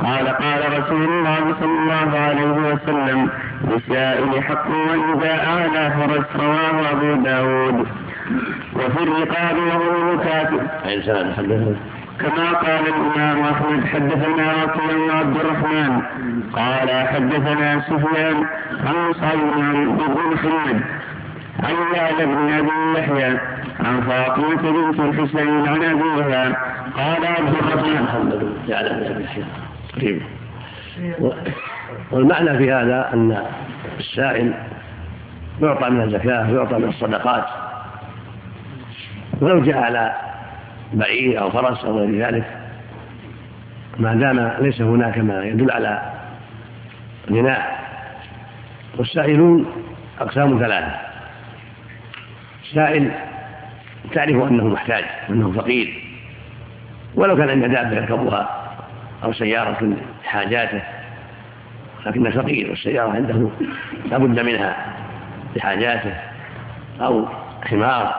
قال 0.02 0.28
قال 0.28 0.78
رسول 0.78 1.04
الله 1.04 1.54
صلى 1.60 1.78
الله 1.82 2.18
عليه 2.18 2.52
وسلم 2.72 3.28
للسائل 3.68 4.42
حق 4.42 4.66
وإذا 4.68 5.32
أعلى 5.46 5.90
فرج 5.90 6.24
رواه 6.42 6.90
أبو 6.92 7.22
داود. 7.22 7.86
وفي 8.76 9.02
الرقاب 9.02 9.56
وهو 9.56 9.96
المكاتب 9.96 10.60
كما 12.20 12.52
قال 12.52 12.84
الإمام 12.88 13.40
أحمد 13.40 13.84
حدثنا 13.84 14.64
وكيع 14.64 14.90
بن 14.96 15.10
عبد 15.10 15.36
الرحمن. 15.36 16.02
قال 16.52 17.06
حدثنا 17.08 17.80
سفيان 17.80 18.36
عن 18.86 19.10
مصعب 19.10 19.38
بن 19.38 20.34
محمد 20.34 20.80
عن 21.62 21.74
يعلى 21.94 22.26
بن 22.26 22.52
أبي 22.52 22.98
يحيى 22.98 23.38
عن 23.80 24.00
فاطمة 24.00 24.62
بنت 24.70 25.00
الحسين 25.00 25.68
عن 25.68 25.82
أبيها. 25.82 26.44
قال 26.96 27.26
عبد 27.26 27.54
الرحمن. 27.54 28.02
محمد 28.02 28.52
يعلى 28.68 28.88
بن 28.88 29.14
أبي 29.14 29.24
يحيى. 29.24 29.44
طيب. 29.96 30.22
والمعنى 32.10 32.58
في 32.58 32.72
هذا 32.72 33.10
أن 33.12 33.46
السائل 33.98 34.54
يعطى 35.62 35.90
من 35.90 36.00
الزكاة 36.02 36.50
ويعطى 36.50 36.78
من 36.78 36.88
الصدقات. 36.88 37.44
ولو 39.40 39.62
جاء 39.62 39.78
على 39.78 40.12
بعير 40.92 41.40
أو 41.40 41.50
فرس 41.50 41.84
أو 41.84 41.98
غير 41.98 42.26
ذلك 42.26 42.44
ما 43.98 44.14
دام 44.14 44.52
ليس 44.60 44.80
هناك 44.80 45.18
ما 45.18 45.44
يدل 45.44 45.70
على 45.70 46.12
غناء 47.30 47.80
والسائلون 48.98 49.66
أقسام 50.20 50.58
ثلاثة. 50.58 50.94
سائل 52.74 53.10
تعرف 54.14 54.48
أنه 54.48 54.64
محتاج 54.64 55.04
وأنه 55.28 55.52
فقير. 55.52 56.04
ولو 57.14 57.36
كان 57.36 57.48
عنده 57.48 57.66
دابة 57.66 57.96
يركبها. 57.96 58.59
أو 59.24 59.32
سيارة 59.32 59.96
حاجاته 60.24 60.82
لكنه 62.06 62.30
فقير 62.30 62.70
والسيارة 62.70 63.10
عنده 63.10 63.48
لابد 64.10 64.40
منها 64.40 64.76
لحاجاته 65.56 66.14
أو 67.00 67.26
حمار 67.64 68.14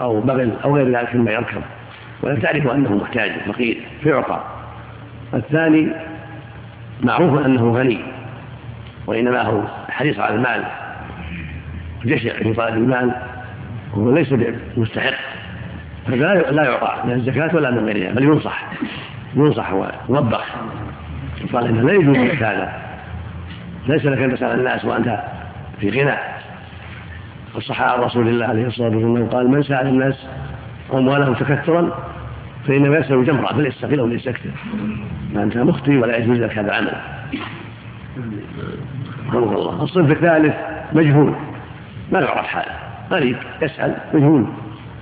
أو 0.00 0.20
بغل 0.20 0.52
أو 0.64 0.76
غير 0.76 0.98
ذلك 0.98 1.14
مما 1.14 1.30
يركب. 1.30 1.62
ولا 2.22 2.40
تعرف 2.40 2.66
أنه 2.66 2.94
محتاج 2.94 3.32
فقير 3.46 3.80
فيعطى 4.02 4.44
الثاني 5.34 5.88
معروف 7.02 7.46
أنه 7.46 7.72
غني 7.72 7.98
وإنما 9.06 9.42
هو 9.42 9.62
حريص 9.88 10.18
على 10.18 10.34
المال 10.34 10.64
جشع 12.04 12.32
في 12.32 12.54
طلب 12.54 12.74
المال 12.74 13.12
وهو 13.94 14.14
ليس 14.14 14.34
مستحق 14.76 15.14
فلا 16.06 16.50
لا 16.50 16.64
يعطى 16.64 17.02
من 17.04 17.12
الزكاة 17.12 17.56
ولا 17.56 17.70
من 17.70 17.86
غيرها 17.86 18.12
بل 18.12 18.22
ينصح. 18.22 18.64
ينصح 19.34 19.72
ويوبخ 19.72 20.44
يقال 21.44 21.66
إنه 21.66 21.82
لا 21.82 21.92
يجوز 21.92 22.16
لك 22.16 22.42
هذا. 22.42 22.72
ليس 23.88 24.04
لك 24.04 24.18
أن 24.18 24.36
تسأل 24.36 24.58
الناس 24.58 24.84
وأنت 24.84 25.18
في 25.80 25.90
غنى. 25.90 26.16
وصح 27.56 27.82
عن 27.82 28.00
رسول 28.00 28.28
الله 28.28 28.46
عليه 28.46 28.66
الصلاة 28.66 28.88
والسلام 28.88 29.28
قال 29.28 29.50
من 29.50 29.62
سأل 29.62 29.86
الناس 29.86 30.26
أموالهم 30.92 31.34
تكثرا 31.34 31.90
فإنما 32.66 32.96
يسأل 32.96 33.24
جمرة 33.24 33.46
فليستقل 33.46 34.00
وليستكثر 34.00 34.50
فانت 35.34 35.56
مخطي 35.56 35.96
ولا 35.96 36.16
يجوز 36.16 36.38
لك 36.38 36.58
هذا 36.58 36.68
العمل 36.68 36.94
رحمه 39.28 39.52
الله. 39.52 39.82
الصنف 39.82 40.10
الثالث 40.10 40.54
مجهول. 40.92 41.34
ما 42.12 42.20
يعرف 42.20 42.46
حاله. 42.46 42.72
غريب. 43.10 43.36
يسأل 43.62 43.96
مجهول. 44.14 44.46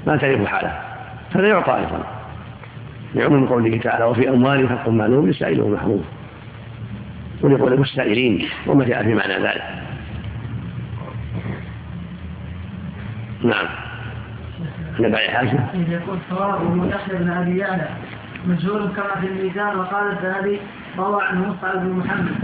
ما 0.06 0.16
تعرف 0.16 0.46
حاله. 0.46 0.72
هذا 1.34 1.48
يعطى 1.48 1.74
أيضا. 1.74 2.04
لعموم 3.14 3.46
قوله 3.46 3.78
تعالى 3.78 4.04
وفي 4.04 4.28
أموالهم 4.28 4.68
حق 4.68 4.88
معلوم 4.88 5.26
للسائل 5.26 5.60
والمحروم 5.60 6.04
ولقول 7.40 7.72
المستائلين 7.72 8.48
وما 8.66 8.84
جاء 8.84 9.02
في 9.02 9.14
معنى 9.14 9.34
ذلك. 9.34 9.62
نعم. 13.44 13.66
نبع 15.00 15.18
حاجة. 15.18 15.64
يقول 15.88 16.18
ثوابه 16.30 16.86
يحيى 16.86 17.16
بن 17.18 17.30
أبي 17.30 17.58
يعلى 17.58 17.88
مجهول 18.46 18.88
كما 18.88 19.20
في 19.20 19.26
الميزان 19.26 19.76
وقال 19.78 20.10
الذهبي 20.10 20.58
روى 20.98 21.22
عنه 21.22 21.48
مصعب 21.48 21.78
بن 21.78 21.90
محمد 21.90 22.34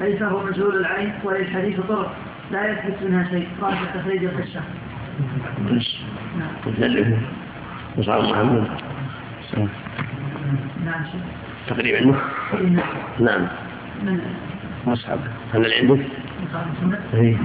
ليس 0.00 0.22
هو 0.22 0.44
مجهول 0.44 0.76
العين 0.76 1.12
وللحديث 1.24 1.80
طرق 1.80 2.14
لا 2.50 2.72
يثبت 2.72 3.02
منها 3.02 3.30
شيء 3.30 3.48
قال 3.60 3.76
في 3.76 3.82
التخريج 3.82 4.24
الكشاف. 4.24 4.64
نعم. 6.38 6.50
مصعب 7.98 8.24
محمد. 8.24 8.66
نعم. 10.84 11.04
تقريبا. 11.66 12.14
نعم. 13.20 13.48
مصحف 14.86 15.18
هل 15.54 15.64
اللي 15.64 15.76
عندك؟ 15.76 16.06
اي 17.14 17.36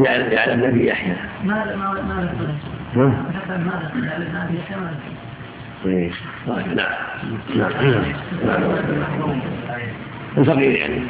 يعلم 0.00 0.32
يعلم 0.32 0.64
نبي 0.64 0.88
يحيى. 0.88 1.16
ماذا 1.44 1.76
ماذا 1.76 2.02
ماذا 2.96 3.92
يعلم 3.94 4.36
نبي 4.36 4.58
يحيى 4.58 4.76
ماذا؟ 4.76 5.00
طيب 5.84 6.12
نعم. 6.76 6.92
نعم. 7.56 7.72
نعم. 8.46 8.92
الفقير 10.38 10.70
يعني. 10.70 11.02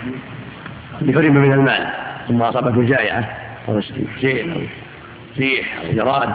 بحرم 1.00 1.34
من 1.34 1.52
المال. 1.52 1.92
ثم 2.28 2.42
أصابته 2.42 2.82
جائعة. 2.82 3.36
أو 3.68 3.80
سيل 4.20 4.52
أو 4.52 4.60
ريح 5.38 5.80
أو 5.84 5.92
جراد. 5.92 6.34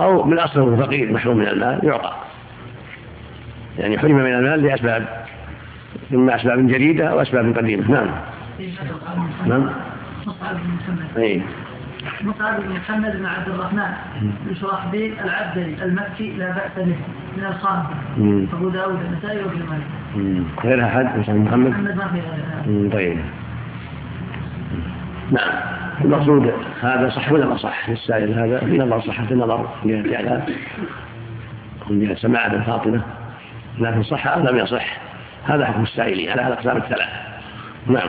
أو 0.00 0.24
من 0.24 0.38
اصله 0.38 0.76
فقير 0.76 1.12
محروم 1.12 1.36
من 1.36 1.48
المال 1.48 1.80
يعطى. 1.82 2.23
يعني 3.78 3.98
حرم 3.98 4.14
من 4.14 4.34
المال 4.34 4.62
لأسباب 4.62 5.24
إما 6.14 6.36
أسباب 6.36 6.66
جديدة 6.66 7.06
أو 7.06 7.22
أسباب 7.22 7.58
قديمة. 7.58 7.90
نعم. 7.90 8.06
نعم. 9.46 9.70
مصعب 10.26 10.54
بن 10.54 10.70
محمد 10.74 11.18
أي 11.18 11.42
مصعب 12.22 12.60
بن 12.62 12.72
محمد 12.72 13.16
بن 13.16 13.26
عبد 13.26 13.48
الرحمن 13.48 13.92
بن 14.46 14.54
شرحبيل 14.54 15.14
العبدري 15.24 15.76
المكي 15.82 16.32
لا 16.32 16.50
بأس 16.50 16.86
به 16.86 16.96
من 17.36 17.44
الخامسة 17.44 17.88
أبو 18.52 18.68
داود 18.68 18.98
النسائي 19.00 19.42
وابن 19.44 19.62
ماجه. 19.62 20.44
غير 20.64 20.84
أحد؟ 20.84 21.18
مصعب 21.18 21.34
بن 21.34 21.42
محمد؟ 21.42 21.70
محمد 21.70 21.96
ما 21.96 22.08
في 22.08 22.20
غيره. 22.20 22.90
طيب. 22.92 23.18
نعم. 25.30 25.50
المقصود 26.04 26.52
هذا 26.82 27.08
صح 27.08 27.32
ولا 27.32 27.46
ما 27.46 27.56
صح؟ 27.56 27.88
السائل 27.88 28.38
هذا. 28.38 28.58
في 28.58 28.78
نظر 28.78 29.00
صحة 29.00 29.26
النظر 29.30 29.68
من 29.84 30.02
جهة 30.02 30.16
إعلان 30.16 30.42
من 31.90 32.00
جهة 32.00 32.14
سماع 32.14 32.48
بن 32.48 32.62
فاطمة 32.62 33.02
لكن 33.78 34.02
صح 34.02 34.26
أو 34.26 34.40
لم 34.40 34.56
يصح؟ 34.58 34.86
هذا 35.44 35.66
حكم 35.66 35.82
السائلين 35.82 36.30
على 36.30 36.46
الأقسام 36.46 36.76
الثلاث. 36.76 37.08
نعم. 37.86 38.08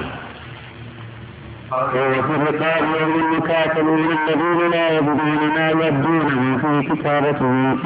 وفي 1.72 2.20
الرقاب 2.20 2.84
من 2.84 3.22
المكاتبين 3.22 4.18
الذين 4.28 4.72
لا 4.72 4.90
يبدون 4.90 5.50
ما 5.56 5.70
يبدونه 5.70 6.58
في 6.58 6.96
كتابته. 6.96 7.78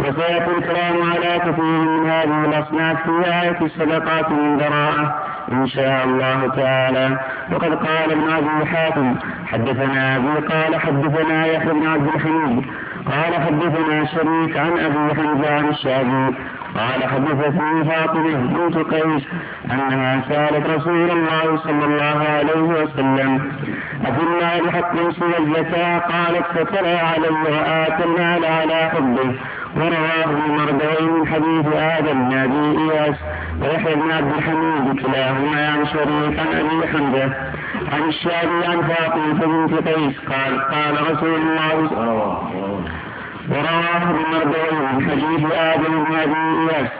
وسيأتي 0.00 0.50
الكلام 0.58 1.12
على 1.12 1.38
كثير 1.38 1.80
من 1.80 2.10
هذه 2.10 2.44
الأصناف 2.44 3.02
في 3.02 3.26
آية 3.26 3.60
الصدقات 3.62 4.30
من 4.30 4.58
براءة 4.58 5.22
إن 5.52 5.66
شاء 5.66 6.04
الله 6.04 6.48
تعالى. 6.56 7.18
وقد 7.52 7.74
قال 7.74 8.12
ابن 8.12 8.32
أبي 8.32 8.66
حاتم 8.66 9.14
حدثنا 9.46 10.16
أبي 10.16 10.46
قال 10.46 10.80
حدثنا 10.80 11.46
يحيى 11.46 11.72
بن 11.72 11.86
عبد 11.86 12.08
الحميد 12.14 12.64
قال 13.06 13.34
حدثنا 13.34 14.04
شريك 14.06 14.56
عن 14.56 14.78
أبي 14.78 15.14
حمزة 15.14 15.54
عن 15.54 15.68
الشعبي 15.68 16.34
قال 16.76 17.04
حدثتني 17.04 17.84
فاطمة 17.84 18.36
بنت 18.36 18.76
قيس 18.76 19.22
أنها 19.70 20.22
سألت 20.28 20.66
رسول 20.66 21.10
الله 21.10 21.56
صلى 21.64 21.84
الله 21.84 22.24
عليه 22.28 22.62
وسلم 22.62 23.52
أفي 24.04 24.20
المال 24.22 25.14
سوى 25.14 25.38
الزكاة 25.38 25.98
قالت 25.98 26.46
فترى 26.54 26.96
علي 26.96 27.28
وآتى 27.28 28.04
المال 28.04 28.44
على 28.44 28.90
حبه 28.90 29.34
ورواه 29.76 30.24
المردوي 30.46 31.10
من 31.10 31.26
حديث 31.26 31.66
آدم 31.74 32.28
بن 32.28 32.38
أبي 32.38 32.78
إياس 32.78 33.16
ويحيى 33.60 33.94
بن 33.94 34.10
عبد 34.10 34.32
الحميد 34.38 35.06
كلاهما 35.06 35.68
عن 35.68 35.86
شريك 35.86 36.38
عن 36.38 36.46
أبي 36.60 36.88
حمزة. 36.88 37.32
عن 37.92 38.08
الشعبي 38.08 38.66
عن 38.66 38.82
فاطمة 38.82 39.46
بنت 39.46 39.88
قيس 39.88 40.14
قال 40.18 40.60
قال 40.60 41.10
رسول 41.16 41.34
الله 41.34 41.88
صلى 41.88 42.10
الله 42.10 42.48
عليه 42.48 42.62
وسلم 42.62 43.11
ورواه 43.50 44.02
المردوي 44.10 44.78
من 44.92 45.10
حديث 45.10 45.52
آدم 45.52 46.04
بن 46.04 46.14
أبي 46.16 46.40
إياس. 46.60 46.90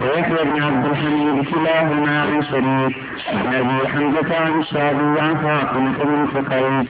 ويحيى 0.00 0.44
بن 0.44 0.62
عبد 0.62 0.84
الحميد 0.86 1.44
كلاهما 1.54 2.22
عن 2.22 2.42
شريك 2.42 2.96
عن 3.32 3.54
أبي 3.54 3.88
حمزة 3.88 4.36
عن 4.44 4.60
الشعبي 4.60 5.20
عن 5.20 5.34
فاطمة 5.36 5.94
بنت 6.04 6.52
قيس 6.52 6.88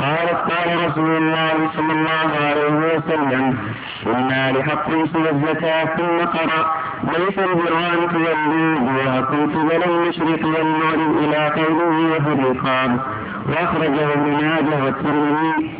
قالت 0.00 0.38
قال 0.50 0.90
رسول 0.90 1.16
الله 1.16 1.54
صلى 1.76 1.92
الله 1.92 2.28
عليه 2.48 2.96
وسلم 2.96 3.58
إنا 4.06 4.52
لحق 4.52 4.90
سوى 4.90 5.30
الزكاة 5.30 5.84
ثم 5.84 6.18
قرأ. 6.24 6.72
ليس 7.04 7.38
البر 7.38 7.78
أن 7.78 8.08
تولوا 8.12 8.78
وجوهكم 8.78 9.40
قبل 9.54 9.82
المشرق 9.82 10.46
والمغرب 10.46 11.18
إلى 11.18 11.48
قوله 11.48 12.16
الرقاب. 12.16 13.00
وأخرجه 13.48 14.12
ابن 14.12 14.44
ماجه 14.44 14.84
والترمذي. 14.84 15.70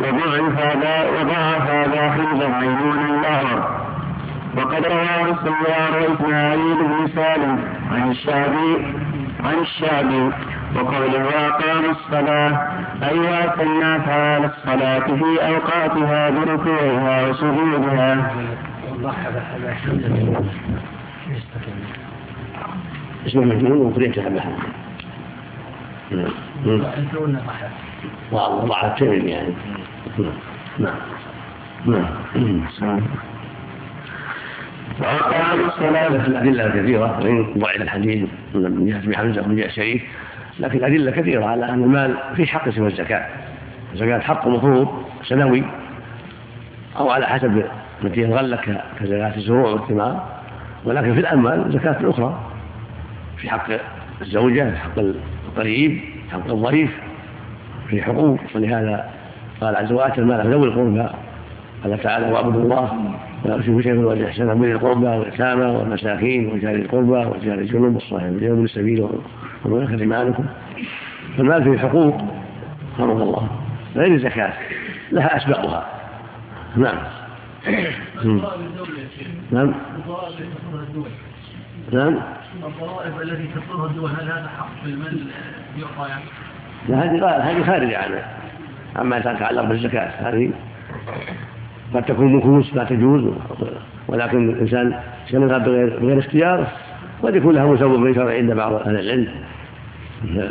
وضعف 0.00 0.58
هذا 0.58 1.10
وضعف 1.10 1.70
هذا 1.70 2.10
حمزة 2.10 2.48
ميمون 2.48 2.98
الأعور. 3.18 3.80
وقد 4.56 4.84
رواه 4.86 5.24
السيار 5.24 5.92
وإسماعيل 6.02 6.76
بن 6.76 7.08
سالم 7.14 7.58
عن 7.92 8.10
الشعبي 8.10 8.72
عن 9.44 9.58
الشعبي 9.60 10.30
وقوله 10.76 11.24
وأقام 11.24 11.90
الصلاة 11.90 12.68
أي 13.02 13.18
وأتى 13.18 13.62
الناس 13.62 14.08
على 14.08 14.46
الصلاة 14.46 15.06
في 15.06 15.48
أوقاتها 15.48 16.30
بركوعها 16.30 17.28
وسجودها. 17.28 18.32
اسم 23.26 23.38
المجنون 23.38 23.86
وقريت 23.86 24.18
بحر 24.18 24.52
وضع 28.32 28.86
الترمذي 28.86 29.30
يعني. 29.30 29.54
نعم 30.78 30.94
نعم 32.80 33.00
وأقام 35.00 35.60
الصلاة 35.60 36.06
الأدلة 36.06 36.68
كثيرة 36.68 37.20
وإن 37.20 37.54
ضعف 37.58 37.76
الحديث 37.76 38.28
من 38.54 38.86
جهة 38.86 38.98
ابن 38.98 39.16
حمزة 39.16 39.42
ومن 39.42 39.56
جهة 39.56 40.00
لكن 40.60 40.78
الأدلة 40.78 41.10
كثيرة 41.10 41.44
على 41.46 41.68
أن 41.68 41.82
المال 41.84 42.16
في 42.36 42.46
حق 42.46 42.68
سوى 42.68 42.86
الزكاة. 42.86 43.26
الزكاة 43.92 44.18
حق 44.18 44.48
مفروض 44.48 44.88
سنوي 45.22 45.64
أو 46.98 47.10
على 47.10 47.26
حسب 47.26 47.64
التي 48.04 48.24
الغلة 48.24 48.82
كزكاة 49.00 49.36
الزروع 49.36 49.70
والثمار. 49.70 50.28
ولكن 50.84 51.14
في 51.14 51.20
الأموال 51.20 51.72
زكاة 51.72 52.10
أخرى 52.10 52.40
في 53.36 53.50
حق 53.50 53.70
الزوجة 54.20 54.70
في 54.70 54.76
حق 54.76 54.98
القريب 55.48 56.00
في 56.28 56.32
حق 56.32 56.50
الضيف 56.50 56.90
في 57.88 58.02
حقوق. 58.02 58.40
ولهذا 58.54 59.10
قال 59.60 59.76
عز 59.76 59.92
وجل 59.92 60.12
المال 60.18 60.50
ذوي 60.50 60.68
القربى. 60.68 61.08
قال 61.84 62.02
تعالى 62.02 62.32
واعبدوا 62.32 62.62
الله 62.62 63.14
ولا 63.44 63.58
تشركوا 63.58 63.82
شيئا 63.82 63.94
والاحسان 63.94 64.58
من 64.58 64.72
القربى 64.72 65.06
واليتامى 65.06 65.64
والمساكين 65.64 66.52
وجار 66.52 66.74
القربى 66.74 67.26
وجار 67.26 67.58
الجنوب 67.58 67.94
والصاحب 67.94 68.36
اليوم 68.36 68.64
السبيل 68.64 69.08
وملكة 69.64 70.00
ايمانكم 70.00 70.44
فالمال 71.36 71.64
فيه 71.64 71.78
حقوق 71.78 72.20
فرض 72.98 73.20
الله. 73.20 73.48
غير 73.96 74.14
الزكاة 74.14 74.52
لها 75.12 75.36
أسبابها. 75.36 75.86
نعم. 76.76 76.96
نعم. 79.50 79.74
نعم. 81.92 82.14
الضرائب 82.66 83.20
التي 83.22 83.48
تفرضها 83.54 83.86
الدول 83.86 84.10
هل 84.10 84.24
هذا 84.24 84.50
حق 84.58 84.68
في 84.84 84.90
المال 84.90 85.26
يعطى 85.78 86.08
يعني؟ 86.08 86.24
لا 86.88 86.96
هذه 86.96 87.50
هذه 87.50 87.64
خارجة 87.64 87.98
عنه 87.98 88.24
أما 88.98 89.18
إذا 89.18 89.32
يتعلق 89.32 89.64
بالزكاة 89.64 90.10
هذه 90.30 90.50
قد 91.94 92.02
تكون 92.02 92.36
نفوس 92.36 92.74
لا 92.74 92.84
تجوز 92.84 93.34
ولكن 94.08 94.50
الإنسان 94.50 94.94
يشملها 95.26 95.58
بغير 95.58 96.18
اختيار؟ 96.18 96.66
قد 97.22 97.36
يكون 97.36 97.54
لها 97.54 97.66
مسبب 97.66 98.14
شرعي 98.14 98.38
عند 98.38 98.52
بعض 98.52 98.72
أهل 98.72 98.98
العلم. 98.98 99.28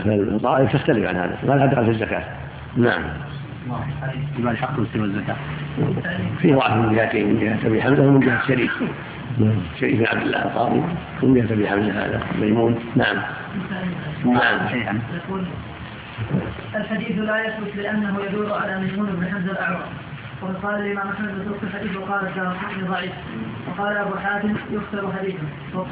فالطائف 0.04 0.74
تختلف 0.74 1.08
عن 1.08 1.16
هذا. 1.16 1.38
ما 1.48 1.54
لها 1.54 1.66
دخل 1.66 1.86
في 1.86 1.92
الزكاة. 1.92 2.24
نعم. 2.78 3.02
يبقى 4.40 4.54
الحق 4.54 4.76
سوى 4.94 5.04
الزكاة. 5.04 5.36
فيه 6.42 6.56
ضعف 6.56 6.78
من 6.78 6.96
جهتين 6.96 7.28
من 7.28 7.40
جهة 7.40 7.68
أبي 7.68 7.82
حمزة 7.82 8.08
ومن 8.08 8.20
جهة 8.20 8.48
شريك 8.48 8.72
شريك 9.80 9.96
بن 9.96 10.06
عبد 10.06 10.22
الله 10.22 10.44
القاضي. 10.44 10.82
من 11.24 11.34
جهة 11.34 11.54
أبي 11.54 11.68
حمزة 11.68 12.06
هذا 12.06 12.22
ميمون. 12.42 12.76
نعم. 12.96 13.18
نعم 14.26 14.60
الحديث 16.76 17.18
لا 17.18 17.46
يثبت 17.46 17.76
لأنه 17.76 18.20
يدور 18.26 18.54
على 18.54 18.80
ميمون 18.80 19.10
بن 19.10 19.28
حمزة 19.28 19.52
الأعور 19.52 19.86
وقد 20.42 20.56
قال 20.56 20.76
الإمام 20.76 21.10
أحمد 21.10 21.30
بن 21.30 21.68
الحديث 21.68 21.98
وقال 21.98 22.28
الدار 22.28 22.56
ضعيف. 22.90 23.12
وقال 23.68 23.98
أبو 23.98 24.16
حاتم 24.16 24.56
يكتب 24.72 25.14
حديثه. 25.20 25.86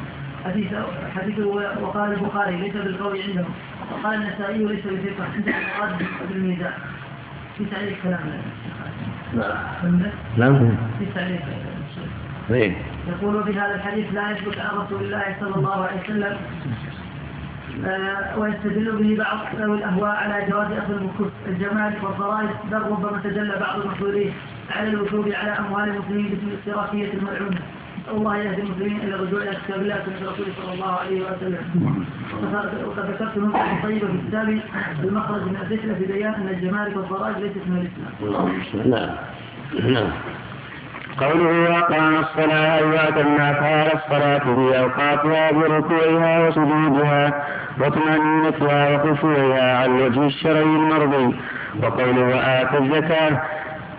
حديث 0.45 0.67
حديث 1.15 1.39
وقال 1.81 2.13
البخاري 2.13 2.57
ليس 2.57 2.73
بالقوي 2.73 3.23
عنده 3.23 3.45
وقال 3.91 4.23
النسائي 4.23 4.65
ليس 4.65 4.85
بثقة 4.85 5.25
عند 5.33 5.47
المراد 5.47 6.05
بالميزان 6.29 6.73
في 7.57 7.65
تعليق 7.65 7.97
كلام 8.03 8.19
نعم. 9.33 10.77
في 10.99 11.05
تعليق 11.15 11.41
طيب. 12.49 12.73
يقول 13.07 13.43
بهذا 13.43 13.75
الحديث 13.75 14.13
لا 14.13 14.31
يثبت 14.31 14.59
عن 14.59 14.77
رسول 14.77 15.03
الله 15.03 15.35
صلى 15.39 15.55
الله 15.55 15.85
عليه 15.85 16.01
وسلم 16.03 16.37
ويستدل 18.37 18.91
به 18.91 19.23
بعض 19.23 19.37
ذوي 19.61 19.77
الأهواء 19.77 20.15
على 20.15 20.45
جواز 20.51 20.71
أخذ 20.71 20.91
المكس 20.91 21.33
الجمال 21.47 21.93
والضرائب 22.03 22.49
بل 22.71 22.81
ربما 22.81 23.21
تدل 23.23 23.59
بعض 23.59 23.79
المحظورين 23.79 24.33
على 24.75 24.89
الوجوب 24.89 25.29
على 25.29 25.51
أموال 25.51 25.89
المسلمين 25.89 26.27
باسم 26.29 26.47
الاشتراكيه 26.47 27.13
الملعونة. 27.13 27.59
نسال 28.01 28.17
الله 28.17 28.37
يهدي 28.37 28.61
المسلمين 28.61 28.99
إلى 28.99 29.15
الرجوع 29.15 29.41
إلى 29.41 29.57
كتاب 29.67 29.81
الله 29.81 29.95
وسنه 29.95 30.31
رسوله 30.31 30.53
صلى 30.61 30.73
الله 30.73 30.91
عليه 30.91 31.21
وسلم. 31.21 32.05
وقد 32.87 33.05
ذكرت 33.09 33.37
نقطه 33.37 33.81
طيبه 33.83 34.07
في 34.07 34.27
كتابي 34.27 34.61
المخرج 35.03 35.41
من 35.41 35.55
الفتنه 35.61 35.93
في 35.93 36.05
بيان 36.05 36.33
أن 36.33 36.47
الجمارك 36.47 36.97
والضرائب 36.97 37.37
ليست 37.37 37.67
من 37.67 37.87
الإسلام. 38.21 38.91
نعم. 38.91 39.09
نعم. 39.93 40.11
قوله 41.17 41.69
وأقام 41.69 42.15
الصلاة 42.15 42.77
أي 42.77 43.21
الناس 43.21 43.55
على 43.55 43.93
الصلاة 43.93 44.39
في 44.39 44.79
أوقاتها 44.79 45.51
بركوعها 45.51 46.47
وسجودها 46.47 47.46
وطمأنينتها 47.81 49.03
وخشوعها 49.03 49.77
على 49.77 49.85
الوجه 49.85 50.25
الشرعي 50.25 50.63
المرضي. 50.63 51.35
وقوله 51.83 52.35
وآتى 52.35 52.77
الزكاة. 52.77 53.41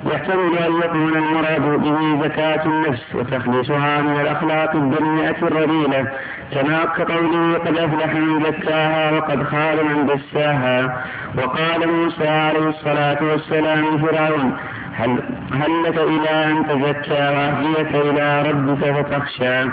يحتمل 0.07 0.59
أن 0.59 0.73
يكون 0.85 1.17
المراد 1.17 1.81
به 1.81 2.29
زكاة 2.29 2.65
النفس 2.67 3.15
وتخليصها 3.15 4.01
من 4.01 4.21
الأخلاق 4.21 4.75
الدنيئة 4.75 5.37
الرذيلة. 5.43 6.13
كما 6.55 6.85
كقوله 6.85 7.59
قد 7.59 7.79
أفلح 7.79 8.15
من 8.15 8.45
زكاها 8.45 9.13
وقد 9.13 9.43
خاب 9.43 9.79
من 9.85 10.07
دساها. 10.07 11.05
وقال 11.39 11.93
موسى 11.93 12.29
عليه 12.29 12.69
الصلاة 12.69 13.19
والسلام 13.23 13.99
فرعون 13.99 14.57
هل, 14.99 15.11
هل 15.53 15.83
لك 15.85 15.99
إلى 15.99 16.45
أن 16.45 16.67
تزكى 16.67 17.13
وأهديك 17.13 17.95
إلى 17.95 18.51
ربك 18.51 18.85
فتخشى؟ 18.85 19.65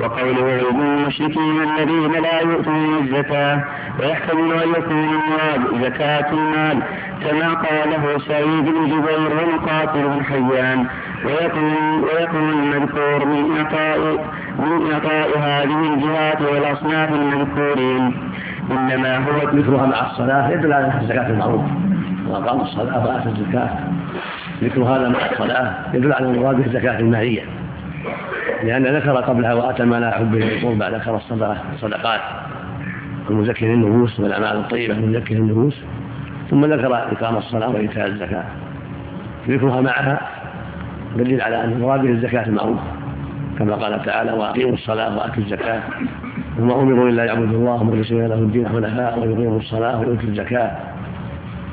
وقوله 0.00 0.42
ويل 0.42 0.66
المشركين 0.68 1.62
الذين 1.62 2.12
لا 2.12 2.40
يؤتون 2.40 2.98
الزكاة 3.02 3.64
ويحتمل 4.00 4.52
أن 4.52 4.68
يكون 4.68 4.98
المراد 4.98 5.84
زكاة 5.84 6.32
المال 6.32 6.82
كما 7.24 7.54
قاله 7.54 8.18
سعيد 8.28 8.64
بن 8.64 8.86
جبير 8.86 9.30
ومقاتل 9.38 10.02
بن 10.08 10.24
حيان. 10.24 10.86
ويكون 11.24 12.04
ويكون 12.04 12.50
المذكور 12.50 13.24
من 13.26 13.56
إعطاء 13.56 13.98
من 14.58 14.92
إعطاء 14.92 15.38
هذه 15.38 15.94
الجهات 15.94 16.42
والأصناف 16.42 17.12
المذكورين 17.12 18.12
إنما 18.70 19.16
هو 19.16 19.46
مثلها 19.52 19.86
مع 19.86 20.06
الصلاة 20.10 20.50
يدل 20.50 20.72
على 20.72 20.92
الزكاة 21.00 21.26
المعروف 21.30 21.64
وأقام 22.30 22.60
الصلاة 22.60 23.06
وآتى 23.06 23.28
الزكاة. 23.28 23.70
ذكر 24.62 24.82
هذا 24.82 25.08
مع 25.08 25.18
الصلاة 25.32 25.74
يدل 25.94 26.12
على 26.12 26.26
المراد 26.26 26.56
بالزكاة 26.56 26.98
المالية. 26.98 27.42
لأن 28.62 28.86
ذكر 28.86 29.16
قبلها 29.16 29.54
وآتى 29.54 29.84
ما 29.84 30.00
لا 30.00 30.10
حب 30.10 30.34
القربى 30.34 30.96
ذكر 30.96 31.16
الصدقة 31.16 31.56
الصدقات. 31.74 32.20
المزكي 33.30 33.66
النفوس 33.66 34.20
والأعمال 34.20 34.56
الطيبة 34.56 34.94
المزكي 34.94 35.34
النفوس 35.34 35.76
ثم 36.50 36.64
ذكر 36.64 36.94
إقام 36.94 37.36
الصلاة 37.36 37.70
وإيتاء 37.70 38.06
الزكاة. 38.06 38.44
ذكرها 39.48 39.80
معها 39.80 40.20
دليل 41.16 41.40
على 41.40 41.64
أن 41.64 41.72
المراد 41.72 42.04
الزكاة 42.04 42.46
المعروفة 42.46 42.82
كما 43.58 43.74
قال 43.74 44.04
تعالى 44.04 44.32
وأقيموا 44.32 44.74
الصلاة 44.74 45.16
وآتوا 45.18 45.42
الزكاة. 45.42 45.80
وما 46.58 46.74
أمروا 46.74 47.08
إلا 47.08 47.24
يعبدوا 47.24 47.58
الله 47.58 47.84
مخلصين 47.84 48.26
له 48.26 48.34
الدين 48.34 48.68
حنفاء 48.68 49.18
ويقيموا 49.18 49.58
الصلاة 49.58 50.00
ويؤتوا 50.00 50.28
الزكاة. 50.28 50.70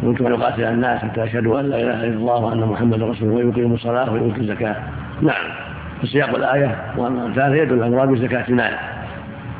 كنت 0.05 0.21
أن 0.21 0.33
يقاتل 0.33 0.63
الناس 0.63 1.01
حتى 1.01 1.21
يشهدوا 1.21 1.59
أن 1.59 1.65
لا 1.65 1.77
إله 1.77 2.03
إلا 2.03 2.17
الله 2.17 2.35
وأن 2.35 2.59
محمدا 2.59 3.05
رسول 3.05 3.29
الله 3.29 3.45
ويقيموا 3.45 3.75
الصلاة 3.75 4.13
ويؤتوا 4.13 4.41
الزكاة. 4.41 4.75
نعم. 5.21 5.43
في 6.01 6.07
سياق 6.07 6.35
الآية 6.35 6.75
وأما 6.97 7.25
الثالثة 7.25 7.55
يدل 7.55 7.83
على 7.83 7.85
المراد 7.85 8.09
بزكاة 8.09 8.45
المال. 8.49 8.73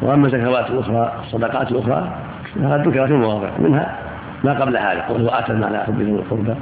وأما 0.02 0.28
الزكوات 0.28 0.70
الأخرى 0.70 1.14
الصدقات 1.26 1.72
الأخرى 1.72 2.12
فقد 2.56 2.88
ذكرت 2.88 3.08
في 3.08 3.14
مواضع. 3.14 3.50
منها 3.60 3.96
ما 4.44 4.54
قبل 4.54 4.78
هذا 4.78 5.02
قوله 5.10 5.26
وآتى 5.26 5.52
المال 5.52 5.76
على 5.76 5.84
حبه 5.84 6.06
القربى 6.06 6.56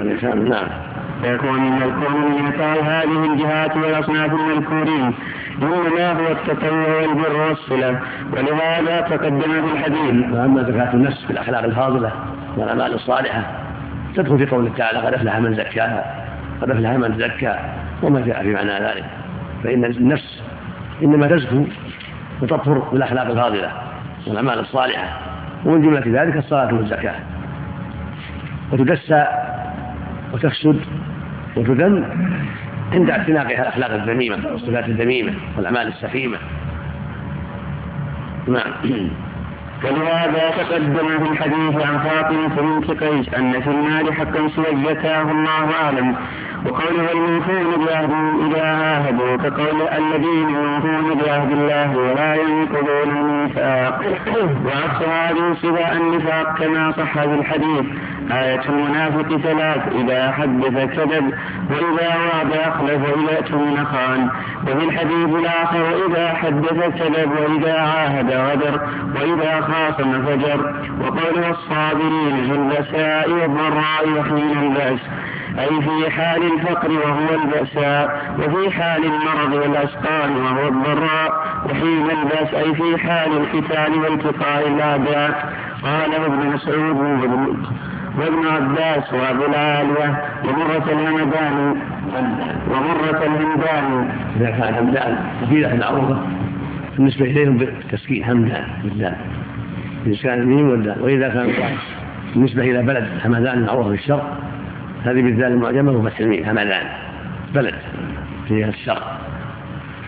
والإنسان 0.00 0.48
نعم. 0.48 0.66
فيكون 1.22 1.82
الكون 1.82 2.42
من 2.42 2.52
هذه 2.82 3.32
الجهات 3.32 3.76
والأصناف 3.76 4.32
المذكورين 4.32 5.14
إنما 5.62 6.12
هو 6.12 6.32
التطوع 6.32 6.96
والبر 7.00 7.36
والصلة؟ 7.36 8.00
ولهذا 8.32 9.00
تقدم 9.00 9.40
في 9.40 9.72
الحديث؟ 9.72 10.32
وأما 10.32 10.62
زكاة 10.62 10.94
النفس 10.94 11.24
في 11.24 11.30
الأخلاق 11.30 11.64
الفاضلة 11.64 12.12
والأعمال 12.56 12.94
الصالحة 12.94 13.42
تدخل 14.14 14.38
في 14.38 14.46
قول 14.46 14.74
تعالى 14.76 14.98
قد 14.98 15.14
أفلح 15.14 15.38
من 15.38 15.54
زكاها 15.54 16.26
قد 16.62 16.70
أفلح 16.70 16.90
من 16.90 17.18
زكى 17.18 17.58
وما 18.02 18.20
جاء 18.20 18.42
في 18.42 18.52
معنى 18.52 18.70
ذلك. 18.70 19.04
فإن 19.64 19.84
النفس 19.84 20.42
إنما 21.02 21.26
تزكو 21.26 21.64
وتطهر 22.42 22.78
بالأخلاق 22.78 23.26
الفاضلة 23.26 23.70
والأعمال 24.26 24.58
الصالحة 24.58 25.18
ومن 25.64 25.82
جملة 25.82 26.22
ذلك 26.22 26.36
الصلاة 26.36 26.74
والزكاة. 26.74 27.14
وتدسى 28.72 29.26
وتفسد 30.32 30.80
وتذم 31.56 32.04
عند 32.92 33.10
اعتناقها 33.10 33.62
الأخلاق 33.62 33.92
الذميمة 33.92 34.36
والصفات 34.52 34.88
الذميمة 34.88 35.32
والأعمال 35.56 35.88
السخيمة. 35.88 36.38
نعم. 38.48 38.72
ولهذا 39.84 40.50
تقدم 40.50 41.08
في 41.24 41.32
الحديث 41.32 41.86
عن 41.86 41.98
فاطمة 41.98 42.62
بنت 42.62 43.02
قيس 43.04 43.34
أن 43.34 43.60
في 43.60 43.70
المال 43.70 44.12
حقا 44.12 44.48
سوى 44.56 44.70
الله 44.70 45.70
أعلم 45.82 46.16
وقوله 46.66 47.12
الموفون 47.12 47.86
بعهد 47.86 48.10
إذا 48.46 48.62
عاهدوا 48.62 49.36
كقول 49.36 49.82
الذين 49.82 50.48
يوفون 50.48 51.18
بعهد 51.24 51.52
الله 51.52 51.96
ولا 51.96 52.34
ينقضون 52.34 53.16
الميثاق. 53.16 54.00
وعكس 54.64 55.08
هذه 55.08 55.54
صفة 55.62 55.92
النفاق 55.92 56.58
كما 56.58 56.92
صح 56.92 57.12
في 57.12 57.34
الحديث 57.34 57.84
آية 58.30 58.62
المنافق 58.68 59.36
ثلاث 59.36 59.82
إذا 59.92 60.32
حدث 60.32 60.96
كذب 60.96 61.32
وإذا 61.70 62.16
وعد 62.16 62.52
أخلف 62.52 63.00
وإذا 63.02 63.38
اؤتمن 63.38 63.84
خان. 63.84 64.28
وفي 64.62 64.84
الحديث 64.84 65.28
الآخر 65.28 66.06
إذا 66.08 66.28
حدث 66.28 66.98
كذب 66.98 67.30
وإذا 67.30 67.80
عاهد 67.80 68.30
غدر 68.30 68.80
وإذا 69.16 69.60
خاصم 69.60 70.26
فجر 70.26 70.74
وقوله 71.00 71.50
الصابرين 71.50 72.46
في 72.46 72.54
البساء 72.54 73.30
والضراء 73.30 74.08
وحين 74.18 74.62
البأس 74.62 75.00
أي 75.58 75.82
في 75.82 76.10
حال 76.10 76.52
الفقر 76.52 76.90
وهو 76.92 77.42
البأساء 77.42 78.34
وفي 78.38 78.70
حال 78.70 79.04
المرض 79.04 79.52
والأسقام 79.52 80.44
وهو 80.44 80.68
الضراء 80.68 81.44
وحين 81.66 82.10
البأس 82.10 82.54
أي 82.54 82.74
في 82.74 82.98
حال 82.98 83.32
القتال 83.32 83.98
والتقاء 83.98 84.68
الأعداء. 84.68 85.52
قاله 85.82 86.26
ابن 86.26 86.46
مسعود 86.46 86.96
وابن 88.18 88.46
عباس 88.46 89.12
وابو 89.12 89.44
العالية 89.44 90.24
ومرة 90.44 90.92
الهمدان 90.92 91.76
ومرة 92.70 93.22
الهمدان 93.26 94.10
إذا 94.36 94.50
كان 94.50 94.74
همدان 94.74 95.18
قبيلة 95.42 95.76
معروفة 95.76 96.22
بالنسبة 96.96 97.24
إليهم 97.24 97.58
بالتسكين 97.58 98.24
همدان 98.24 98.64
بالذات 98.84 99.16
كان 100.22 100.38
الميم 100.38 100.70
والدال 100.70 101.02
وإذا 101.02 101.28
كان 101.28 101.52
بالنسبة 102.34 102.62
إلى 102.62 102.82
بلد 102.82 103.08
همدان 103.24 103.62
معروفة 103.62 103.88
في 103.88 103.94
الشرق 103.94 104.38
هذه 105.04 105.22
بالذال 105.22 105.52
المعجمة 105.52 105.92
وفتح 105.92 106.20
الميم 106.20 106.44
همدان 106.44 106.86
بلد 107.54 107.74
في 108.48 108.64
الشرق 108.64 109.20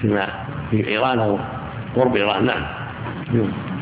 فيما 0.01 0.27
في 0.71 0.89
إيران 0.89 1.19
أو 1.19 1.39
قرب 1.97 2.17
إيران 2.17 2.47
نعم. 2.47 2.63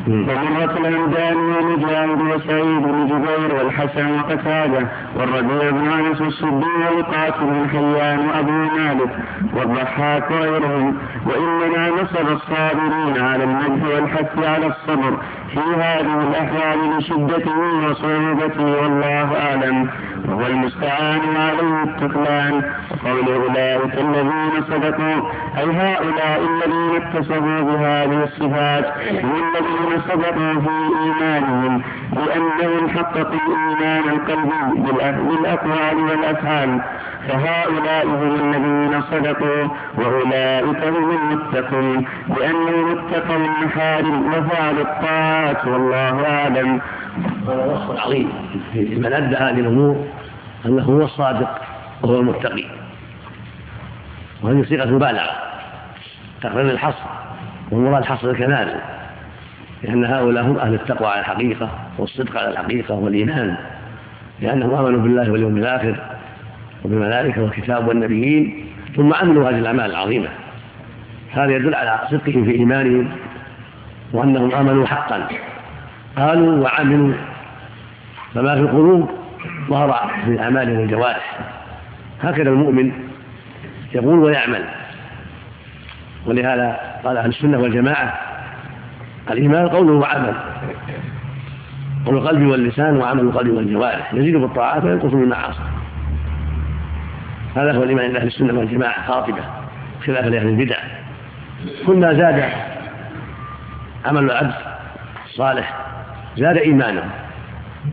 ومرة 0.07 0.77
الهمدان 0.77 1.35
ومجاهد 1.35 2.21
وسعيد 2.21 2.81
بن 2.83 3.07
جبير 3.07 3.55
والحسن 3.55 4.19
وقتادة 4.19 4.87
والربيع 5.15 5.69
بن 5.69 5.87
أنس 5.87 6.21
والسدي 6.21 6.65
والقاتل 6.95 7.45
بن 7.45 7.69
حيان 7.69 8.19
وأبو 8.19 8.51
مالك 8.51 9.09
والضحاك 9.53 10.31
وغيرهم. 10.31 10.97
وانما 11.25 11.89
نصب 11.89 12.27
الصابرين 12.31 13.23
على 13.23 13.43
المدح 13.43 13.87
والحث 13.95 14.37
على 14.37 14.65
الصبر 14.65 15.17
في 15.53 15.59
هذه 15.59 16.27
الأحوال 16.29 16.97
لشدته 16.97 17.59
وصعوبته 17.89 18.81
والله 18.81 19.27
أعلم. 19.47 19.89
وهو 20.27 20.47
المستعان 20.47 21.19
وعليه 21.35 21.83
التكلان 21.83 22.63
وقول 22.91 23.33
أولئك 23.33 23.93
الذين 23.93 24.63
صدقوا 24.69 25.29
أي 25.57 25.65
هؤلاء 25.65 26.41
الذين 26.49 27.01
اتصفوا 27.01 27.61
بهذه 27.61 28.23
الصفات 28.23 28.85
هم 29.23 29.41
الذين 29.49 29.92
صدقوا 29.99 30.61
في 30.61 30.69
إيمانهم 31.03 31.81
لانهم 32.13 32.89
حققوا 32.89 33.39
الإيمان 33.47 34.09
القلبي 34.09 34.81
بالأقوال 34.81 35.97
والأفعال 35.97 36.81
فهؤلاء 37.27 38.05
هم 38.05 38.35
الذين 38.35 39.01
صدقوا 39.01 39.67
وأولئك 39.97 40.83
هم 40.83 41.11
المتقون 41.11 42.05
لأنهم 42.37 42.97
اتقوا 42.97 43.35
المحارم 43.35 44.27
وفعلوا 44.27 44.81
الطاعات 44.81 45.67
والله 45.67 46.25
أعلم. 46.25 46.81
هذا 47.47 47.65
وصف 47.65 47.99
عظيم 48.05 48.29
من 48.75 49.13
أدى 49.13 49.35
هذه 49.35 49.59
الأمور 49.59 50.05
أنه 50.65 50.83
هو 50.83 51.01
الصادق 51.01 51.61
وهو 52.01 52.19
المتقي. 52.19 52.65
وهذه 54.43 54.65
صيغة 54.69 54.85
مبالغة 54.85 55.31
تقرير 56.41 56.69
الحصر 56.69 57.09
والمراد 57.71 58.05
حصر 58.05 58.29
الكمال. 58.29 58.81
لأن 59.83 60.05
هؤلاء 60.05 60.43
هم 60.43 60.57
أهل 60.57 60.73
التقوى 60.73 61.07
على 61.07 61.19
الحقيقة 61.19 61.69
والصدق 61.97 62.37
على 62.37 62.49
الحقيقة 62.49 62.95
والإيمان 62.95 63.57
لأنهم 64.41 64.73
آمنوا 64.75 65.01
بالله 65.01 65.31
واليوم 65.31 65.57
الآخر 65.57 65.95
وبالملائكة 66.85 67.41
والكتاب 67.41 67.87
والنبيين 67.87 68.65
ثم 68.95 69.13
عملوا 69.13 69.49
هذه 69.49 69.59
الأعمال 69.59 69.91
العظيمة. 69.91 70.27
هذا 71.31 71.51
يدل 71.51 71.75
على 71.75 71.99
صدقهم 72.11 72.45
في 72.45 72.51
إيمانهم 72.51 73.09
وأنهم 74.13 74.55
آمنوا 74.55 74.85
حقا. 74.85 75.27
قالوا 76.17 76.63
وعملوا 76.63 77.13
فما 78.33 78.55
في 78.55 78.61
القلوب 78.61 79.09
ظهر 79.69 80.11
في 80.25 80.39
أعمالهم 80.39 80.79
والجوارح. 80.79 81.39
هكذا 82.21 82.49
المؤمن 82.49 82.91
يقول 83.95 84.19
ويعمل. 84.19 84.65
ولهذا 86.25 86.79
قال 87.03 87.17
أهل 87.17 87.29
السنة 87.29 87.59
والجماعة 87.59 88.32
الإيمان 89.31 89.67
قول 89.67 89.91
وعمل. 89.91 90.33
قول 92.05 92.17
القلب 92.17 92.47
واللسان 92.47 92.97
وعمل 92.97 93.21
القلب 93.21 93.53
والجوارح. 93.53 94.13
يزيد 94.13 94.35
بالطاعات 94.35 94.83
وينقص 94.83 95.11
بالمعاصي 95.11 95.59
هذا 97.55 97.71
هو 97.71 97.83
الإيمان 97.83 98.05
عند 98.05 98.15
أهل 98.15 98.27
السنة 98.27 98.59
والجماعة 98.59 99.07
خاطبة 99.07 99.41
خلاف 100.05 100.25
لأهل 100.25 100.47
البدع. 100.47 100.75
كلما 101.87 102.13
زاد 102.13 102.43
عمل 104.05 104.23
العبد 104.23 104.53
الصالح 105.25 105.77
زاد 106.37 106.57
إيمانه. 106.57 107.03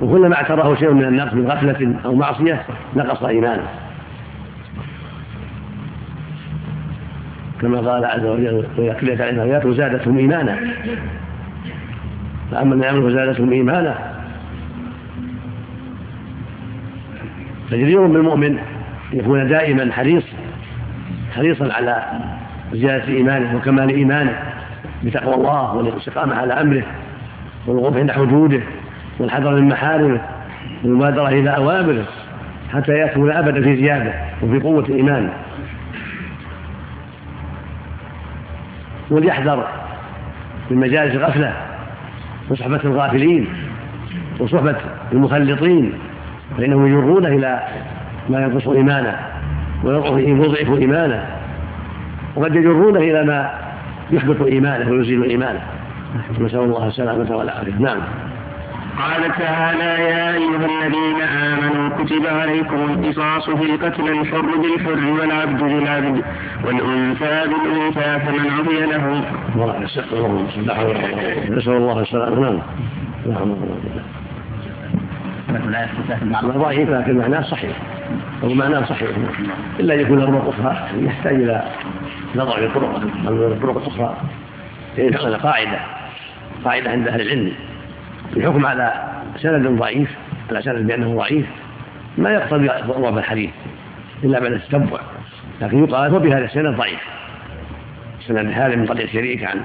وكلما 0.00 0.34
اعتراه 0.34 0.74
شيء 0.74 0.92
من 0.92 1.04
النقص 1.04 1.34
من 1.34 1.50
غفلة 1.50 1.94
أو 2.04 2.14
معصية 2.14 2.62
نقص 2.96 3.22
إيمانه. 3.22 3.66
كما 7.60 7.80
قال 7.80 8.04
عز 8.04 8.24
وجل 8.24 8.66
وإذا 8.78 8.92
تليت 8.92 9.20
عليهم 9.20 9.40
آيات 9.40 9.66
وزادتهم 9.66 10.18
إيمانا. 10.18 10.58
فأما 12.50 12.76
من 12.76 12.82
يعمل 12.82 13.10
فزادتهم 13.10 13.52
إيمانا. 13.52 13.94
فجدير 17.70 18.06
بالمؤمن 18.06 18.58
يكون 19.12 19.48
دائما 19.48 19.92
حريص 19.92 20.24
حريصا 21.36 21.72
على 21.72 22.02
زيادة 22.72 23.08
إيمانه 23.08 23.56
وكمال 23.56 23.88
إيمانه 23.88 24.42
بتقوى 25.04 25.34
الله 25.34 25.74
والاستقامة 25.74 26.34
على 26.34 26.52
أمره 26.52 26.82
والوقوف 27.66 27.96
عند 27.96 28.10
حدوده 28.10 28.60
والحذر 29.18 29.54
من 29.54 29.68
محارمه 29.68 30.20
والمبادرة 30.84 31.28
إلى 31.28 31.56
أوامره 31.56 32.04
حتى 32.72 32.92
يكون 32.92 33.30
أبدا 33.30 33.62
في 33.62 33.76
زيادة 33.76 34.14
وفي 34.42 34.60
قوة 34.60 34.86
إيمانه. 34.88 35.32
وليحذر 39.10 39.68
من 40.70 40.76
مجالس 40.76 41.14
الغفلة 41.14 41.69
وصحبة 42.50 42.80
الغافلين 42.84 43.48
وصحبة 44.38 44.76
المخلطين 45.12 45.92
فإنهم 46.58 46.86
يجرون 46.86 47.26
إلى 47.26 47.62
ما 48.28 48.42
ينقص 48.42 48.68
إيمانه 48.68 49.16
ويضعف 49.84 50.78
إيمانه 50.78 51.26
وقد 52.36 52.54
يجرونه 52.54 53.00
إلى 53.00 53.24
ما 53.24 53.50
يحبط 54.10 54.42
إيمانه 54.42 54.90
ويزيل 54.90 55.22
إيمانه. 55.22 55.60
نسأل 56.40 56.60
الله 56.60 56.88
السلامة 56.88 57.36
والعافية. 57.36 57.72
نعم. 57.78 57.98
قال 59.00 59.32
تعالى 59.38 60.04
يا 60.04 60.34
أيها 60.34 60.66
الذين 60.66 61.20
آمنوا 61.22 61.88
كتب 61.98 62.26
عليكم 62.26 62.76
القصاص 62.76 63.50
في 63.50 63.62
القتل 63.62 64.08
الحر 64.08 64.56
بالحر 64.56 65.04
والعبد 65.20 65.62
بالعبد 65.62 66.24
والأنثى 66.64 67.44
بالأنثى 67.48 68.20
فمن 68.26 68.50
عفي 68.50 68.86
له. 68.86 69.24
نسأل 71.50 71.72
الله 71.72 72.00
السلامة. 72.00 72.62
نعم. 76.24 76.50
ضعيف 76.50 76.90
لكن 76.90 77.18
معناه 77.18 77.42
صحيح. 77.42 77.76
أو 78.42 78.48
معناه 78.48 78.84
صحيح. 78.84 79.10
إلا 79.80 79.94
أن 79.94 80.00
يكون 80.00 80.26
طرق 80.26 80.48
أخرى. 80.48 81.04
يحتاج 81.04 81.34
إلى 81.34 81.62
نظر 82.36 82.56
في 82.56 82.66
الطرق. 82.66 83.00
الطرق 83.28 83.76
الأخرى. 83.76 84.16
هذا 84.98 85.36
قاعدة. 85.36 85.78
قاعدة 86.64 86.90
عند 86.90 87.08
أهل 87.08 87.20
العلم. 87.20 87.52
الحكم 88.36 88.66
على 88.66 88.92
سند 89.36 89.66
ضعيف 89.66 90.16
على 90.50 90.62
سند 90.62 90.86
بأنه 90.86 91.16
ضعيف 91.16 91.46
ما 92.18 92.30
يقتضي 92.30 92.66
ضعف 92.66 93.18
الحديث 93.18 93.50
إلا 94.24 94.40
بعد 94.40 94.52
التتبع 94.52 95.00
لكن 95.60 95.84
يقال 95.84 96.10
هو 96.10 96.18
بهذا 96.18 96.44
السند 96.44 96.76
ضعيف. 96.76 97.00
سند 98.26 98.52
هذا 98.54 98.76
من 98.76 98.86
طريق 98.86 99.08
شريك 99.08 99.44
عن 99.44 99.60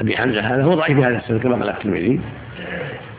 أبي 0.00 0.16
حمزة 0.16 0.40
هذا 0.40 0.64
هو 0.64 0.74
ضعيف 0.74 0.96
بهذا 0.98 1.16
السند 1.16 1.40
كما 1.40 1.56
قال 1.56 1.68
الترمذي. 1.68 2.20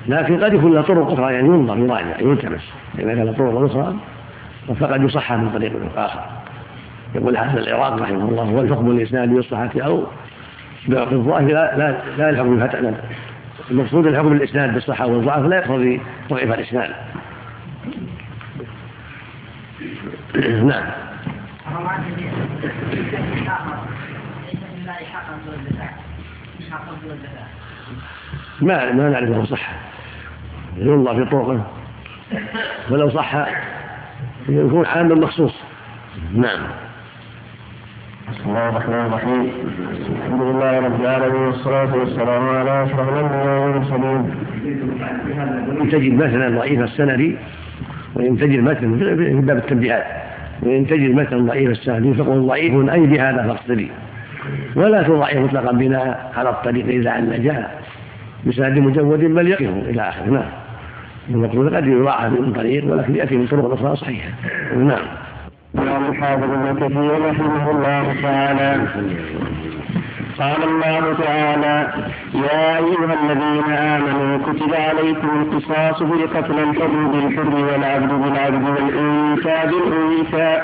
لكن 0.08 0.44
قد 0.44 0.54
يكون 0.54 0.74
له 0.74 0.82
طرق 0.82 1.12
أخرى 1.12 1.34
يعني 1.34 1.48
ينظر 1.48 1.78
يراجع 1.78 2.20
يلتمس. 2.20 2.72
إذا 3.00 3.16
كان 3.16 3.34
طرق 3.34 3.66
أخرى 3.66 3.96
فقد 4.80 5.04
يصحح 5.04 5.34
من 5.34 5.50
طريق 5.50 5.74
آخر. 5.98 6.20
يقول 7.16 7.38
حسن 7.38 7.58
العراق 7.58 8.02
رحمه 8.02 8.30
الله 8.30 8.44
هو 8.44 8.62
الحكم 8.62 8.92
الاسناد 8.92 9.30
بالصحة 9.30 9.72
أو 9.78 10.04
بالضعف 10.88 11.42
لا 11.42 11.78
لا 11.78 11.98
لا 12.18 12.30
الحكم 12.30 12.60
بالفتح 12.60 12.80
المقصود 13.72 14.08
الحكم 14.08 14.32
الاسناد 14.32 14.74
بالصحة 14.74 15.08
والضعف 15.08 15.46
لا 15.46 15.58
يقتضي 15.58 16.02
ضعيف 16.30 16.52
الإسناد. 16.54 16.96
نعم. 20.66 20.84
ما 28.62 28.92
ما 28.92 29.10
نعرف 29.10 29.30
له 29.30 29.46
صحة 29.46 29.74
ينظر 30.78 31.16
في 31.16 31.32
طرقه. 31.32 31.68
ولو 32.90 33.10
صح 33.10 33.36
يكون 34.50 34.86
عاما 34.86 35.16
مخصوص. 35.16 35.54
نعم. 36.34 36.60
بسم 38.32 38.50
الله 38.50 38.70
الرحمن 38.70 38.94
الرحيم. 38.94 39.52
الحمد 40.26 40.42
لله 40.42 40.80
رب 40.80 40.85
العالمين 41.02 41.42
والصلاة 41.42 41.96
والسلام 41.96 42.50
على 42.50 42.84
أشرف 42.84 43.10
الأنبياء 43.10 43.60
والمرسلين. 43.60 44.32
إن 45.82 45.90
تجد 45.90 46.14
مثلا 46.14 46.58
ضعيف 46.58 46.82
السند 46.82 47.36
وإن 48.16 48.38
تجد 48.38 48.60
مثلا 48.60 48.98
في 48.98 49.34
باب 49.34 49.58
التنبيهات 49.58 50.06
وإن 50.62 50.88
تجد 50.88 51.16
مثلا 51.16 51.42
ضعيف 51.42 51.70
السند 51.70 52.14
فقل 52.14 52.48
ضعيف 52.48 52.90
أي 52.90 53.08
بهذا 53.08 53.48
فاقتدي. 53.48 53.92
ولا 54.76 55.04
تضعف 55.04 55.36
مطلقا 55.36 55.72
بناء 55.72 56.32
على 56.38 56.50
الطريق 56.50 56.86
إذا 56.86 57.12
عن 57.12 57.44
جاء 57.44 57.84
بسند 58.46 58.80
مجود 58.80 59.20
بل 59.20 59.48
يقف 59.48 59.62
إلى 59.62 60.02
آخره. 60.02 60.30
نعم. 60.30 60.50
المقصود 61.30 61.76
قد 61.76 61.88
يضاعف 61.88 62.32
من 62.32 62.54
طريق 62.54 62.92
ولكن 62.92 63.16
يأتي 63.16 63.38
من 63.38 63.48
طرق 63.48 63.74
أخرى 63.74 63.96
صحيحة. 63.96 64.30
نعم. 64.78 65.06
قال 65.78 65.88
الحافظ 65.88 66.44
ابن 66.44 66.76
كثير 66.76 67.30
رحمه 67.30 67.72
الله 67.72 68.22
تعالى 68.22 68.88
قال 70.40 70.64
الله 70.64 71.14
تعالى 71.24 71.94
يا 72.34 72.78
أيها 72.78 73.14
الذين 73.24 73.74
آمنوا 73.74 74.38
كتب 74.38 74.74
عليكم 74.74 75.30
القصاص 75.42 75.98
في 76.04 76.24
القتل 76.24 76.60
الحر 76.60 76.88
بالحر 77.12 77.56
والعبد 77.56 78.10
بالعبد 78.14 78.64
والأنثى 78.70 79.58
بالأنثى 79.72 80.62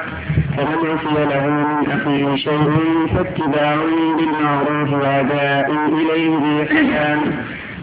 فمن 0.57 0.89
عفي 0.91 1.25
له 1.29 1.47
من 1.47 1.91
أخيه 1.91 2.35
شيء 2.35 3.07
فاتباع 3.15 3.75
بالمعروف 4.17 4.93
وأداء 4.93 5.71
إليه 5.87 6.37
بإحسان 6.37 7.19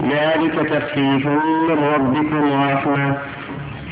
ذلك 0.03 0.55
تخفيف 0.71 1.27
من 1.27 1.79
ربكم 1.95 2.51
ورحمة 2.51 3.17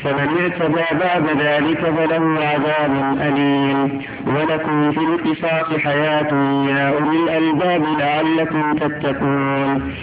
فمن 0.03 0.29
اعتدى 0.41 0.85
بعد 0.99 1.25
ذلك 1.41 1.79
فله 1.79 2.39
عذاب 2.39 3.17
أليم. 3.21 4.01
ولكم 4.27 4.91
في 4.91 4.99
القصاص 4.99 5.79
حياة 5.79 6.31
يا 6.69 6.89
أولي 6.89 7.23
الألباب 7.23 7.83
لعلكم 7.99 8.73
تتقون. 8.73 9.93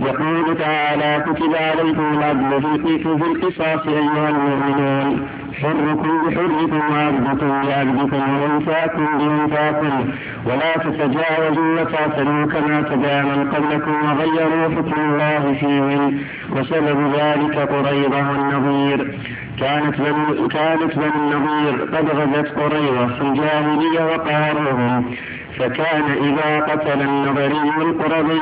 يقول 0.00 0.58
تعالى 0.58 1.24
كتب 1.26 1.54
عليكم 1.54 2.18
العدل 2.18 2.62
في 2.98 3.06
القصاص 3.06 3.86
أيها 3.86 4.28
المؤمنون. 4.28 5.28
حركم 5.62 6.26
بحركم 6.26 6.80
وعبدكم 6.92 7.48
بعبدكم 7.66 8.22
وانثاكم 8.42 9.18
بانثاكم 9.18 10.10
ولا 10.46 10.72
تتجاوزوا 10.76 11.80
وتعتدوا 11.80 12.46
كما 12.46 13.22
من 13.22 13.50
قبلكم 13.54 13.94
وغيروا 14.04 14.68
حكم 14.76 15.00
الله 15.00 15.54
فيهم 15.60 16.18
وسبب 16.50 17.14
ذلك 17.14 17.56
قريضة 17.58 18.30
والنظير 18.30 19.18
كانت 19.60 20.00
بنو 20.00 20.48
كانت 20.48 20.98
بنو 20.98 21.14
النظير 21.16 21.96
قد 21.96 22.08
غزت 22.10 22.58
قريضة 22.58 23.06
في 23.06 23.22
الجاهلية 23.22 24.04
وقهروهم 24.04 25.14
فكان 25.58 26.02
إذا 26.22 26.60
قتل 26.60 27.00
النظري 27.02 27.70
القرظي 27.82 28.40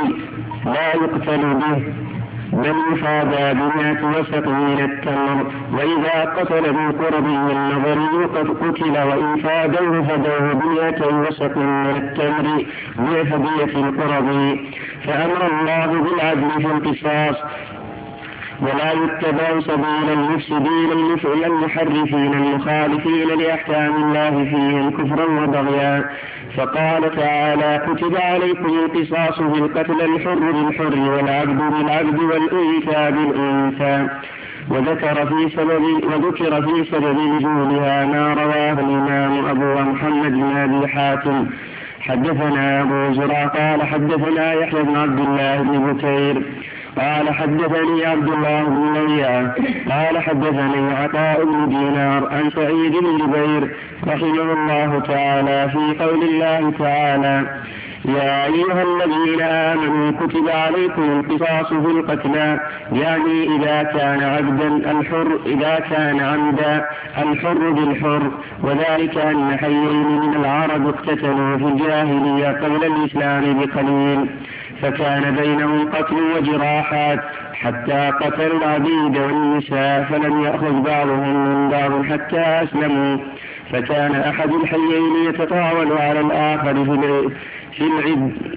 لا 0.65 0.95
يقتل 0.95 1.55
به. 1.55 2.12
بمئة 3.53 4.21
وسط 4.21 4.47
من 4.47 4.81
التمر 4.91 5.53
وإذا 5.73 6.25
قتل 6.37 6.65
ذو 6.65 7.05
قرب 7.05 7.25
والنظري 7.25 8.25
قد 8.25 8.49
قتل 8.49 8.99
وإن 8.99 9.37
فادوه 9.37 10.03
فدوه 10.03 10.55
وسط 11.05 11.57
من 11.57 11.97
التمر 11.97 12.65
ضعف 13.01 13.35
دية 13.35 13.79
القرب. 13.79 14.59
فأمر 15.07 15.47
الله 15.47 15.87
بالعدل 15.87 16.51
في 16.51 16.67
القصاص. 16.67 17.37
ولا 18.63 18.93
يتبع 18.93 19.61
سبيل 19.61 20.13
المفسدين 20.13 20.93
المحرفين 21.47 22.35
المخالفين 22.35 23.29
لأحكام 23.39 23.95
الله 24.05 24.45
فيهم 24.45 24.91
كفرا 24.91 25.25
وبغيا. 25.25 26.05
فقال 26.57 27.17
تعالى 27.17 27.83
كتب 27.87 28.17
عليكم 28.17 28.67
القصاص 28.67 29.37
في 29.37 29.59
القتل 29.59 30.01
الحر 30.03 30.53
بالحر 30.53 30.99
والعبد 30.99 31.59
بالعبد 31.59 32.19
والأنثى 32.19 33.11
بالأنثى. 33.11 34.09
وذكر 34.71 35.27
في 35.27 35.57
سبب 35.57 35.83
وذكر 36.05 36.63
في 36.63 36.91
سبب 36.91 37.19
نزولها 37.19 38.05
ما 38.05 38.35
رواه 38.35 38.73
الإمام 38.73 39.47
أبو 39.47 39.91
محمد 39.91 40.33
بن 40.33 40.57
أبي 40.57 40.89
حاتم. 40.89 41.47
حدثنا 42.01 42.81
أبو 42.81 43.15
زرع 43.15 43.47
قال 43.47 43.83
حدثنا 43.83 44.53
يحيى 44.53 44.83
بن 44.83 44.97
عبد 44.97 45.19
الله 45.19 45.63
بن 45.63 45.93
بكير. 45.93 46.43
قال 46.97 47.35
حدثني 47.35 48.07
عبد 48.07 48.29
الله 48.29 48.63
بن 48.65 49.07
ليا 49.07 49.55
قال 49.91 50.19
حدثني 50.19 50.95
عطاء 50.95 51.45
بن 51.45 51.69
دينار 51.69 52.29
عن 52.33 52.51
سعيد 52.51 52.93
بن 52.93 53.19
جبير 53.19 53.77
رحمه 54.07 54.53
الله 54.53 54.99
تعالى 54.99 55.71
في 55.71 56.05
قول 56.05 56.23
الله 56.23 56.73
تعالى 56.79 57.47
يا 58.05 58.45
أيها 58.45 58.83
الذين 58.83 59.43
آمنوا 59.43 60.11
كتب 60.11 60.49
عليكم 60.49 61.03
القصاص 61.03 61.67
في 61.69 61.87
القتلى 61.87 62.61
يعني 62.93 63.57
إذا 63.57 63.83
كان 63.83 64.23
عبدا 64.23 64.91
الحر 64.91 65.39
إذا 65.47 65.79
كان 65.91 66.21
عمدا 66.21 66.87
الحر 67.19 67.71
بالحر 67.71 68.31
وذلك 68.63 69.17
أن 69.19 69.59
حيين 69.59 70.21
من 70.21 70.37
العرب 70.37 70.89
اقتتلوا 70.89 71.57
في 71.57 71.65
الجاهلية 71.65 72.49
قبل 72.49 72.85
الإسلام 72.85 73.61
بقليل. 73.61 74.27
فكان 74.83 75.37
بينهم 75.37 75.89
قتل 75.89 76.17
وجراحات. 76.37 77.21
حتى 77.55 78.11
قتلوا 78.21 78.59
العبيد 78.59 79.17
والنساء 79.19 80.05
فلم 80.11 80.45
يأخذ 80.45 80.73
بعضهم 80.73 81.45
من 81.45 81.71
بعض 81.71 82.05
حتى 82.05 82.41
أسلموا. 82.41 83.17
فكان 83.73 84.15
أحد 84.15 84.53
الحيين 84.53 85.29
يتطاول 85.29 85.93
على 85.93 86.21
الآخر 86.21 86.75
في 87.73 87.85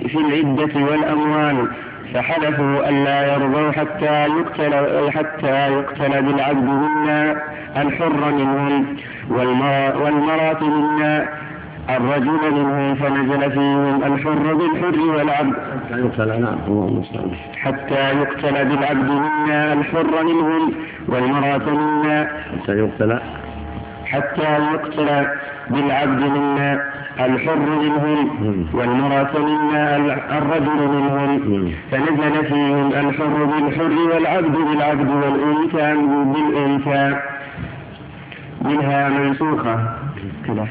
في 0.10 0.18
العدة 0.18 0.74
والأموال. 0.92 1.68
فحلفوا 2.14 2.90
ألا 2.90 3.34
يرضوا 3.34 3.72
حتى 3.72 4.26
يقتل 4.26 5.12
حتى 5.12 5.72
يقتل 5.72 6.22
بالعبد 6.22 6.64
منا 6.64 7.42
الحر 7.78 8.32
منهم. 8.32 8.98
والمرأة 9.30 10.64
منا 10.64 11.45
الرجل 11.90 12.52
منهم 12.52 12.96
فنزل 12.96 13.52
فيهم 13.52 14.04
الحر 14.04 14.54
بالحر 14.54 15.00
والعبد. 15.00 15.54
حتى 15.54 16.00
يقتل 16.00 16.42
نعم 16.42 16.58
اللهم 16.68 17.04
حتى 17.56 18.20
يقتل 18.20 18.66
بالعبد 18.66 19.10
منا 19.12 19.74
الحر 19.74 20.24
منهم 20.24 20.72
والمرأة 21.08 21.70
منا. 21.70 22.30
حتى 22.62 22.72
يقتل. 22.72 23.20
حتى 24.06 24.58
يقتل 24.74 25.28
بالعبد 25.70 26.22
منا 26.22 26.82
الحر 27.20 27.70
منهم 27.84 28.20
والمرأة 28.74 29.38
منا 29.40 29.96
الرجل 30.38 30.80
منهم. 30.88 31.72
فنزل 31.92 32.46
فيهم 32.46 32.88
الحر 32.88 33.46
بالحر 33.46 34.16
والعبد 34.16 34.56
بالعبد 34.58 35.10
والأنثى 35.10 35.96
بالأنثى. 36.34 37.20
منها 38.62 39.10
منسوخة. 39.10 39.94
كذا 40.48 40.68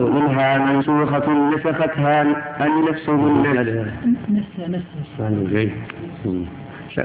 منها 0.00 0.58
منسوخة 0.58 1.54
نسختها 1.54 2.22
النفس 2.66 3.10
بالنفس 3.10 3.92
نفسها 4.30 4.68
نفسها 4.68 5.28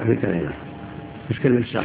في 0.04 0.16
كلمة. 0.16 0.50
مش 1.30 1.40
كلمة 1.40 1.64
شاء. 1.64 1.84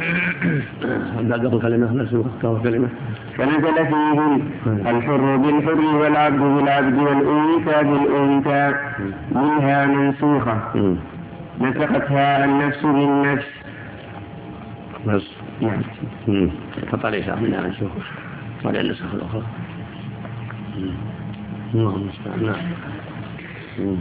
بعد 1.21 1.59
كلمة 1.61 1.93
نسوخة 2.03 2.59
كلمة؟ 2.63 2.89
فنزل 3.37 3.87
فيهم 3.87 4.41
الحر 4.65 5.35
بالحر 5.37 5.95
والعبد 5.95 6.39
بالعبد 6.39 6.97
والأنثى 6.97 7.83
بالأنثى 7.83 8.75
منها 9.31 9.85
منسوخة. 9.85 10.59
نسختها 11.61 12.45
النفس 12.45 12.85
بالنفس. 12.85 13.47
بس. 15.07 15.31
نعم. 15.61 16.49
فطلع 16.91 17.35
منها 17.41 17.61
منسوخة. 17.61 18.01
طلع 18.63 18.79
النسخ 18.79 19.13
الأخرى. 19.13 19.43
اللهم 21.73 21.95
المستعان 21.95 22.45
نعم. 22.45 23.97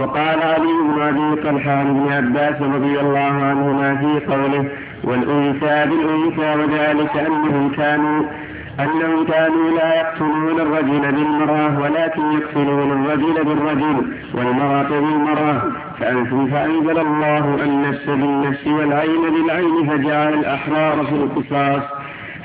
وقال 0.00 0.42
علي 0.42 0.72
بن 0.88 1.02
ابي 1.02 1.42
طلحه 1.42 1.82
بن 1.82 2.12
عباس 2.12 2.62
رضي 2.62 3.00
الله 3.00 3.18
عنهما 3.18 3.96
في 3.96 4.26
قوله 4.32 4.64
والأنثى 5.04 5.86
بالأنثى 5.90 6.54
وذلك 6.54 7.16
أنهم 7.16 7.72
كانوا 7.76 8.22
أنهم 8.80 9.24
كانوا 9.26 9.70
لا 9.78 10.00
يقتلون 10.00 10.60
الرجل 10.60 11.12
بالمرأة 11.12 11.80
ولكن 11.80 12.22
يقتلون 12.32 12.92
الرجل 12.92 13.44
بالرجل 13.44 14.12
والمرأة 14.34 14.88
بالمرأة. 14.88 15.62
فأنزل 16.00 16.98
الله 16.98 17.64
النفس 17.64 18.06
بالنفس 18.06 18.66
والعين 18.66 19.22
بالعين 19.32 19.90
فجعل 19.90 20.34
الأحرار 20.34 21.06
في 21.06 21.12
القصاص 21.12 21.82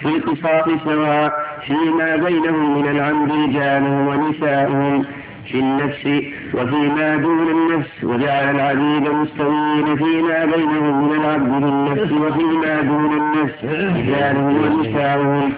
في 0.01 0.07
القصاص 0.07 0.65
سواء. 0.85 1.33
فيما 1.67 2.15
بينهم 2.15 2.81
من 2.81 2.87
العمد 2.89 3.31
رجالهم 3.31 4.07
ونساؤهم 4.07 5.05
في 5.45 5.59
النفس 5.59 6.05
وفيما 6.53 7.15
دون 7.15 7.47
النفس 7.47 8.03
وجعل 8.03 8.55
العبيد 8.55 9.09
مستويين 9.13 9.95
فيما 9.95 10.45
بينهم 10.45 11.09
من 11.09 11.15
العبد 11.19 11.49
بالنفس 11.61 12.11
وفيما 12.11 12.81
دون 12.81 13.11
النفس 13.21 13.63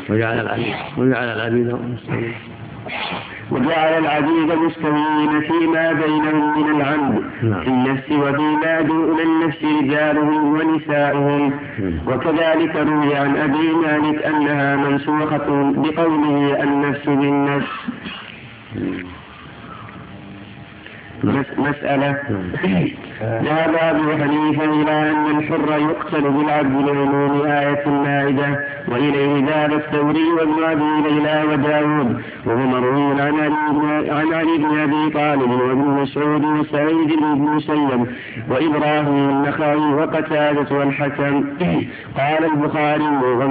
وجعل 0.10 0.40
العبيد 0.40 0.74
وجعل 0.98 1.26
العبيد 1.26 1.68
مستويين 1.94 2.53
وجعل 3.52 3.98
العبيد 4.04 4.52
مستويين 4.66 5.42
فيما 5.42 5.94
بينهم 5.94 6.60
من 6.64 6.82
العمد 6.82 7.24
نعم. 7.44 7.62
في 7.62 7.68
النفس 7.68 8.12
وفيما 8.12 8.82
دون 8.82 9.20
النفس 9.20 9.64
رجالهم 9.64 10.54
ونساؤهم. 10.54 11.52
وكذلك 12.08 12.76
روي 12.76 13.16
عن 13.16 13.38
أبي 13.38 13.72
مالك 13.72 14.24
أنها 14.26 14.76
منسوخة 14.76 15.72
بقوله 15.78 16.64
النفس 16.64 17.06
بالنفس. 17.06 17.72
مس- 18.76 19.23
مسألة. 21.58 22.18
ذهب 23.22 23.76
أبو 23.82 24.12
حنيفة 24.24 24.66
إلى 24.82 25.12
أن 25.12 25.38
الحر 25.38 25.80
يقتل 25.90 26.22
بالعبد 26.32 26.90
لعموم 26.90 27.42
آية 27.46 27.84
المائدة 27.88 28.60
وإليه 28.88 29.46
ذهب 29.46 29.74
الثوري 29.74 30.24
وابن 30.40 30.64
أبي 30.64 31.10
ليلى 31.10 31.44
وداود 31.54 32.22
وهو 32.46 32.58
مروي 32.58 33.04
عن 33.04 33.20
علي 33.20 33.50
بن- 33.72 34.10
عن 34.14 34.34
علي 34.34 34.58
بن 34.58 34.80
أبي 34.80 35.10
طالب 35.14 35.52
وابن 35.52 36.02
مسعود 36.02 36.46
وسعيد 36.46 37.08
بن 37.20 37.24
المسيب 37.34 38.08
وإبراهيم 38.50 39.30
النخعي 39.30 39.76
وقتادة 39.94 40.76
والحكم 40.78 41.44
قال 42.18 42.46
البخاري 42.54 43.04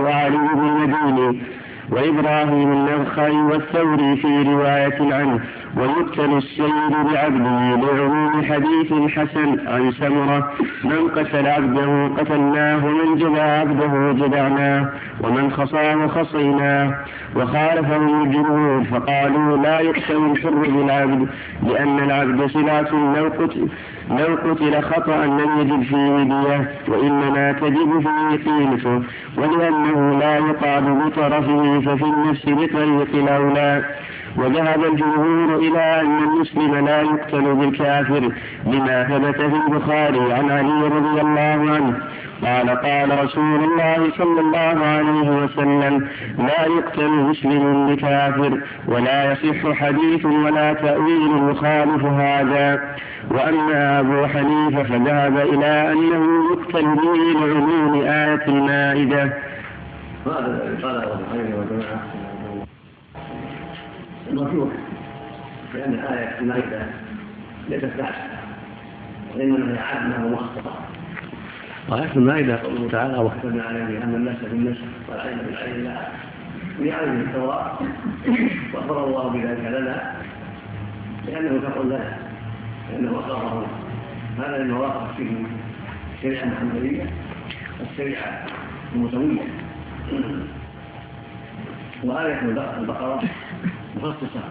وعلي 0.02 0.36
بن 0.54 0.60
المديني 0.66 1.42
وإبراهيم 1.90 2.72
النخعي 2.72 3.36
والثوري 3.36 4.16
في 4.16 4.42
رواية 4.42 5.14
عنه 5.14 5.40
ويقتل 5.76 6.36
السيد 6.38 6.92
بعبده 7.12 7.76
لعموم 7.76 8.42
حديث 8.44 8.92
حسن 9.18 9.68
عن 9.68 9.92
سمرة 9.92 10.52
من 10.84 11.08
قتل 11.16 11.46
عبده 11.46 12.06
قتلناه 12.18 12.86
ومن 12.86 13.16
جدع 13.18 13.42
عبده 13.42 14.12
جدعناه 14.26 14.88
ومن 15.20 15.50
خصاه 15.52 16.06
خصيناه 16.06 16.94
وخالفهم 17.36 18.22
الجمهور 18.22 18.84
فقالوا 18.84 19.56
لا 19.56 19.80
يقتل 19.80 20.16
الحر 20.30 20.50
بالعبد 20.50 21.28
لأن 21.66 21.98
العبد 21.98 22.50
صلة 22.50 23.14
لو 23.16 23.28
قتل 23.28 23.68
لو 24.10 24.36
قتل 24.36 24.82
خطأ 24.82 25.26
لم 25.26 25.60
يجب 25.60 25.82
فيه 25.82 26.22
دية 26.22 26.70
وإنما 26.88 27.52
تجب 27.52 28.00
فيه 28.00 28.50
قيمته 28.50 29.02
ولأنه 29.36 30.18
لا 30.18 30.38
يقعد 30.38 30.84
بطرفه 30.84 31.80
ففي 31.80 32.04
النفس 32.04 32.46
بطريق 32.46 33.08
الأولى. 33.14 33.84
وذهب 34.36 34.84
الجمهور 34.84 35.56
إلى 35.56 36.00
أن 36.00 36.18
المسلم 36.18 36.86
لا 36.86 37.00
يقتل 37.02 37.54
بالكافر 37.54 38.32
لما 38.66 39.04
ثبت 39.04 39.36
في 39.36 39.56
البخاري 39.66 40.32
عن 40.32 40.50
علي 40.50 40.82
رضي 40.82 41.20
الله 41.20 41.74
عنه. 41.74 41.98
قال 42.44 42.70
قال 42.70 43.24
رسول 43.24 43.64
الله 43.64 44.10
صلى 44.18 44.40
الله 44.40 44.86
عليه 44.86 45.30
وسلم 45.30 46.08
لا 46.38 46.66
يقتل 46.66 47.10
مسلم 47.10 47.86
بكافر 47.86 48.60
ولا 48.88 49.32
يصح 49.32 49.72
حديث 49.72 50.24
ولا 50.24 50.72
تأويل 50.72 51.50
يخالف 51.50 52.04
هذا. 52.04 52.96
وأما 53.30 54.00
أبو 54.00 54.26
حنيفة 54.26 54.82
فذهب 54.82 55.36
إلى 55.36 55.92
أنه 55.92 56.24
يقتل 56.52 56.82
به 56.82 57.40
لعموم 57.40 58.00
آية 58.00 58.48
المائدة. 58.48 59.32
قال 60.26 60.78
قال 60.82 61.02
أبو 61.02 61.82
المرجوح 64.32 64.68
لأن 65.74 65.94
الايه 65.94 66.38
المائده 66.38 66.86
ليست 67.68 67.90
بعد 67.98 68.14
وإنما 69.34 69.74
هي 69.74 69.78
عدمه 69.78 70.26
ومخططه 70.26 70.74
آية 71.92 72.12
المائدة 72.16 72.56
قوله 72.62 72.88
تعالى؟ 72.90 73.18
وكتبنا 73.18 73.62
عليه 73.62 74.04
أن 74.04 74.14
الناس 74.14 74.36
بالناس 74.42 74.76
والعين 75.08 75.38
بالعين 75.38 75.84
لا 75.84 76.08
بعين 76.80 77.26
سواء 77.34 77.86
غفر 78.74 79.04
الله 79.04 79.28
بذلك 79.28 79.64
لنا 79.66 80.14
لأنه 81.26 81.60
شرع 81.60 81.82
لنا 81.82 82.16
لأنه 82.92 83.18
أقره 83.18 83.66
هذا 84.38 84.56
المواقف 84.56 85.16
فيه 85.16 85.30
الشريعة 86.16 86.44
المحمدية 86.44 87.06
والشريعة 87.80 88.46
المسوية. 88.94 89.40
وآية 92.04 92.40
البقرة 92.78 93.22
مخصصة 93.96 94.42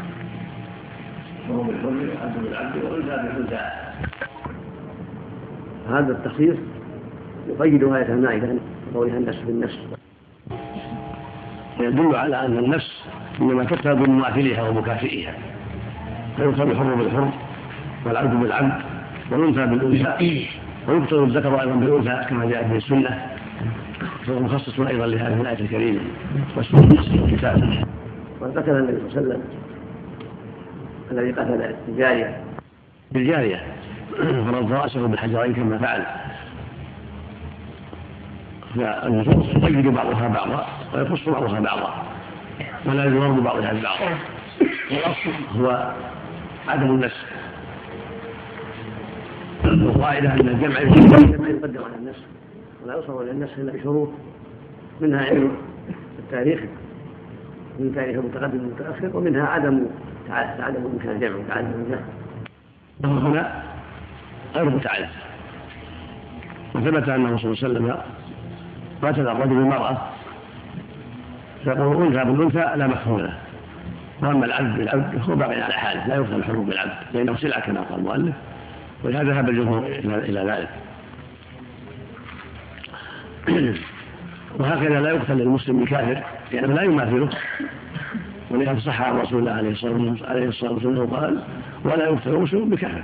وهو 1.50 1.64
بالحر 1.64 1.88
والعبد 1.88 2.44
بالعبد 2.44 2.84
والأنثى 2.84 3.28
بالأنثى 3.28 3.70
هذا 5.90 6.12
التخصيص 6.12 6.58
يقيد 7.48 7.84
آية 7.84 8.14
المائدة 8.14 8.56
قولها 8.94 9.18
النفس 9.18 9.40
بالنفس. 9.48 9.80
يدل 11.80 12.16
على 12.16 12.46
أن 12.46 12.58
النفس 12.58 13.04
إنما 13.42 13.64
تكتب 13.64 14.04
بمماثلها 14.04 14.70
ومكافئها. 14.70 15.34
فيكتب 16.38 16.72
الحر 16.72 16.96
بالحر 16.96 17.32
والعبد 18.06 18.40
بالعبد 18.40 18.82
والأنثى 19.32 19.66
بالأنثى 19.66 20.48
ويكتب 20.88 21.24
الذكر 21.24 21.62
أيضا 21.62 21.76
بالأنثى 21.76 22.30
كما 22.30 22.46
جاء 22.46 22.68
في 22.68 22.78
السنة. 22.78 23.26
فهو 24.28 24.40
مخصص 24.40 24.80
أيضا 24.80 25.08
لهذه 25.08 25.42
الآية 25.42 25.60
الكريمة 25.60 26.00
والسنة 26.58 27.26
الكتاب 27.26 27.86
وقد 28.42 28.58
قتل 28.58 28.72
النبي 28.72 28.98
صلى 29.10 29.22
الله 29.22 29.34
عليه 29.34 29.40
وسلم 29.40 29.44
الذي 31.12 31.32
قتل 31.32 31.76
الجارية 31.88 32.44
بالجارية. 33.12 33.64
فرد 34.18 34.72
رأسه 34.82 35.08
بالحجرين 35.08 35.54
كما 35.54 35.78
فعل. 35.78 36.06
فالنصوص 38.76 39.54
تجد 39.54 39.88
بعضها 39.88 40.28
بعضا 40.28 40.66
ويخص 40.94 41.30
بعضها 41.30 41.60
بعضا 41.60 42.04
ولا 42.86 43.06
يضرب 43.06 43.44
بعضها 43.44 43.74
ببعض 43.74 44.00
والأصل 44.92 45.30
هو 45.60 45.94
عدم 46.68 46.86
النسخ. 46.86 47.26
والقاعدة 49.66 50.34
أن 50.34 50.48
الجمع 50.48 50.82
الجمع 50.82 51.50
يقدم 51.50 51.84
على 51.84 51.96
النسخ. 51.96 52.24
ولا 52.84 53.00
يصر 53.00 53.22
إلى 53.22 53.32
النسخ 53.32 53.60
إلا 53.60 53.72
بشروط 53.72 54.10
منها 55.02 55.26
علم 55.26 55.52
التاريخ. 56.20 56.60
تاريخ 57.90 58.18
المتقدم 58.18 58.60
والمتأخر 58.60 59.18
ومنها 59.18 59.46
عدم 59.46 59.86
عدم 60.60 60.86
امكان 60.86 61.16
الجمع 61.16 61.36
وتعدم 61.36 61.68
الجمع 61.68 62.00
هنا 63.04 63.64
غير 64.56 64.70
متعلم. 64.70 65.10
وثبت 66.76 67.10
أنه 67.10 67.38
صلى 67.38 67.52
الله 67.52 67.64
عليه 67.64 67.70
وسلم 67.74 67.98
قتل 69.02 69.28
الرجل 69.28 69.52
المرأة 69.52 69.98
فيقول 71.64 72.08
أنثى 72.08 72.32
بالأنثى 72.32 72.78
لا 72.78 72.88
مفهوم 72.88 73.20
له. 73.20 73.34
وأما 74.22 74.46
العبد 74.46 74.78
بالعبد 74.78 75.18
فهو 75.18 75.36
باقي 75.36 75.62
على 75.62 75.74
حاله 75.74 76.08
لا 76.08 76.16
يقتل 76.16 76.36
الحر 76.36 76.54
بالعبد 76.54 76.94
لأنه 77.14 77.36
سلعة 77.36 77.62
كما 77.62 77.82
قال 77.82 78.00
المؤلف 78.00 78.36
ولهذا 79.04 79.24
ذهب 79.24 79.50
الجمهور 79.50 79.86
إلى 80.04 80.40
ذلك. 80.40 80.70
وهكذا 84.60 85.02
لا 85.02 85.10
يقتل 85.10 85.42
المسلم 85.42 85.80
بالكافر 85.80 86.24
لأنه 86.52 86.74
لا 86.74 86.82
يماثله 86.82 87.30
ولهذا 88.52 88.80
صح 88.80 89.02
عن 89.02 89.18
رسول 89.18 89.40
الله 89.40 89.52
عليه 90.28 90.48
الصلاة 90.48 90.72
والسلام 90.72 91.08
قال 91.08 91.44
ولا 91.84 92.04
يقتل 92.04 92.30
المسلم 92.30 92.70
بكافر 92.70 93.04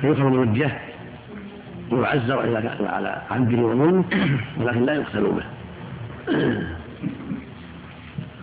فيكرم 0.00 0.32
الوجه 0.34 0.70
ويعزر 1.90 2.66
على 2.80 3.22
عبده 3.30 3.62
وظلمه 3.62 4.04
ولكن 4.60 4.84
لا 4.84 4.94
يقتل 4.94 5.22
به 5.22 5.44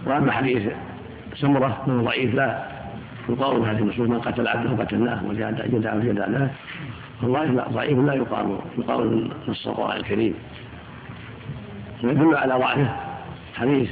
وأما 0.06 0.32
حديث 0.32 0.72
سمرة 1.36 1.84
فهو 1.86 2.02
ضعيف 2.02 2.36
لا 2.36 2.64
يقارن 3.30 3.66
هذه 3.66 3.80
النصوص 3.80 4.10
من 4.10 4.20
قتل 4.20 4.48
عبده 4.48 4.84
قتلناه 4.84 5.26
وجدع 5.26 5.95
جدعناه 5.95 6.49
والله 7.24 7.66
ضعيف 7.74 7.99
لا 7.99 8.14
يقارن 8.14 8.60
يقارن 8.78 9.30
نص 9.48 9.68
القرآن 9.68 9.98
الكريم 9.98 10.34
ويدل 12.03 12.36
على 12.36 12.53
ضعفه. 12.53 12.90
حديث 13.56 13.90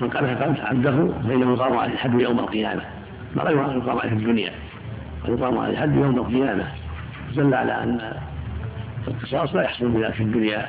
من 0.00 0.10
قتل 0.10 0.60
عبده 0.62 1.12
فإنه 1.28 1.52
يقام 1.52 1.76
عليه 1.76 1.92
الحد 1.92 2.20
يوم 2.20 2.38
القيامة. 2.38 2.82
ما 3.36 3.42
لا 3.42 3.50
يقام 3.50 3.98
عليه 3.98 4.10
في 4.10 4.16
الدنيا؟ 4.16 4.52
ويقام 5.28 5.58
عليه 5.58 5.78
حد 5.78 5.94
يوم 5.94 6.18
القيامة. 6.18 6.64
دل 7.36 7.54
على 7.54 7.72
أن 7.82 8.12
القصاص 9.08 9.54
لا 9.54 9.62
يحصل 9.62 9.88
بذلك 9.88 10.14
في 10.14 10.22
الدنيا. 10.22 10.66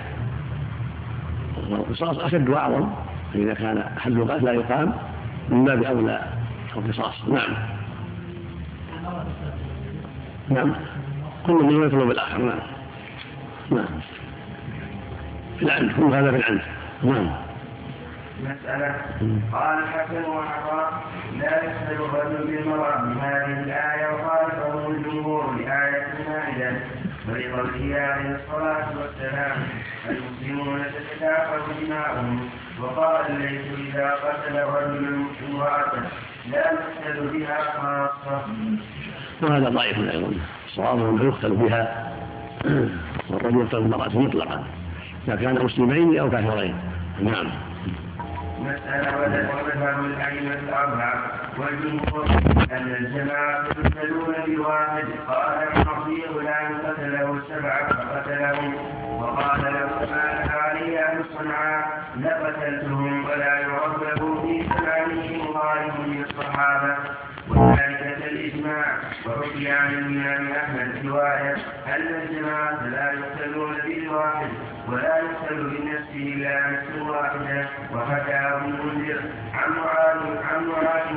والقصاص 1.70 2.20
أشد 2.20 2.50
وأعظم. 2.50 2.90
فإذا 3.34 3.54
كان 3.54 3.84
حد 3.98 4.12
القتل 4.12 4.46
لا 4.46 4.52
يقام 4.52 4.94
من 5.50 5.66
باب 5.66 5.84
أولى 5.84 6.22
القصاص. 6.78 7.30
نعم. 7.30 7.54
نعم. 10.50 10.76
كل 11.46 11.54
من 11.54 11.88
يطلب 11.88 12.12
الآخر 12.12 12.38
نعم. 12.38 12.60
نعم. 13.72 13.86
في 15.60 15.94
كل 15.98 16.14
هذا 16.14 16.32
في 16.32 16.38
العنف 16.38 16.64
نعم. 17.04 17.30
مسألة. 18.44 18.96
قال 19.54 19.80
الحسن 19.84 20.24
وعطاء 20.30 21.04
لا 21.40 21.64
يسأل 21.64 21.96
الرجل 21.96 22.48
بالمرأة. 22.48 23.02
بهذه 23.02 23.64
الآية 23.64 24.14
وخالفه 24.14 24.88
الجمهور 24.88 25.56
لآية 25.56 26.08
المائدة 26.20 26.80
ولقوله 27.30 27.96
عليه 28.02 28.36
الصلاة 28.36 28.88
والسلام 28.98 29.58
المسلمون 30.10 30.84
تتكافأ 30.84 31.58
دماؤهم. 31.86 32.50
وقال 32.82 33.26
الليث 33.30 33.62
إذا 33.96 34.12
قتل 34.12 34.58
الرجل 34.58 35.24
امرأته 35.50 36.02
لا 36.52 36.72
يقتل 36.72 37.28
بها 37.28 37.58
خاصة. 37.78 38.42
وهذا 39.42 39.70
ضعيف 39.70 39.98
أيضا 40.00 40.32
صواب 40.68 41.00
أنه 41.00 41.26
يقتل 41.26 41.56
بها 41.56 42.14
والرجل 43.30 43.62
يقتل 43.62 43.78
المرأة 43.78 44.20
مطلقا. 44.20 44.64
إذا 45.28 45.36
كان 45.36 45.66
مسلمين 45.66 46.20
أو 46.20 46.30
كافرين 46.30 46.76
نعم 47.22 47.48
مسألة 48.60 49.18
ومذهب 49.18 50.06
الأئمة 50.06 50.54
الأربعة 50.54 51.24
والجمهور 51.58 52.26
أن 52.72 52.96
الجماعة 53.00 53.66
يقتلون 53.66 54.36
بواحد 54.48 55.04
قال 55.28 55.68
المعصي 55.68 56.22
فلان 56.34 56.78
قتله 56.86 57.34
السبعة 57.38 57.88
فقتله 57.94 58.74
وقال 59.20 59.62
ما 59.62 60.06
لها 60.06 60.52
علي 60.62 61.00
أهل 61.00 61.26
صنعاء 61.38 62.04
لقتلتهم 62.22 63.26
ولا 63.26 63.62
له 63.62 64.42
في 64.42 64.64
زمانه 64.64 65.44
مخالف 65.44 65.94
للصحابة 66.06 66.96
وذلك 67.50 68.18
كالإجماع 68.20 68.86
وحكي 69.26 69.72
عن 69.72 69.94
الإمام 69.94 70.52
أحمد 70.52 71.06
رواية 71.06 71.56
أن 71.88 72.22
الجماعة 72.22 72.88
لا 72.88 73.12
يقتلون 73.12 73.76
بالواحد 73.86 74.50
ولا 74.88 75.18
يقتل 75.18 75.64
بالنفس 75.64 76.10
إلا 76.16 76.70
نفس 76.72 77.10
واحدة 77.10 77.68
وحكاه 77.94 78.58
المنذر 78.66 79.22
عن 79.54 79.70
معاذ 79.72 80.20
عن 80.44 80.68
معاذ 80.68 81.16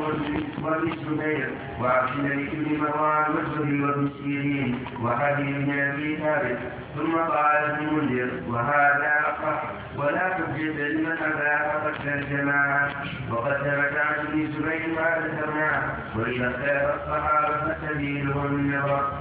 وابن 0.62 0.92
الزبير 0.92 1.50
وعبد 1.80 2.10
الملك 2.18 2.50
بن 2.54 2.78
مروان 2.78 3.24
والزهري 3.36 3.80
وابن 3.84 4.10
سيرين 4.22 4.84
وحبيب 5.02 5.66
بن 5.66 5.78
أبي 5.78 6.16
ثابت. 6.16 6.58
ثم 6.96 7.16
قال 7.16 7.56
ابن 7.56 7.88
المنذر 7.88 8.30
وهذا 8.48 9.12
أصح 9.30 9.62
ولا 9.96 10.34
حجة 10.34 10.88
لمن 10.88 11.16
أبى 11.22 11.52
قتل 11.86 12.08
الجماعة. 12.08 12.90
وقد 13.30 13.52
ثبت 13.52 13.96
عن 13.96 14.26
ابن 14.26 14.40
الزبير 14.40 14.86
ما 14.96 15.26
ذكرناه 15.26 15.82
وإذا 16.16 16.50
اختلف 16.50 17.02
الصحابة 17.02 17.74
فسبيله 17.74 18.46
النظر. 18.46 19.12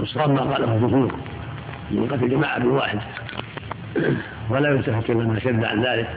والصواب 0.00 0.30
ما 0.30 0.40
قاله 0.40 0.74
الجمهور 0.74 1.12
من 1.90 2.06
قتل 2.06 2.28
جماعة 2.28 2.58
بالواحد 2.58 2.98
ولا 4.50 4.70
يلتفت 4.70 5.10
إلى 5.10 5.24
ما 5.24 5.38
شد 5.38 5.64
عن 5.64 5.84
ذلك. 5.84 6.08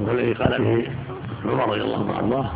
وهو 0.00 0.10
الذي 0.10 0.32
قال 0.32 0.62
به 0.62 0.86
عمر 1.50 1.68
رضي 1.68 1.80
الله 1.80 1.98
عنه 1.98 2.12
وارضاه 2.12 2.50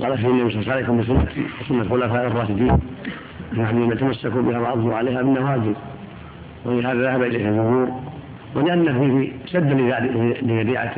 قال 0.00 0.18
فيه 0.18 0.28
النبي 0.28 0.50
صلى 0.50 0.62
الله 0.62 0.72
عليه 0.72 0.88
وسلم 0.88 1.26
وسنة 1.60 1.82
الخلفاء 1.82 2.26
الراشدين. 2.26 2.78
يعني 3.52 3.84
ان 3.84 3.98
تمسكوا 3.98 4.42
بها 4.42 4.58
وعضوا 4.58 4.94
عليها 4.94 5.22
بالنواجذ 5.22 5.74
ولهذا 6.64 7.02
ذهب 7.02 7.22
اليه 7.22 7.48
الجمهور. 7.48 7.88
ولأن 8.54 8.84
فيه 8.84 9.32
سد 9.46 9.72
لذريعة 10.42 10.94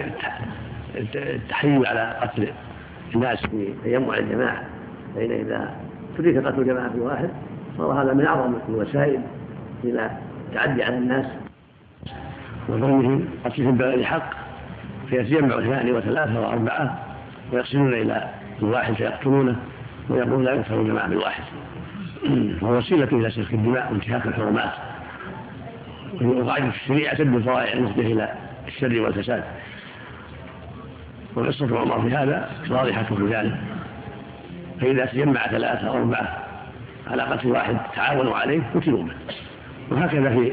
التحيي 1.14 1.86
على 1.86 2.16
قتل 2.22 2.48
الناس 3.14 3.46
في 3.46 3.74
تجمع 3.84 4.16
الجماعة. 4.18 4.62
فإن 5.14 5.30
إذا 5.30 5.76
ترك 6.18 6.46
قتل 6.46 6.64
جماعة 6.64 6.92
واحد 6.98 7.30
صار 7.78 8.02
هذا 8.02 8.12
من 8.12 8.26
أعظم 8.26 8.54
الوسائل. 8.68 9.20
إلى 9.84 10.10
التعدي 10.48 10.82
على 10.82 10.98
الناس 10.98 11.26
وظنهم 12.68 13.28
قتلهم 13.44 13.76
بغير 13.76 14.04
حق 14.04 14.30
فيتجمع 15.10 15.58
اثنان 15.58 15.92
وثلاثة 15.92 16.40
وأربعة 16.40 16.98
ويصلون 17.52 17.92
إلى 17.92 18.28
الواحد 18.62 18.94
فيقتلونه 18.94 19.56
ويقول 20.08 20.44
لا 20.44 20.52
يكفر 20.52 20.80
الجماعة 20.80 21.08
بالواحد 21.08 21.42
وهو 22.62 22.76
وسيلة 22.76 23.08
إلى 23.12 23.30
سفك 23.30 23.54
الدماء 23.54 23.92
وانتهاك 23.92 24.26
الحرمات. 24.26 24.72
وقاعدة 26.22 26.68
الشريعة 26.68 27.14
تدل 27.14 27.36
الفضائع 27.36 27.72
المفضية 27.72 28.12
إلى 28.12 28.34
الشر 28.68 29.00
والفساد. 29.00 29.44
وقصة 31.34 31.80
عمر 31.80 32.08
في 32.08 32.16
هذا 32.16 32.50
واضحة 32.70 33.02
في 33.02 33.26
ذلك. 33.26 33.56
فإذا 34.80 35.04
تجمع 35.04 35.46
ثلاثة 35.46 35.88
أو 35.88 35.96
أربعة 35.96 36.38
على 37.10 37.22
قتل 37.22 37.48
واحد 37.48 37.76
تعاونوا 37.94 38.36
عليه 38.36 38.60
قتلوا 38.74 39.02
به 39.02 39.12
وهكذا 39.92 40.30
في 40.30 40.52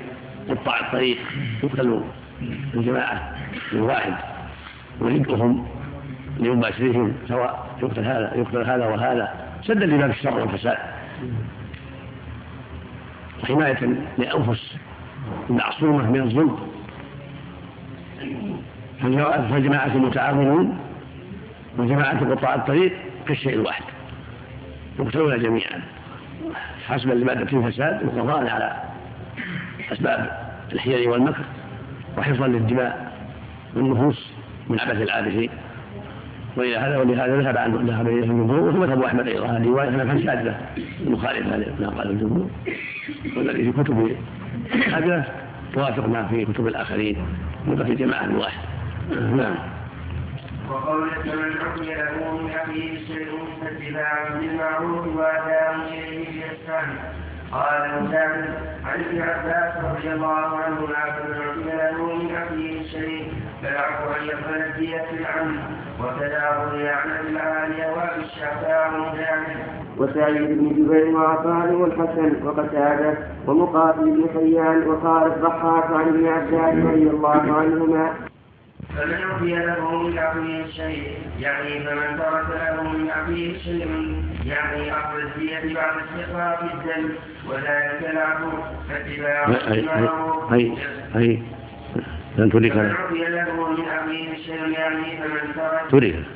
قطاع 0.49 0.79
الطريق 0.79 1.17
يقتل 1.63 2.01
الجماعة 2.73 3.35
من 3.73 3.81
واحد 3.81 4.13
ويدعوهم 4.99 5.67
لمباشرهم 6.39 7.13
سواء 7.27 7.69
يقتل 7.83 8.05
هذا 8.05 8.31
يقتل 8.35 8.63
هذا 8.63 8.85
وهذا 8.85 9.33
سدا 9.63 9.85
لباب 9.85 10.09
الشر 10.09 10.39
والفساد. 10.39 10.77
وحماية 13.43 13.95
لأنفس 14.17 14.75
المعصومة 15.49 16.11
من 16.11 16.21
الظلم. 16.21 16.57
فالجماعة 19.49 19.95
المتعاونون 19.95 20.79
وجماعة 21.77 22.31
قطاع 22.31 22.55
الطريق 22.55 22.93
كالشيء 23.27 23.53
الواحد. 23.53 23.83
يقتلون 24.99 25.39
جميعا. 25.39 25.81
حسب 26.87 27.09
لمادة 27.09 27.57
الفساد 27.57 28.05
وقضاء 28.05 28.47
على 28.47 28.88
أسباب 29.91 30.31
الحيل 30.73 31.09
والمكر 31.09 31.43
وحفظا 32.17 32.47
للدماء 32.47 33.11
والنفوس 33.75 34.33
من 34.69 34.79
عبث 34.79 35.01
العابثين 35.01 35.49
وإلى 36.57 36.77
هذا 36.77 36.97
ولهذا 36.97 37.41
ذهب 37.41 37.57
عنه 37.57 37.79
ذهب 37.83 38.07
إليه 38.07 38.23
الجمهور 38.23 38.59
وهو 38.59 38.79
مذهب 38.79 39.03
أحمد 39.03 39.27
أيضا. 39.27 39.45
هذه 39.45 39.65
رواية 39.65 39.89
كان 39.89 40.23
شاذة 40.23 40.55
مخالفه 41.05 41.57
لما 41.57 41.89
قال 41.89 42.09
الجمهور. 42.09 42.49
والذي 43.37 43.71
في 43.71 43.83
كتب 43.83 44.15
هذا 44.93 45.25
توافق 45.73 46.07
ما 46.07 46.27
في 46.27 46.45
كتب 46.45 46.67
الآخرين. 46.67 47.17
من 47.67 47.85
في 47.85 47.95
جماعة 47.95 48.25
الواحد 48.25 48.63
نعم. 49.11 49.55
وقولك 50.69 51.25
من 51.25 51.53
حكي 51.59 51.93
له 51.95 52.37
من 52.37 52.49
اخيه 52.49 52.97
شيء 53.07 53.29
فاتباع 53.61 54.29
بالمعروف 54.39 55.07
وأداء 55.07 55.75
إليه 55.87 56.41
باحسان 56.41 56.95
قال 57.51 58.03
مجاهد 58.03 58.49
عن 58.85 58.99
ابن 58.99 59.21
عباس 59.21 59.84
رضي 59.84 60.13
الله 60.13 60.57
عنهما 60.57 61.11
فمن 61.11 61.65
له 61.67 62.15
من 62.15 62.35
أخيه 62.35 62.84
شيء 62.88 63.34
فالعفو 63.63 64.11
أن 64.11 64.26
يقبل 64.26 64.61
الدية 64.61 65.05
العم 65.19 65.55
وكذا 65.99 66.43
روي 66.63 66.89
عن 66.89 67.09
المعالي 67.26 67.85
وابي 67.95 68.21
الشعباء 68.26 68.91
ومجاهد 68.93 69.57
وسعيد 69.97 70.47
بن 70.59 70.69
جبير 70.69 71.15
وعطاء 71.15 71.71
والحسن 71.71 72.45
وقتادة 72.45 73.17
ومقاتل 73.47 74.05
بن 74.11 74.26
حيان 74.34 74.88
وقال 74.88 75.31
الضحاك 75.31 75.85
عن 75.91 76.07
ابن 76.07 76.27
عباس 76.27 76.85
رضي 76.85 77.09
الله 77.09 77.41
عنهما. 77.59 78.13
فمن 78.97 79.13
عفي 79.13 79.55
له 79.55 80.03
من 80.03 80.17
أخيه 80.17 80.65
شيء 80.71 81.17
يعني 81.39 81.79
فمن 81.79 82.17
ترك 82.17 82.49
له 82.49 82.83
من 82.83 83.09
أخيه 83.09 83.57
شيء 83.57 83.87
يعني 84.45 84.93
أخذ 84.93 85.17
الدية 85.17 85.75
بعد 85.75 85.93
استحقاق 85.97 86.63
الدم 86.63 87.09
وذلك 87.47 88.09
العفو 88.09 88.51
فاتباع 88.89 89.47
المعروف 89.47 90.53
أي 91.15 91.43
لن 92.37 92.49
ترك 92.49 92.71
فمن 92.71 92.91
عفي 92.91 93.29
له 93.29 93.69
من 93.69 93.85
أخيه 93.85 94.35
شيء 94.35 94.69
يعني 94.69 95.17
فمن 95.17 95.53
ترك 95.55 95.89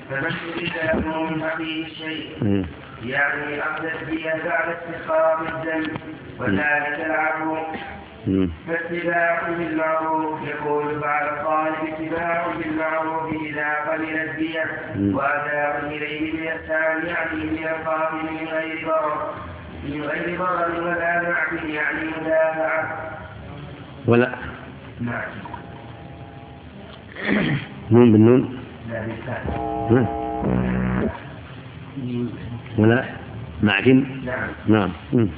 فمن 0.10 0.32
ترك 0.56 0.96
له 0.96 1.24
من 1.24 1.44
أخيه 1.44 1.88
شيء 1.88 2.66
يعني 3.04 3.60
أخذ 3.62 3.86
الدية 3.86 4.34
بعد 4.46 4.76
استحقاق 4.76 5.40
الدم 5.40 5.92
وذلك 6.40 7.06
العفو 7.06 7.58
فاتباع 8.68 9.50
بالمعروف 9.50 10.40
يقول 10.48 11.00
بعد 11.00 11.38
الطالب 11.38 11.94
اتباع 11.94 12.48
بالمعروف 12.58 13.34
إذا 13.34 13.74
قبل 13.74 14.20
الدية 14.20 14.64
وأداء 15.16 15.88
إليه 15.88 16.32
بإحسان 16.32 17.06
يعني 17.06 17.44
من 17.44 17.68
القاتل 17.68 18.34
من 18.34 18.48
غير 18.48 18.88
ضرر 18.88 19.34
من 19.84 20.02
غير 20.02 20.40
ضرر 20.40 20.82
ولا 20.82 21.22
نعم 21.22 21.70
يعني 21.70 22.08
مدافعة. 22.22 23.10
ولا. 24.08 24.36
نعم. 25.02 25.24
نون 27.92 28.12
بالنون. 28.12 28.60
لا 28.90 29.08
نعم. 29.92 30.08
ولا. 32.78 33.06
معكن 33.64 34.06
نعم. 34.26 34.50
نعم. 34.68 35.30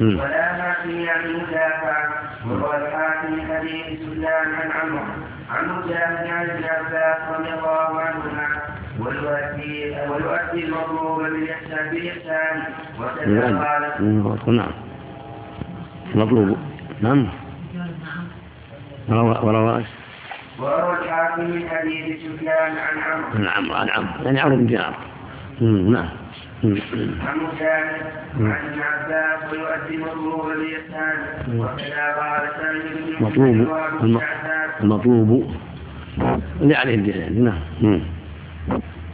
ولا 0.00 0.58
معكن 0.58 0.90
يعني 0.90 1.32
مدافع 1.32 2.08
وهو 2.46 2.72
الحاكم 2.72 3.40
حديث 3.52 4.00
سفيان 4.00 4.54
عن 4.54 4.70
عمرو. 4.70 5.04
عن 5.50 5.68
مجاهد 5.68 6.26
عن 6.30 6.50
ابن 6.50 6.64
عباس 6.64 7.38
رضي 7.38 7.48
الله 7.48 8.00
عنهما. 8.00 8.46
ويؤدي 9.00 9.90
ويؤدي 10.10 10.64
المطلوب 10.64 11.22
بالإحسان 11.22 11.90
بالإحسان. 11.90 12.62
وكذا 13.00 13.58
قال. 13.58 14.56
نعم. 14.56 14.70
مطلوب 16.14 16.58
نعم. 17.00 17.28
وروى 19.08 19.38
وروى 19.42 19.84
وروى 20.58 20.98
الحاكم 21.02 21.44
من 21.44 21.68
حديث 21.68 22.20
سفيان 22.20 22.72
عن 22.78 22.98
عمرو. 22.98 23.28
عن 23.34 23.48
عمرو. 23.48 23.74
عن 23.74 23.88
عمرو 23.88 24.24
يعني 24.24 24.40
عمرو 24.40 24.56
بن 24.56 24.66
دينار. 24.66 24.94
نعم. 25.60 26.08
عن 26.64 27.40
عن 28.40 28.58
ويؤدي 29.52 29.96
وكذا 31.54 32.14
قال 32.18 32.48
مطلوب 33.20 33.70
المطلوب 34.80 35.54
اللي 36.60 36.74
عليه. 36.74 36.94
الدين 36.94 37.44
نعم. 37.44 38.02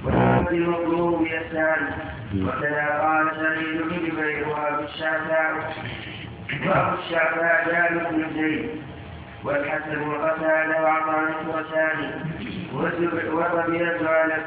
ويؤدي 0.05 0.59
بإحسان 1.25 1.81
وكذا 2.43 2.99
قال 3.01 3.31
سعيد 3.37 3.83
بن 3.83 3.97
جبير 4.07 4.49
وأبو 4.49 4.83
الشعثاء 4.85 5.75
وأبو 6.67 6.97
الشعثاء 7.03 7.69
جابر 7.71 8.11
بن 8.11 8.25
زيد 8.35 8.69
والحسن 9.45 10.03
الخرساني 11.29 12.09
والزبير 12.75 13.35
والربيع 13.35 13.97
بن 13.99 14.07
أنس 14.07 14.45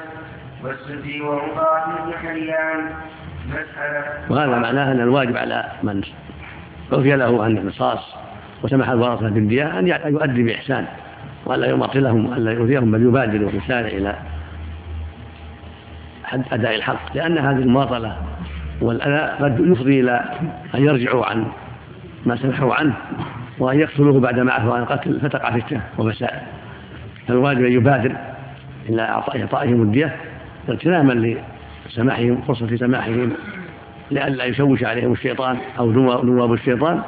وهذا 4.30 4.58
معناه 4.58 4.92
أن 4.92 5.02
الواجب 5.02 5.38
على 5.38 5.72
من 5.84 6.02
عفي 6.92 7.16
له 7.16 7.44
عن 7.44 7.58
القصاص 7.58 8.16
وسمح 8.64 8.90
الورثة 8.90 9.30
بالدية 9.30 9.80
أن 9.80 9.88
يؤدي 9.88 10.44
بإحسان 10.44 10.86
وألا 11.46 11.68
يماطلهم 11.68 12.26
وألا 12.26 12.52
يؤذيهم 12.52 12.92
بل 12.92 13.02
يبادر 13.02 13.46
ويسارع 13.46 13.88
إلى 13.88 14.16
حد 16.24 16.44
أداء 16.52 16.76
الحق. 16.76 17.16
لأن 17.16 17.38
هذه 17.38 17.58
المماطلة 17.58 18.18
والأذى 18.82 19.44
قد 19.44 19.60
يفضي 19.60 20.00
إلى 20.00 20.26
أن 20.76 20.84
يرجعوا 20.84 21.26
عن 21.26 21.46
ما 22.26 22.36
سمحوا 22.36 22.74
عنه 22.74 22.94
وأن 23.60 23.80
يقتلوه 23.80 24.20
بعد 24.20 24.40
ما 24.40 24.54
عفوا 24.54 24.74
عن 24.76 24.82
القتل 24.82 25.20
فتقع 25.20 25.60
فتنة 25.60 25.82
وفساد. 25.98 26.42
فالواجب 27.28 27.66
أن 27.66 27.72
يبادر 27.72 28.16
إلى 28.90 29.02
إعطائهم 29.02 29.82
الدية 29.82 30.16
اغتناما 30.70 31.38
لسماحهم 31.88 32.42
فرصة 32.48 32.76
سماحهم 32.76 33.34
لئلا 34.12 34.44
يشوش 34.44 34.84
عليهم 34.84 35.12
الشيطان 35.14 35.58
أو 35.80 35.92
نوا- 35.92 36.26
نواب 36.26 36.54
الشيطان 36.54 37.02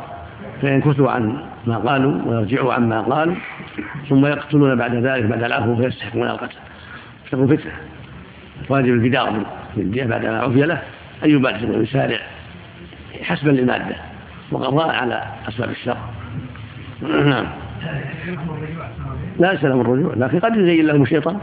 فينكثوا 0.62 1.12
عن 1.12 1.38
ما 1.68 1.78
قالوا 1.78 2.22
ويرجعوا 2.26 2.74
عما 2.74 3.02
قالوا 3.02 3.36
ثم 4.10 4.26
يقتلون 4.26 4.76
بعد 4.76 4.96
ذلك 4.96 5.24
بعد 5.26 5.44
العفو 5.44 5.76
فيستحقون 5.76 6.28
القتل. 6.28 6.56
تكون 7.32 7.48
فتنة. 7.58 7.72
واجب 8.70 8.94
البدار 8.94 9.44
بالدية 9.78 10.06
بعد 10.06 10.26
ما 10.26 10.40
عفي 10.40 10.62
له 10.62 10.82
أن 11.26 11.30
يبادر 11.30 11.72
ويسارع 11.72 12.18
حسبا 13.24 13.50
للمادة 13.52 13.96
وقضاء 14.52 14.90
على 14.96 15.24
أسباب 15.48 15.70
الشر. 15.70 15.98
نعم. 17.02 17.46
لا 19.40 19.58
سلام 19.58 19.82
الرجوع 19.82 20.14
لكن 20.18 20.40
قد 20.40 20.56
يزين 20.58 20.86
لهم 20.86 21.02
الشيطان. 21.04 21.38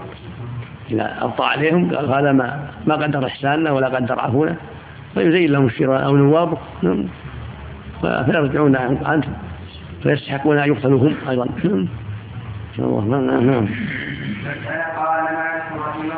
إذا 0.90 1.16
أبطى 1.20 1.44
عليهم 1.44 1.94
قال 1.94 2.12
هذا 2.12 2.32
ما 2.32 2.68
ما 2.86 2.94
قدر 2.94 3.26
إحساننا 3.26 3.70
ولا 3.72 3.88
قدر 3.88 4.20
عفونا 4.20 4.56
فيزين 5.14 5.52
لهم 5.52 5.66
الشيطان 5.66 6.02
أو 6.02 6.16
نوابه 6.16 6.58
نعم. 6.82 7.04
فيرجعون 8.00 8.76
عنه 8.76 9.28
فيستحقون 10.02 10.58
أن 10.58 10.68
يقتلوا 10.68 11.00
هم 11.00 11.14
أيضا 11.28 11.46
نعم. 11.64 11.88
الله 12.78 13.04
نعم 13.04 13.46
نعم 13.46 13.66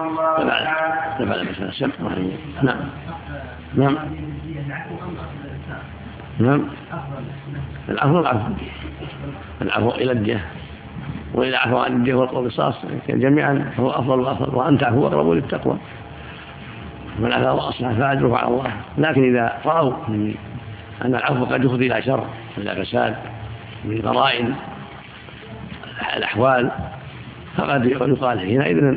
الله. 0.09 0.51
نعم 2.63 2.77
نعم 3.75 3.97
نعم 6.39 6.65
العفو 7.89 8.21
العفو 8.21 8.53
العفو 9.63 9.91
إلى 9.91 10.13
الدية 10.13 10.45
وإذا 11.39 11.57
عفوا 11.57 11.81
عن 11.81 11.93
الدية 11.93 12.15
والقصاص 12.15 12.75
جميعا 13.09 13.73
فهو 13.77 13.91
أفضل 13.91 14.21
وأفضل 14.21 14.55
وأن 14.55 14.79
تعفو 14.79 15.07
أقرب 15.07 15.31
للتقوى. 15.31 15.77
من 17.19 17.33
عفا 17.33 17.51
وأصلح 17.51 17.93
فأجره 17.93 18.37
على 18.37 18.49
الله. 18.49 18.73
لكن 18.99 19.25
إذا 19.25 19.59
رأوا 19.65 19.93
أن 21.05 21.15
العفو 21.15 21.45
قد 21.45 21.65
يفضي 21.65 21.87
إلى 21.87 22.03
شر 22.03 22.25
إلى 22.59 22.85
فساد 22.85 23.17
من 23.85 24.03
قرائن 24.03 24.55
الأحوال 26.17 26.71
فقد 27.57 27.87
يقال 27.87 28.41
حينئذ 28.41 28.97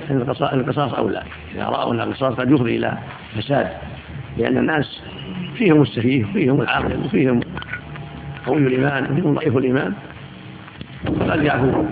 القصاص 0.54 0.94
أولى. 0.94 1.24
إذا 1.56 1.66
رأوا 1.66 1.94
أن 1.94 2.02
القصاص 2.02 2.34
قد 2.34 2.52
يفضي 2.52 2.78
إلى 2.78 2.98
فساد 3.36 3.68
لأن 4.38 4.58
الناس 4.58 5.02
فيهم 5.56 5.82
السفيه 5.82 6.26
وفيهم 6.26 6.62
العاقل 6.62 7.00
وفيهم 7.06 7.40
قوي 8.46 8.58
الإيمان 8.58 9.12
وفيهم 9.12 9.34
ضعيف 9.34 9.58
الإيمان 9.58 9.94
فقد 11.06 11.44
يعفو 11.44 11.84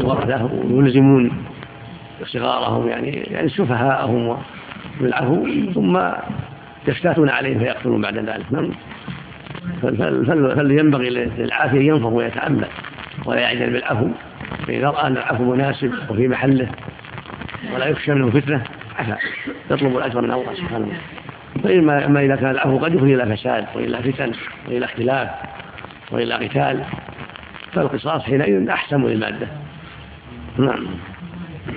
الورثة 0.00 0.50
ويلزمون 0.70 1.44
صغارهم 2.24 2.88
يعني 2.88 3.10
يعني 3.10 3.48
سفهاءهم 3.48 4.36
بالعفو 5.00 5.46
ثم 5.74 6.00
يفتاتون 6.88 7.28
عليهم 7.28 7.58
فيقتلون 7.58 8.00
بعد 8.00 8.16
ذلك. 8.18 8.44
نعم. 8.50 8.70
فال- 9.82 9.96
فال- 9.96 10.26
فال- 10.26 10.56
فالذي 10.56 10.76
ينبغي 10.76 11.10
للعافية 11.10 11.78
أن 11.80 11.86
ينفض 11.86 12.12
ويتأمل 12.12 12.66
ولا 13.26 13.40
يعجل 13.40 13.70
بالعفو. 13.70 14.08
فإذا 14.66 14.90
رأى 14.90 15.06
أن 15.06 15.12
العفو 15.16 15.44
مناسب 15.54 15.92
وفي 16.10 16.28
محله 16.28 16.68
ولا 17.74 17.86
يخشى 17.86 18.14
منه 18.14 18.30
فتنة. 18.30 18.62
عفا. 18.98 19.16
يطلب 19.70 19.96
الأجر 19.96 20.20
من 20.20 20.32
الله 20.32 20.54
سبحانه 20.54 20.86
وتعالى. 20.86 21.00
فإما 21.62 22.04
أما 22.06 22.20
إذا 22.20 22.36
كان 22.36 22.50
العفو 22.50 22.78
قد 22.78 22.94
يفضي 22.94 23.14
إلى 23.14 23.36
فساد 23.36 23.64
وإلى 23.74 24.12
فتن 24.12 24.32
وإلى 24.68 24.84
اختلاف 24.84 25.28
وإلى 26.10 26.34
قتال. 26.34 26.84
فالقصاص 27.72 28.22
حينئذ 28.22 28.68
أحسن 28.68 29.04
للمادة 29.04 29.46
نعم. 30.58 30.86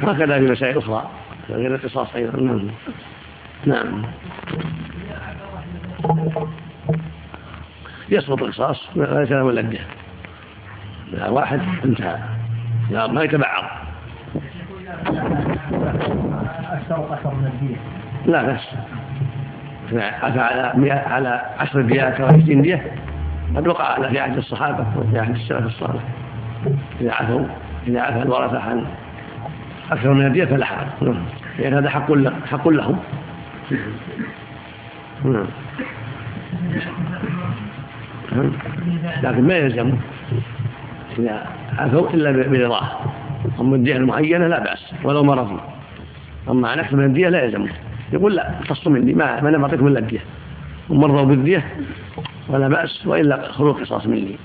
هكذا 0.04 0.40
في 0.40 0.52
مسائل 0.52 0.78
أخرى 0.78 1.10
غير 1.50 1.76
القصاص 1.76 2.16
أيضا. 2.16 2.40
نعم. 2.42 2.68
نعم. 3.66 4.06
يسقط 8.10 8.44
القصاص 8.44 8.90
ليس 8.96 9.32
له 9.32 9.50
إذا 11.14 11.30
واحد 11.30 11.62
انتهى. 11.86 12.18
ما 12.92 13.24
يتبعض. 13.24 13.64
لا 18.26 18.54
بس 18.54 18.62
على 19.94 20.92
على 20.92 21.42
عشر 21.60 21.82
ديات 21.82 22.22
أو 22.22 22.28
عشرين 22.28 22.62
دية 22.62 22.92
قد 23.56 23.68
وقع 23.68 23.84
على 23.84 24.10
في 24.10 24.20
عهد 24.20 24.38
الصحابة 24.38 24.86
وفي 24.98 25.20
عهد 25.20 25.36
السلف 25.36 25.66
الصالح. 25.66 26.04
إذا 27.02 27.12
عفوا 27.12 27.46
إذا 27.88 28.02
عفى 28.02 28.22
الورثة 28.22 28.60
عن 28.60 28.86
أكثر 29.92 30.14
من 30.14 30.26
الدية 30.26 30.46
فلا 30.46 30.66
حرج. 30.66 30.88
نعم. 31.02 31.26
لأن 31.60 31.74
هذا 31.74 31.90
حق 31.90 32.12
حق 32.52 32.68
لهم. 32.68 33.00
نعم. 35.26 35.46
نعم. 38.36 38.52
لكن 39.24 39.48
ما 39.48 39.54
يلزم. 39.54 39.94
إذا 41.20 41.46
عفوا 41.78 42.10
إلا 42.10 42.32
برضاه. 42.32 42.88
أما 43.60 43.76
الدية 43.76 43.98
المعينة 43.98 44.48
لا 44.48 44.60
بأس 44.60 44.94
ولو 45.04 45.24
مرضوا. 45.24 45.60
أما 46.50 46.70
عن 46.70 46.80
أكثر 46.80 46.96
من 46.96 47.06
الدية 47.06 47.30
لا 47.30 47.44
يلزمه 47.44 47.70
يقول 48.14 48.36
لا 48.36 48.60
اختصوا 48.62 48.92
مني 48.92 49.14
ما 49.14 49.40
أنا 49.40 49.58
بعطيكم 49.58 49.88
إلا 49.88 50.00
الدية. 50.00 50.20
هم 50.90 51.00
مرضوا 51.00 51.24
بالديه 51.24 51.76
ولا 52.50 52.68
بأس 52.68 53.08
وإلا 53.08 53.52
خذوا 53.52 53.72
القصاص 53.72 54.08
مني. 54.08 54.36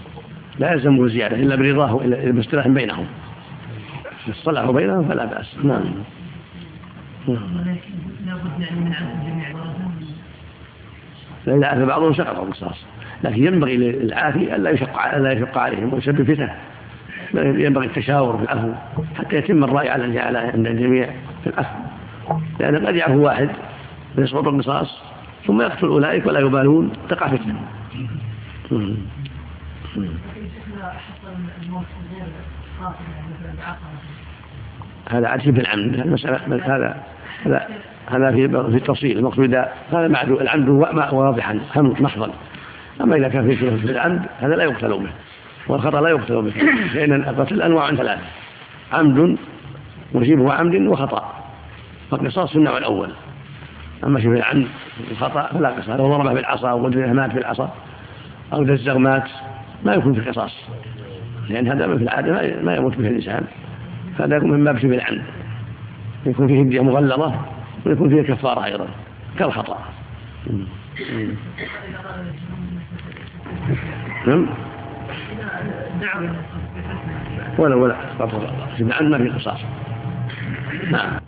لا 0.59 0.73
يلزمه 0.73 1.09
زيادة 1.09 1.37
إلا 1.37 1.57
برضاه 1.57 1.95
وإلا 1.95 2.31
باصطلاح 2.31 2.69
بينهم. 2.69 3.07
اصطلحوا 4.31 4.73
بينهم 4.73 5.09
فلا 5.09 5.25
بأس. 5.25 5.57
نعم. 5.65 5.85
نعم. 7.29 7.65
لابد 8.27 8.61
يعني 8.61 8.81
من 8.81 8.93
فاذا 11.47 11.67
عفى 11.67 11.85
بعضهم 11.85 12.15
سقط 12.15 12.39
القصاص 12.39 12.85
لكن 13.25 13.47
ينبغي 13.47 13.77
للعافي 13.77 14.57
الا 14.57 14.71
يشق 14.71 15.03
الا 15.03 15.33
يشق 15.33 15.59
عليهم 15.59 15.95
ويسبب 15.95 16.33
فتنة. 16.33 16.55
بل 17.35 17.61
ينبغي 17.61 17.87
التشاور 17.87 18.37
في 18.37 18.43
العفو 18.43 18.73
حتى 19.19 19.37
يتم 19.37 19.65
الرأي 19.65 19.91
على 19.91 20.39
عند 20.39 20.67
الجميع 20.67 21.11
في 21.45 21.51
العفو 21.51 21.75
لأن 22.61 22.87
قد 22.87 22.97
يعفو 22.97 23.25
واحد 23.25 23.49
فيسقط 24.17 24.49
القصاص 24.49 25.10
ثم 25.47 25.61
يقتل 25.61 25.87
أولئك 25.87 26.27
ولا 26.27 26.41
يبالون 26.41 26.93
تقع 27.09 27.27
بعقرة 27.27 27.57
هذا 35.11 35.29
عاد 35.29 35.41
في 35.41 35.51
العمد 35.51 36.01
هذا 36.01 36.11
مسألة 36.11 36.77
هذا 36.77 37.03
هذا 37.45 37.69
هذا 38.11 38.31
في 38.31 38.49
في 38.49 38.77
التفصيل 38.77 39.19
المقصود 39.19 39.55
هذا 39.93 40.09
معدو 40.09 40.41
العمد 40.41 40.69
واضحا 41.13 41.61
محضا. 41.77 42.31
أما 43.01 43.17
إذا 43.17 43.29
كان 43.29 43.49
في 43.49 43.57
في 43.57 43.91
العمد 43.91 44.23
هذا 44.41 44.57
لا 44.57 44.65
يقتل 44.65 44.89
به 44.89 45.11
والخطأ 45.69 46.01
لا 46.01 46.09
يقتل 46.09 46.43
به 46.43 46.53
لأن 46.95 47.13
القتل 47.13 47.63
أنواع 47.63 47.95
ثلاثة 47.95 48.23
عمد 48.93 49.37
وشبه 50.15 50.53
عمد 50.53 50.75
وخطأ. 50.75 51.33
فالقصاص 52.11 52.57
النوع 52.57 52.79
الأول. 52.79 53.11
أما 54.05 54.21
شبه 54.21 54.33
العمد 54.33 54.67
الخطأ 55.11 55.47
فلا 55.47 55.69
قصاص 55.69 55.89
لو 55.89 56.09
ضربه 56.09 56.33
بالعصا 56.33 56.71
أو 56.71 56.89
مات 56.89 57.35
بالعصا 57.35 57.75
أو 58.53 58.65
دزغ 58.65 58.99
مات. 58.99 59.29
ما 59.85 59.95
يكون 59.95 60.15
في 60.15 60.31
قصاص. 60.31 60.57
لأن 61.49 61.69
هذا 61.69 61.97
في 61.97 62.03
العادة 62.03 62.63
ما 62.63 62.75
يموت 62.77 62.97
به 62.97 63.09
الإنسان. 63.09 63.45
فهذا 64.19 64.37
يكون 64.37 64.51
من 64.51 64.65
باب 64.65 64.79
شبه 64.79 64.95
العمد 64.95 65.23
يكون 66.27 66.47
فيه 66.47 66.61
هدية 66.61 66.81
مغلظة 66.81 67.35
ويكون 67.87 68.09
فيه 68.09 68.23
كفارة 68.23 68.65
أيضا. 68.65 68.87
كالخطأ. 69.39 69.79
نعم. 74.27 74.47
ولا 77.59 77.75
ولا. 77.75 77.97
شبه 78.79 79.03
ما 79.03 79.19
في 79.19 79.29
قصاص. 79.29 79.61
نعم. 80.71 81.21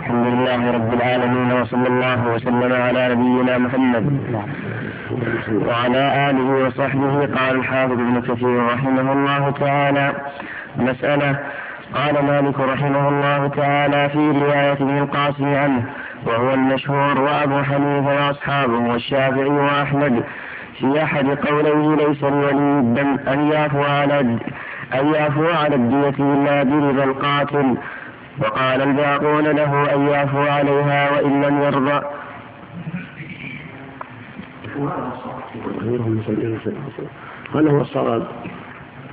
الحمد 0.00 0.26
لله 0.26 0.70
رب 0.72 0.94
العالمين 0.94 1.52
وصلى 1.52 1.86
الله 1.88 2.28
وسلم 2.34 2.72
على 2.72 3.14
نبينا 3.14 3.58
محمد. 3.58 4.04
وعلى 5.68 6.30
آله 6.30 6.66
وصحبه 6.66 7.14
قال 7.36 7.56
الحافظ 7.56 7.92
ابن 7.92 8.20
كثير 8.20 8.66
رحمه 8.66 9.12
الله 9.12 9.50
تعالى 9.50 10.12
مسألة 10.76 11.38
قال 11.94 12.24
مالك 12.24 12.60
رحمه 12.60 13.08
الله 13.08 13.48
تعالى 13.48 14.08
في 14.08 14.18
رواية 14.18 14.72
ابن 14.72 14.98
القاسم 14.98 15.54
عنه 15.54 15.82
وهو 16.26 16.54
المشهور 16.54 17.20
وأبو 17.20 17.62
حنيفة 17.62 18.26
وأصحابه 18.26 18.78
والشافعي 18.78 19.48
وأحمد. 19.48 20.24
في 20.78 21.02
أحد 21.02 21.26
قوليه 21.28 21.96
ليس 21.96 22.22
لولي 22.22 22.78
الدم 22.80 23.18
أن 23.28 23.50
يعفو 23.52 23.82
على 23.82 24.20
أن 24.94 25.14
يعفو 25.14 25.46
على 25.46 25.74
الدية 25.74 26.24
إلا 26.24 26.62
برضا 26.62 27.04
القاتل 27.04 27.76
وقال 28.40 28.82
الباقون 28.82 29.44
له 29.44 29.94
أن 29.94 30.08
يعفو 30.08 30.38
عليها 30.38 31.10
وإن 31.10 31.42
لم 31.42 31.62
يرضى. 31.62 32.06
هذا 37.54 37.70
هو 37.70 37.80
الصواب 37.80 38.22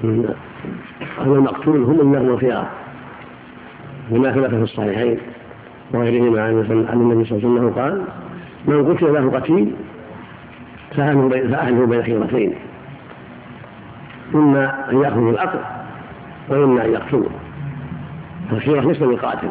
هذا 0.04 0.36
المقتول 1.26 1.84
هم 1.84 2.02
النار 2.02 2.22
والخيار 2.22 2.68
وما 4.12 4.32
ثبت 4.32 4.50
في 4.50 4.56
الصحيحين 4.56 5.20
وغيرهما 5.94 6.44
عن 6.44 6.50
النبي 6.94 7.26
صلى 7.26 7.38
الله 7.38 7.60
عليه 7.60 7.70
وسلم. 7.70 7.82
قال 7.82 8.04
من 8.66 8.94
قتل 8.94 9.14
له 9.14 9.40
قتيل 9.40 9.76
فأهله 10.96 11.86
بين 11.86 12.04
خيرتين. 12.04 12.56
إما 14.36 14.91
أن 14.91 15.02
يأخذ 15.02 15.28
العقل 15.28 15.60
وإما 16.50 16.86
أن 16.86 16.91
يقتلوا 16.94 17.30
فالخيرة 18.52 18.82
ليس 18.82 19.02
للقاتل 19.02 19.50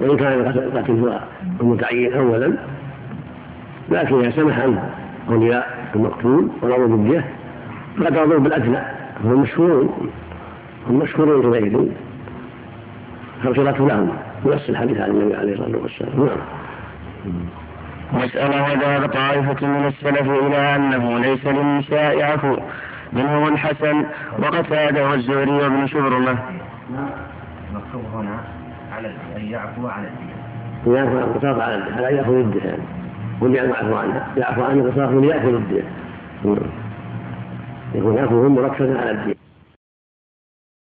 وإن 0.00 0.16
كان 0.16 0.32
القاتل 0.32 0.92
هو 0.92 1.20
المتعين 1.60 2.14
أولا 2.14 2.54
لكن 3.90 4.20
إذا 4.20 4.30
سمح 4.30 4.58
عنه 4.58 4.90
أولياء 5.28 5.88
المقتول 5.94 6.50
ورضوا 6.62 6.86
بالدية 6.86 7.24
فقد 7.98 8.16
رضوا 8.16 8.38
بالأدنى. 8.38 8.78
هم 9.24 9.32
المشهورون 9.32 10.10
هم 10.88 10.98
مشهورون 10.98 11.54
حينئذ 11.54 11.88
فالخيرة 13.44 13.88
لهم. 13.88 14.08
نفس 14.46 14.70
الحديث 14.70 15.00
عن 15.00 15.10
النبي 15.10 15.36
عليه 15.36 15.52
الصلاة 15.52 15.82
والسلام. 15.82 16.26
نعم. 16.26 16.36
مسألة 18.12 18.62
وذهب 18.62 19.08
طائفة 19.08 19.66
من 19.66 19.86
السلف 19.86 20.30
إلى 20.30 20.76
أنه 20.76 21.18
ليس 21.18 21.46
للنساء 21.46 22.22
عفو 22.22 22.56
منهم 23.12 23.48
الحسن 23.48 24.04
وقتادة 24.38 25.08
والزهري 25.08 25.50
وابن 25.50 25.86
شبرمة. 25.86 26.38
مكتوب 27.94 28.14
هنا 28.14 28.38
على 28.92 29.08
أن 29.36 29.44
يعفو 29.44 29.86
على 29.86 30.08
الدين. 30.08 30.94
يعفو 30.94 31.16
عن 31.16 31.22
القصاص 31.22 31.62
على 31.62 31.74
الدين 31.74 31.94
هذا 31.94 32.08
يأخذ 32.08 32.34
الدين. 32.34 32.62
يعني 32.64 32.82
قل 33.40 33.54
يعفو 33.54 33.94
عنها 33.94 34.28
يعفو 34.36 34.62
عن 34.62 34.78
القصاص 34.78 35.10
من 35.10 35.24
يأخذ 35.24 35.54
الدين. 35.54 35.84
يكون 37.94 38.14
يعفو 38.14 38.48
مركزا 38.48 39.00
على 39.00 39.10
الدين. 39.10 39.34